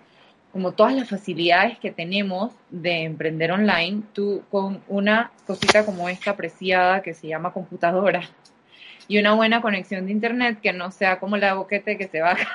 como 0.53 0.71
todas 0.71 0.93
las 0.93 1.09
facilidades 1.09 1.77
que 1.79 1.91
tenemos 1.91 2.53
de 2.69 3.05
emprender 3.05 3.51
online, 3.51 4.03
tú 4.13 4.43
con 4.51 4.83
una 4.87 5.31
cosita 5.47 5.83
como 5.83 6.07
esta 6.07 6.37
preciada 6.37 7.01
que 7.01 7.15
se 7.15 7.27
llama 7.27 7.51
computadora 7.51 8.21
y 9.07 9.17
una 9.17 9.33
buena 9.33 9.63
conexión 9.63 10.05
de 10.05 10.11
internet 10.11 10.59
que 10.61 10.71
no 10.71 10.91
sea 10.91 11.19
como 11.19 11.37
la 11.37 11.55
boquete 11.55 11.97
que 11.97 12.07
se 12.07 12.21
baja. 12.21 12.47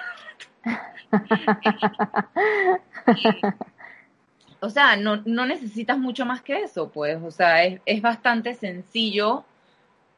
o 4.61 4.71
sea, 4.71 4.95
no, 4.95 5.17
no 5.25 5.45
necesitas 5.45 5.99
mucho 5.99 6.25
más 6.25 6.41
que 6.41 6.63
eso, 6.63 6.93
pues, 6.93 7.21
o 7.21 7.33
sea, 7.33 7.65
es, 7.65 7.81
es 7.85 8.01
bastante 8.01 8.55
sencillo 8.55 9.45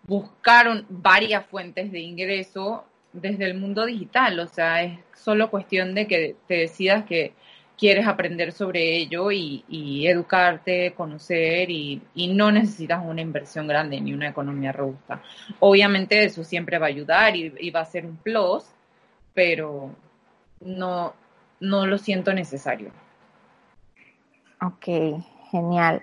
buscar 0.07 0.85
varias 0.91 1.47
fuentes 1.47 1.91
de 1.93 2.01
ingreso 2.01 2.85
desde 3.15 3.47
el 3.47 3.55
mundo 3.55 3.87
digital, 3.87 4.39
o 4.39 4.49
sea, 4.49 4.83
es 4.83 4.99
solo 5.15 5.51
cuestión 5.51 5.95
de 5.95 6.07
que 6.07 6.37
te 6.47 6.57
decidas 6.57 7.07
que 7.07 7.33
quieres 7.81 8.07
aprender 8.07 8.53
sobre 8.53 8.95
ello 8.99 9.33
y, 9.33 10.07
educarte, 10.07 10.93
conocer 10.93 11.71
y, 11.71 12.03
no 12.35 12.53
necesitas 12.53 13.03
una 13.03 13.23
inversión 13.23 13.67
grande 13.67 13.99
ni 14.01 14.13
una 14.13 14.29
economía 14.29 14.71
robusta. 14.71 15.23
Obviamente 15.61 16.23
eso 16.23 16.45
siempre 16.45 16.79
va 16.79 16.87
a 16.87 16.91
ayudar 16.91 17.35
y, 17.35 17.55
y 17.59 17.71
va 17.71 17.81
a 17.81 17.87
ser 17.87 18.05
un 18.05 18.19
plus, 18.19 18.65
pero 19.33 19.91
no, 20.61 21.15
no 21.61 21.87
lo 21.87 21.97
siento 21.97 22.35
necesario. 22.35 22.91
Ok, 24.61 25.23
genial. 25.51 26.03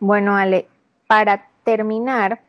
Bueno, 0.00 0.34
Ale, 0.34 0.66
para 1.06 1.46
terminar, 1.62 2.40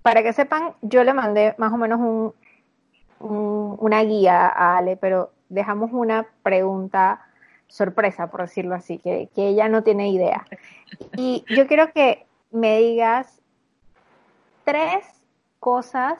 para 0.00 0.22
que 0.22 0.32
sepan, 0.32 0.72
yo 0.80 1.04
le 1.04 1.12
mandé 1.12 1.54
más 1.58 1.74
o 1.74 1.76
menos 1.76 2.00
un, 2.00 3.76
una 3.80 4.02
guía 4.02 4.46
a 4.46 4.78
Ale, 4.78 4.96
pero 4.96 5.32
dejamos 5.48 5.90
una 5.92 6.26
pregunta 6.42 7.20
sorpresa, 7.66 8.28
por 8.28 8.42
decirlo 8.42 8.74
así, 8.74 8.98
que, 8.98 9.28
que 9.34 9.48
ella 9.48 9.68
no 9.68 9.82
tiene 9.82 10.08
idea. 10.08 10.46
Y 11.16 11.44
yo 11.54 11.66
quiero 11.66 11.92
que 11.92 12.26
me 12.50 12.78
digas 12.78 13.40
tres 14.64 15.04
cosas 15.60 16.18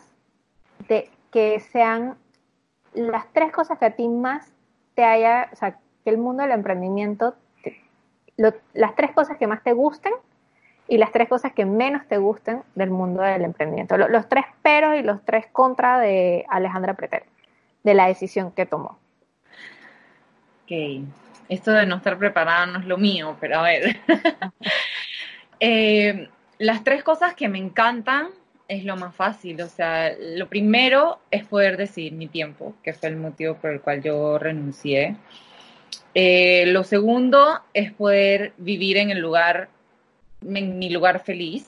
de 0.89 1.11
que 1.31 1.61
sean 1.61 2.17
las 2.95 3.27
tres 3.33 3.53
cosas 3.53 3.79
que 3.79 3.87
a 3.87 3.97
ti 3.97 4.09
más 4.09 4.53
te 4.95 5.05
haya, 5.05 5.49
o 5.53 5.57
sea, 5.57 5.79
que 6.05 6.11
el 6.11 6.19
mundo 6.19 6.43
del 6.43 6.53
emprendimiento 6.53 7.35
las 8.73 8.95
tres 8.95 9.11
cosas 9.13 9.37
que 9.37 9.47
más 9.47 9.63
te 9.63 9.73
gusten 9.73 10.13
y 10.87 10.97
las 10.97 11.13
tres 11.13 11.29
cosas 11.29 11.53
que 11.53 11.67
menos 11.67 12.07
te 12.07 12.19
gusten 12.19 12.63
del 12.75 12.91
mundo 12.91 13.21
del 13.21 13.43
emprendimiento. 13.43 13.97
los 13.99 14.29
tres 14.29 14.45
peros 14.63 14.95
y 14.97 15.03
los 15.03 15.23
tres 15.25 15.47
contra 15.53 15.99
de 15.99 16.47
Alejandra 16.49 16.95
Preter, 16.95 17.25
de 17.83 17.95
la 17.95 18.07
decisión 18.07 18.53
que 18.53 18.65
tomó. 18.65 18.99
Ok, 20.69 21.03
esto 21.49 21.71
de 21.71 21.87
no 21.87 21.97
estar 21.97 22.19
preparada 22.19 22.67
no 22.67 22.81
es 22.81 22.85
lo 22.85 22.99
mío, 22.99 23.37
pero 23.41 23.61
a 23.61 23.63
ver. 23.63 23.97
Eh, 25.61 26.29
las 26.59 26.85
tres 26.85 27.03
cosas 27.03 27.35
que 27.35 27.49
me 27.49 27.59
encantan 27.59 28.29
es 28.69 28.85
lo 28.85 28.97
más 28.97 29.13
fácil, 29.13 29.61
o 29.61 29.67
sea, 29.67 30.15
lo 30.17 30.47
primero 30.47 31.19
es 31.33 31.45
poder 31.45 31.77
decidir 31.77 32.13
mi 32.13 32.29
tiempo, 32.29 32.77
que 32.85 32.93
fue 32.93 33.09
el 33.09 33.17
motivo 33.17 33.57
por 33.57 33.73
el 33.73 33.81
cual 33.81 34.01
yo 34.01 34.39
renuncié. 34.39 35.17
Eh, 36.15 36.67
lo 36.67 36.85
segundo 36.85 37.61
es 37.75 37.91
poder 37.93 38.53
vivir 38.57 38.99
en 38.99 39.11
el 39.11 39.19
lugar, 39.19 39.69
en 40.47 40.79
mi 40.79 40.91
lugar 40.91 41.25
feliz, 41.25 41.67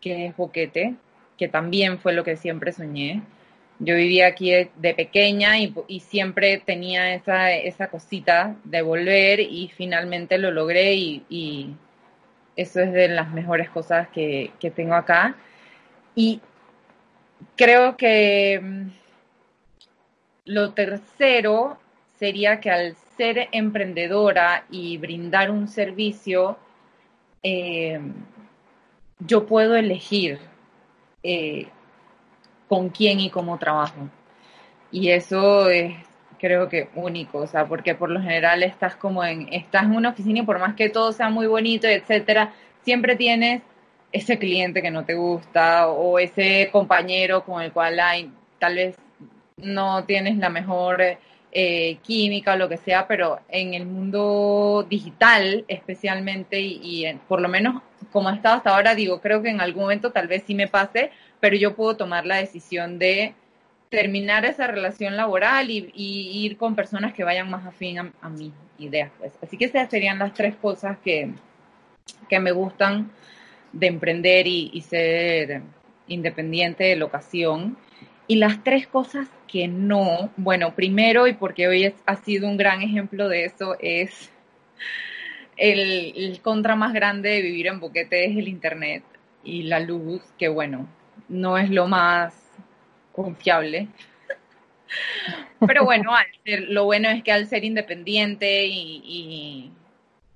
que 0.00 0.26
es 0.26 0.36
Boquete, 0.36 0.96
que 1.38 1.46
también 1.46 2.00
fue 2.00 2.14
lo 2.14 2.24
que 2.24 2.36
siempre 2.36 2.72
soñé. 2.72 3.22
Yo 3.80 3.96
vivía 3.96 4.26
aquí 4.26 4.50
de, 4.52 4.94
pequeña 4.94 5.58
y, 5.58 6.00
siempre 6.00 6.58
tenía 6.58 7.14
esa, 7.14 7.52
esa 7.52 7.88
cosita 7.88 8.56
de 8.64 8.82
volver 8.82 9.40
y 9.40 9.72
finalmente 9.74 10.38
lo 10.38 10.50
logré 10.50 10.94
y, 10.94 11.74
eso 12.56 12.80
es 12.80 12.92
de 12.92 13.08
las 13.08 13.30
mejores 13.32 13.70
cosas 13.70 14.08
que, 14.08 14.50
que 14.60 14.70
tengo 14.70 14.94
acá. 14.94 15.34
Y 16.14 16.40
creo 17.56 17.96
que 17.96 18.60
mm, 18.62 18.88
lo 20.44 20.72
tercero 20.74 21.78
sería 22.18 22.60
que 22.60 22.70
al 22.70 22.96
ser 23.16 23.48
emprendedora 23.52 24.64
y 24.70 24.98
brindar 24.98 25.50
un 25.50 25.68
servicio, 25.68 26.58
eh, 27.42 27.98
yo 29.18 29.46
puedo 29.46 29.74
elegir 29.74 30.38
eh, 31.22 31.68
con 32.70 32.90
quién 32.90 33.18
y 33.18 33.30
cómo 33.30 33.58
trabajo. 33.58 34.08
Y 34.92 35.10
eso 35.10 35.68
es, 35.68 35.92
creo 36.38 36.68
que, 36.68 36.88
único, 36.94 37.38
o 37.38 37.46
sea, 37.48 37.66
porque 37.66 37.96
por 37.96 38.10
lo 38.10 38.20
general 38.20 38.62
estás 38.62 38.94
como 38.94 39.24
en, 39.24 39.52
estás 39.52 39.86
en 39.86 39.96
una 39.96 40.10
oficina 40.10 40.38
y 40.38 40.42
por 40.44 40.60
más 40.60 40.76
que 40.76 40.88
todo 40.88 41.10
sea 41.10 41.30
muy 41.30 41.48
bonito, 41.48 41.88
etcétera, 41.88 42.54
siempre 42.84 43.16
tienes 43.16 43.62
ese 44.12 44.38
cliente 44.38 44.82
que 44.82 44.92
no 44.92 45.04
te 45.04 45.14
gusta 45.14 45.88
o 45.88 46.20
ese 46.20 46.68
compañero 46.70 47.44
con 47.44 47.60
el 47.60 47.72
cual 47.72 47.98
hay, 47.98 48.30
tal 48.60 48.76
vez 48.76 48.96
no 49.56 50.04
tienes 50.04 50.36
la 50.36 50.48
mejor 50.48 51.02
eh, 51.52 51.98
química 52.02 52.52
o 52.52 52.56
lo 52.56 52.68
que 52.68 52.76
sea, 52.76 53.08
pero 53.08 53.40
en 53.48 53.74
el 53.74 53.84
mundo 53.84 54.86
digital 54.88 55.64
especialmente 55.66 56.60
y, 56.60 57.04
por 57.26 57.40
lo 57.40 57.48
menos 57.48 57.82
como 58.12 58.28
ha 58.28 58.36
estado 58.36 58.58
hasta 58.58 58.70
ahora, 58.70 58.94
digo, 58.94 59.20
creo 59.20 59.42
que 59.42 59.50
en 59.50 59.60
algún 59.60 59.82
momento 59.82 60.12
tal 60.12 60.28
vez 60.28 60.44
sí 60.46 60.54
me 60.54 60.68
pase, 60.68 61.10
pero 61.40 61.56
yo 61.56 61.74
puedo 61.74 61.96
tomar 61.96 62.26
la 62.26 62.36
decisión 62.36 62.98
de 62.98 63.34
terminar 63.88 64.44
esa 64.44 64.66
relación 64.66 65.16
laboral 65.16 65.70
y, 65.70 65.90
ir 65.96 66.56
con 66.56 66.76
personas 66.76 67.12
que 67.12 67.24
vayan 67.24 67.50
más 67.50 67.66
afín 67.66 67.98
a, 67.98 68.28
mis 68.28 68.52
ideas. 68.78 69.10
Pues. 69.18 69.32
Así 69.42 69.56
que 69.56 69.64
esas 69.64 69.90
serían 69.90 70.18
las 70.18 70.32
tres 70.32 70.54
cosas 70.54 70.98
que, 70.98 71.32
que 72.28 72.38
me 72.38 72.52
gustan 72.52 73.10
de 73.72 73.86
emprender 73.88 74.46
y, 74.46 74.80
ser 74.82 75.62
independiente 76.06 76.84
de 76.84 76.96
la 76.96 77.04
ocasión. 77.04 77.76
Y 78.26 78.36
las 78.36 78.62
tres 78.62 78.86
cosas 78.86 79.28
que 79.48 79.66
no, 79.66 80.30
bueno, 80.36 80.74
primero 80.76 81.26
y 81.26 81.32
porque 81.32 81.66
hoy 81.66 81.92
ha 82.06 82.16
sido 82.16 82.48
un 82.48 82.56
gran 82.56 82.80
ejemplo 82.82 83.28
de 83.28 83.44
eso, 83.46 83.76
es 83.80 84.30
el, 85.56 86.40
contra 86.42 86.76
más 86.76 86.92
grande 86.92 87.30
de 87.30 87.42
vivir 87.42 87.66
en 87.66 87.80
Boquete 87.80 88.24
es 88.24 88.36
el 88.36 88.48
Internet 88.48 89.02
y 89.42 89.64
la 89.64 89.80
luz, 89.80 90.22
que 90.38 90.48
bueno, 90.48 90.88
no 91.30 91.56
es 91.56 91.70
lo 91.70 91.86
más 91.86 92.34
confiable. 93.12 93.88
Pero 95.66 95.84
bueno, 95.84 96.10
lo 96.44 96.84
bueno 96.84 97.08
es 97.08 97.22
que 97.22 97.32
al 97.32 97.46
ser 97.46 97.64
independiente 97.64 98.66
y, 98.66 99.72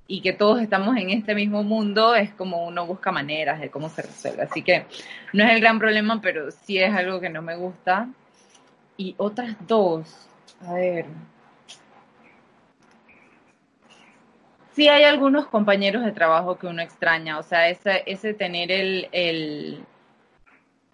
y, 0.07 0.21
que 0.21 0.33
todos 0.33 0.63
estamos 0.63 0.97
en 0.97 1.11
este 1.11 1.35
mismo 1.35 1.63
mundo, 1.63 2.15
es 2.15 2.33
como 2.33 2.67
uno 2.67 2.87
busca 2.87 3.11
maneras 3.11 3.61
de 3.61 3.71
cómo 3.71 3.89
se 3.89 4.03
resuelve. 4.03 4.43
Así 4.43 4.63
que 4.63 4.87
no 5.33 5.45
es 5.45 5.51
el 5.51 5.61
gran 5.61 5.79
problema, 5.79 6.21
pero 6.23 6.51
sí 6.51 6.79
es 6.79 6.95
algo 6.95 7.21
que 7.21 7.31
no 7.31 7.43
me 7.43 7.57
gusta. 7.57 8.09
Y 8.97 9.15
otras 9.19 9.57
dos, 9.67 10.29
a 10.67 10.75
ver. 10.75 11.07
Sí 14.73 14.89
hay 14.89 15.05
algunos 15.05 15.47
compañeros 15.47 16.05
de 16.05 16.13
trabajo 16.13 16.59
que 16.59 16.67
uno 16.67 16.83
extraña, 16.83 17.39
o 17.39 17.43
sea, 17.43 17.69
ese, 17.69 18.03
ese 18.07 18.35
tener 18.35 18.73
el, 18.73 19.09
el 19.13 19.85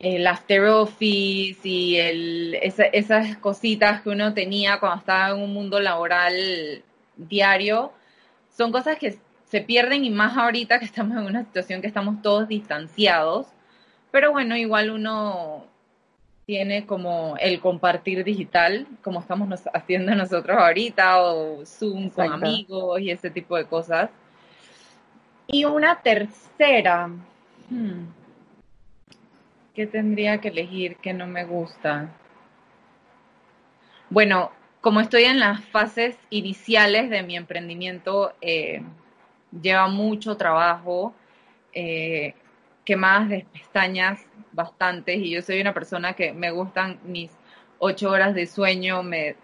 el 0.01 0.27
after 0.27 0.65
office 0.65 1.61
y 1.63 1.97
el, 1.97 2.59
esas 2.63 3.37
cositas 3.37 4.01
que 4.01 4.09
uno 4.09 4.33
tenía 4.33 4.81
cuando 4.81 4.99
estaba 4.99 5.31
en 5.31 5.43
un 5.43 5.53
mundo 5.53 5.79
laboral 5.79 6.83
diario, 7.17 7.93
son 8.57 8.73
cosas 8.73 8.99
que 8.99 9.19
se 9.45 9.61
pierden 9.61 10.05
y 10.05 10.11
más 10.11 10.37
ahorita 10.37 10.79
que 10.79 10.87
estamos 10.87 11.19
en 11.19 11.25
una 11.25 11.45
situación 11.45 11.83
que 11.83 11.87
estamos 11.87 12.23
todos 12.23 12.49
distanciados. 12.49 13.47
Pero 14.11 14.33
bueno, 14.33 14.57
igual 14.57 14.91
uno 14.91 15.67
tiene 16.47 16.87
como 16.87 17.37
el 17.39 17.61
compartir 17.61 18.25
digital, 18.25 18.87
como 19.05 19.21
estamos 19.21 19.61
haciendo 19.75 20.15
nosotros 20.15 20.57
ahorita, 20.57 21.23
o 21.23 21.65
Zoom 21.67 22.09
con 22.09 22.33
amigos 22.33 23.01
y 23.01 23.11
ese 23.11 23.31
tipo 23.31 23.57
de 23.57 23.67
cosas. 23.67 24.09
Y 25.47 25.65
una 25.65 26.01
tercera, 26.01 27.09
hmm, 27.69 28.05
¿Qué 29.81 29.87
tendría 29.87 30.43
que 30.43 30.49
elegir 30.49 30.97
que 30.97 31.15
no 31.15 31.27
me 31.27 31.47
gusta? 31.47 32.11
Bueno, 34.11 34.53
como 34.83 35.01
estoy 35.01 35.23
en 35.25 35.41
las 35.41 35.65
fases 35.65 36.19
iniciales 36.29 37.09
de 37.09 37.23
mi 37.23 37.35
emprendimiento, 37.35 38.35
eh, 38.43 38.83
lleva 39.63 39.89
mucho 39.89 40.37
trabajo, 40.37 41.15
eh, 41.73 42.35
quemadas 42.85 43.31
de 43.31 43.47
pestañas 43.51 44.21
bastantes 44.53 45.17
y 45.17 45.31
yo 45.31 45.41
soy 45.41 45.63
una 45.63 45.73
persona 45.73 46.13
que 46.13 46.35
me 46.35 46.51
gustan 46.51 46.99
mis 47.05 47.31
ocho 47.79 48.11
horas 48.11 48.35
de 48.35 48.47
sueño. 48.47 49.03
Me, 49.03 49.35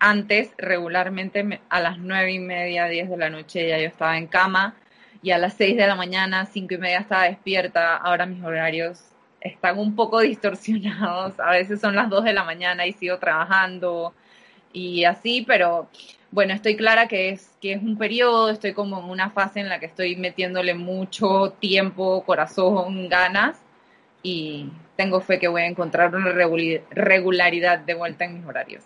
antes, 0.00 0.50
regularmente, 0.58 1.60
a 1.68 1.78
las 1.78 1.96
nueve 1.96 2.32
y 2.32 2.40
media, 2.40 2.86
diez 2.86 3.08
de 3.08 3.16
la 3.16 3.30
noche 3.30 3.68
ya 3.68 3.78
yo 3.78 3.86
estaba 3.86 4.18
en 4.18 4.26
cama 4.26 4.74
y 5.22 5.30
a 5.30 5.38
las 5.38 5.54
seis 5.54 5.76
de 5.76 5.86
la 5.86 5.94
mañana, 5.94 6.44
cinco 6.46 6.74
y 6.74 6.78
media 6.78 6.98
estaba 6.98 7.22
despierta. 7.26 7.96
Ahora 7.98 8.26
mis 8.26 8.42
horarios 8.42 9.09
están 9.40 9.78
un 9.78 9.94
poco 9.94 10.20
distorsionados. 10.20 11.38
A 11.40 11.50
veces 11.50 11.80
son 11.80 11.96
las 11.96 12.08
2 12.08 12.24
de 12.24 12.32
la 12.32 12.44
mañana 12.44 12.86
y 12.86 12.92
sigo 12.92 13.18
trabajando 13.18 14.14
y 14.72 15.04
así, 15.04 15.44
pero 15.46 15.88
bueno, 16.30 16.54
estoy 16.54 16.76
clara 16.76 17.08
que 17.08 17.30
es, 17.30 17.56
que 17.60 17.72
es 17.72 17.82
un 17.82 17.98
periodo, 17.98 18.50
estoy 18.50 18.72
como 18.72 19.00
en 19.00 19.10
una 19.10 19.30
fase 19.30 19.60
en 19.60 19.68
la 19.68 19.80
que 19.80 19.86
estoy 19.86 20.14
metiéndole 20.16 20.74
mucho 20.74 21.54
tiempo, 21.58 22.22
corazón, 22.24 23.08
ganas 23.08 23.60
y 24.22 24.70
tengo 24.96 25.20
fe 25.20 25.38
que 25.38 25.48
voy 25.48 25.62
a 25.62 25.66
encontrar 25.66 26.14
una 26.14 26.32
regularidad 26.90 27.80
de 27.80 27.94
vuelta 27.94 28.24
en 28.24 28.34
mis 28.34 28.46
horarios. 28.46 28.84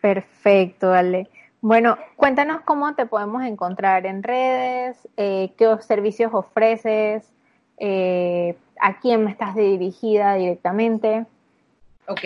Perfecto, 0.00 0.92
Ale. 0.92 1.28
Bueno, 1.60 1.98
cuéntanos 2.16 2.60
cómo 2.62 2.94
te 2.94 3.04
podemos 3.04 3.42
encontrar 3.42 4.06
en 4.06 4.22
redes, 4.22 5.08
eh, 5.16 5.50
qué 5.58 5.76
servicios 5.80 6.32
ofreces, 6.32 7.32
eh, 7.78 8.56
a 8.80 9.00
quién 9.00 9.24
me 9.24 9.30
estás 9.30 9.54
dirigida 9.54 10.34
directamente. 10.34 11.26
Ok, 12.06 12.24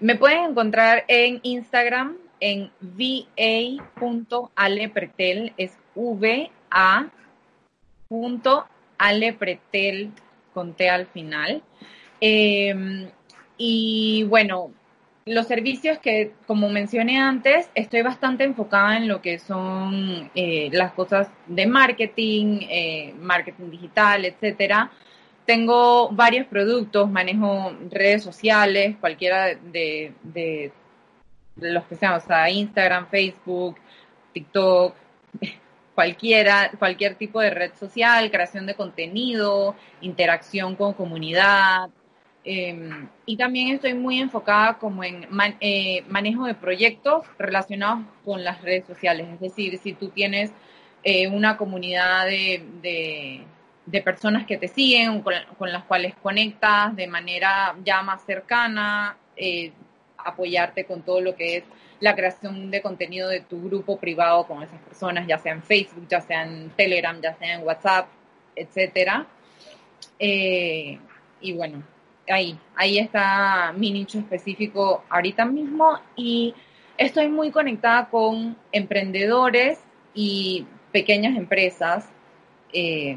me 0.00 0.16
pueden 0.16 0.50
encontrar 0.50 1.04
en 1.08 1.40
Instagram 1.42 2.16
en 2.40 2.70
va.alepretel, 2.82 5.52
es 5.56 5.78
va.alepretel 8.10 10.12
con 10.52 10.74
T 10.74 10.90
al 10.90 11.06
final. 11.06 11.62
Em, 12.20 13.08
y 13.56 14.24
bueno, 14.24 14.70
los 15.24 15.46
servicios 15.46 15.98
que, 15.98 16.32
como 16.46 16.68
mencioné 16.68 17.18
antes, 17.18 17.70
estoy 17.74 18.02
bastante 18.02 18.44
enfocada 18.44 18.96
en 18.96 19.08
lo 19.08 19.20
que 19.20 19.38
son 19.38 20.30
eh, 20.34 20.68
las 20.72 20.92
cosas 20.92 21.28
de 21.46 21.66
marketing, 21.66 22.60
eh, 22.70 23.14
marketing 23.18 23.70
digital, 23.70 24.24
etcétera. 24.24 24.90
Tengo 25.46 26.08
varios 26.10 26.46
productos, 26.46 27.10
manejo 27.10 27.72
redes 27.90 28.22
sociales, 28.22 28.96
cualquiera 29.00 29.54
de, 29.54 30.12
de, 30.22 30.72
los 31.56 31.84
que 31.84 31.94
sean, 31.94 32.14
o 32.14 32.20
sea, 32.20 32.50
Instagram, 32.50 33.08
Facebook, 33.08 33.76
TikTok, 34.32 34.94
cualquiera, 35.94 36.70
cualquier 36.78 37.14
tipo 37.14 37.40
de 37.40 37.50
red 37.50 37.72
social, 37.74 38.30
creación 38.30 38.66
de 38.66 38.74
contenido, 38.74 39.76
interacción 40.00 40.74
con 40.74 40.94
comunidad. 40.94 41.90
Em, 42.44 43.08
y 43.24 43.36
también 43.36 43.68
estoy 43.74 43.94
muy 43.94 44.20
enfocada 44.20 44.78
como 44.78 45.02
en 45.02 45.26
eh, 45.60 46.04
manejo 46.08 46.46
de 46.46 46.54
proyectos 46.54 47.24
relacionados 47.38 48.04
con 48.24 48.44
las 48.44 48.62
redes 48.62 48.84
sociales. 48.86 49.26
Es 49.32 49.40
decir, 49.40 49.78
si 49.78 49.92
tú 49.92 50.08
tienes 50.08 50.52
eh, 51.02 51.28
una 51.28 51.56
comunidad 51.56 52.26
de 52.26 52.64
de 52.82 53.44
personas 54.02 54.46
que 54.46 54.56
te 54.56 54.68
siguen, 54.68 55.22
con, 55.22 55.34
con, 55.58 55.72
las 55.72 55.84
cuales 55.84 56.14
conectas 56.22 56.94
de 56.96 57.06
manera 57.06 57.74
ya 57.84 58.02
más 58.02 58.22
cercana, 58.24 59.16
eh, 59.36 59.72
apoyarte 60.18 60.84
con 60.84 61.02
todo 61.02 61.20
lo 61.20 61.36
que 61.36 61.58
es 61.58 61.64
la 62.00 62.14
creación 62.14 62.70
de 62.70 62.82
contenido 62.82 63.28
de 63.28 63.40
tu 63.40 63.62
grupo 63.62 63.98
privado 63.98 64.46
con 64.46 64.62
esas 64.62 64.80
personas, 64.80 65.26
ya 65.26 65.38
sea 65.38 65.52
en 65.52 65.62
Facebook, 65.62 66.06
ya 66.08 66.20
sea 66.20 66.44
en 66.44 66.70
Telegram, 66.70 67.18
ya 67.20 67.34
sea 67.34 67.54
en 67.54 67.62
WhatsApp, 67.62 68.08
etcétera. 68.54 69.26
Eh, 70.18 70.98
y 71.40 71.52
bueno, 71.52 71.82
ahí, 72.28 72.58
ahí 72.74 72.98
está 72.98 73.72
mi 73.76 73.90
nicho 73.92 74.18
específico 74.18 75.04
ahorita 75.08 75.44
mismo 75.44 75.98
y 76.16 76.54
estoy 76.98 77.28
muy 77.28 77.50
conectada 77.50 78.08
con 78.08 78.56
emprendedores 78.72 79.78
y 80.14 80.66
pequeñas 80.92 81.36
empresas. 81.36 82.08
Eh, 82.72 83.16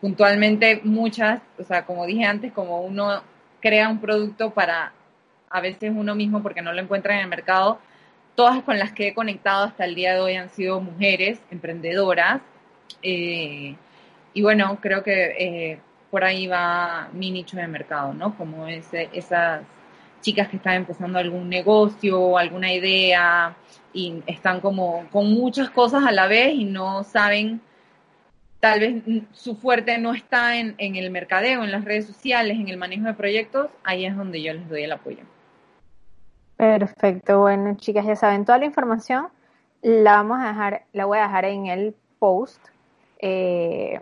puntualmente 0.00 0.80
muchas, 0.84 1.40
o 1.58 1.64
sea, 1.64 1.84
como 1.84 2.06
dije 2.06 2.24
antes, 2.24 2.52
como 2.52 2.80
uno 2.80 3.22
crea 3.60 3.88
un 3.88 4.00
producto 4.00 4.50
para 4.50 4.92
a 5.50 5.60
veces 5.60 5.92
uno 5.94 6.14
mismo 6.14 6.42
porque 6.42 6.62
no 6.62 6.72
lo 6.72 6.80
encuentra 6.80 7.14
en 7.14 7.20
el 7.20 7.28
mercado, 7.28 7.78
todas 8.34 8.62
con 8.62 8.78
las 8.78 8.92
que 8.92 9.08
he 9.08 9.14
conectado 9.14 9.64
hasta 9.64 9.84
el 9.84 9.94
día 9.94 10.14
de 10.14 10.20
hoy 10.20 10.34
han 10.34 10.48
sido 10.48 10.80
mujeres 10.80 11.40
emprendedoras. 11.50 12.40
Eh, 13.02 13.76
y 14.32 14.42
bueno, 14.42 14.78
creo 14.80 15.02
que 15.02 15.12
eh, 15.38 15.80
por 16.10 16.24
ahí 16.24 16.46
va 16.46 17.08
mi 17.12 17.30
nicho 17.30 17.56
de 17.56 17.66
mercado, 17.66 18.14
¿no? 18.14 18.36
Como 18.36 18.66
ese, 18.66 19.10
esas 19.12 19.62
chicas 20.20 20.48
que 20.48 20.56
están 20.56 20.74
empezando 20.74 21.18
algún 21.18 21.48
negocio, 21.48 22.38
alguna 22.38 22.72
idea 22.72 23.56
y 23.92 24.22
están 24.26 24.60
como 24.60 25.06
con 25.10 25.32
muchas 25.32 25.70
cosas 25.70 26.04
a 26.04 26.12
la 26.12 26.26
vez 26.26 26.54
y 26.54 26.64
no 26.64 27.02
saben 27.04 27.60
tal 28.60 28.80
vez 28.80 29.02
su 29.32 29.56
fuerte 29.56 29.98
no 29.98 30.14
está 30.14 30.56
en, 30.56 30.74
el 30.78 31.10
mercadeo, 31.10 31.64
en 31.64 31.72
las 31.72 31.84
redes 31.84 32.06
sociales, 32.06 32.58
en 32.58 32.68
el 32.68 32.76
manejo 32.76 33.06
de 33.06 33.14
proyectos, 33.14 33.70
ahí 33.82 34.04
es 34.04 34.16
donde 34.16 34.42
yo 34.42 34.52
les 34.52 34.68
doy 34.68 34.84
el 34.84 34.92
apoyo. 34.92 35.24
Perfecto, 36.56 37.40
bueno 37.40 37.74
chicas, 37.76 38.04
ya 38.06 38.16
saben, 38.16 38.44
toda 38.44 38.58
la 38.58 38.66
información 38.66 39.28
la 39.82 40.16
vamos 40.16 40.38
a 40.40 40.48
dejar, 40.48 40.82
la 40.92 41.06
voy 41.06 41.18
a 41.18 41.22
dejar 41.22 41.44
en 41.46 41.66
el 41.66 41.94
post. 42.18 42.60
Eh, 43.18 44.00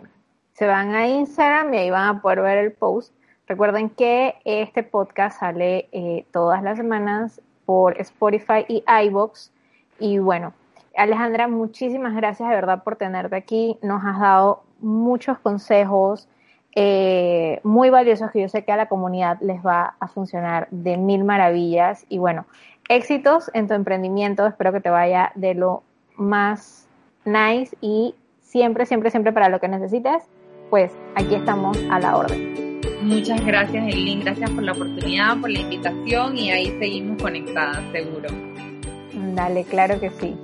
se 0.53 0.67
van 0.67 0.93
a 0.93 1.07
Instagram 1.07 1.73
y 1.73 1.77
ahí 1.77 1.89
van 1.89 2.17
a 2.17 2.21
poder 2.21 2.41
ver 2.41 2.57
el 2.57 2.71
post. 2.73 3.13
Recuerden 3.47 3.89
que 3.89 4.35
este 4.45 4.83
podcast 4.83 5.39
sale 5.39 5.87
eh, 5.91 6.25
todas 6.31 6.61
las 6.61 6.77
semanas 6.77 7.41
por 7.65 7.99
Spotify 7.99 8.65
y 8.67 8.83
iBox. 9.05 9.51
Y 9.99 10.19
bueno, 10.19 10.53
Alejandra, 10.95 11.47
muchísimas 11.47 12.15
gracias 12.15 12.49
de 12.49 12.55
verdad 12.55 12.83
por 12.83 12.95
tenerte 12.95 13.35
aquí. 13.35 13.77
Nos 13.81 14.03
has 14.03 14.19
dado 14.19 14.63
muchos 14.79 15.39
consejos 15.39 16.27
eh, 16.75 17.59
muy 17.63 17.89
valiosos 17.89 18.31
que 18.31 18.41
yo 18.41 18.49
sé 18.49 18.63
que 18.63 18.71
a 18.71 18.77
la 18.77 18.87
comunidad 18.87 19.37
les 19.41 19.65
va 19.65 19.95
a 19.99 20.07
funcionar 20.07 20.67
de 20.71 20.97
mil 20.97 21.23
maravillas. 21.23 22.05
Y 22.09 22.17
bueno, 22.17 22.45
éxitos 22.87 23.49
en 23.53 23.67
tu 23.67 23.73
emprendimiento. 23.73 24.45
Espero 24.45 24.71
que 24.71 24.81
te 24.81 24.89
vaya 24.89 25.31
de 25.35 25.55
lo 25.55 25.83
más 26.15 26.87
nice 27.25 27.75
y 27.81 28.15
siempre, 28.41 28.85
siempre, 28.85 29.11
siempre 29.11 29.31
para 29.31 29.49
lo 29.49 29.59
que 29.59 29.67
necesites, 29.67 30.23
pues 30.69 30.91
aquí 31.15 31.35
estamos 31.35 31.77
a 31.89 31.99
la 31.99 32.17
orden. 32.17 32.79
Muchas 33.01 33.43
gracias, 33.45 33.87
Eileen. 33.87 34.21
Gracias 34.21 34.49
por 34.51 34.63
la 34.63 34.73
oportunidad, 34.73 35.37
por 35.39 35.49
la 35.49 35.59
invitación 35.59 36.37
y 36.37 36.51
ahí 36.51 36.77
seguimos 36.79 37.21
conectadas, 37.21 37.81
seguro. 37.91 38.29
Dale, 39.35 39.63
claro 39.63 39.99
que 39.99 40.09
sí. 40.09 40.37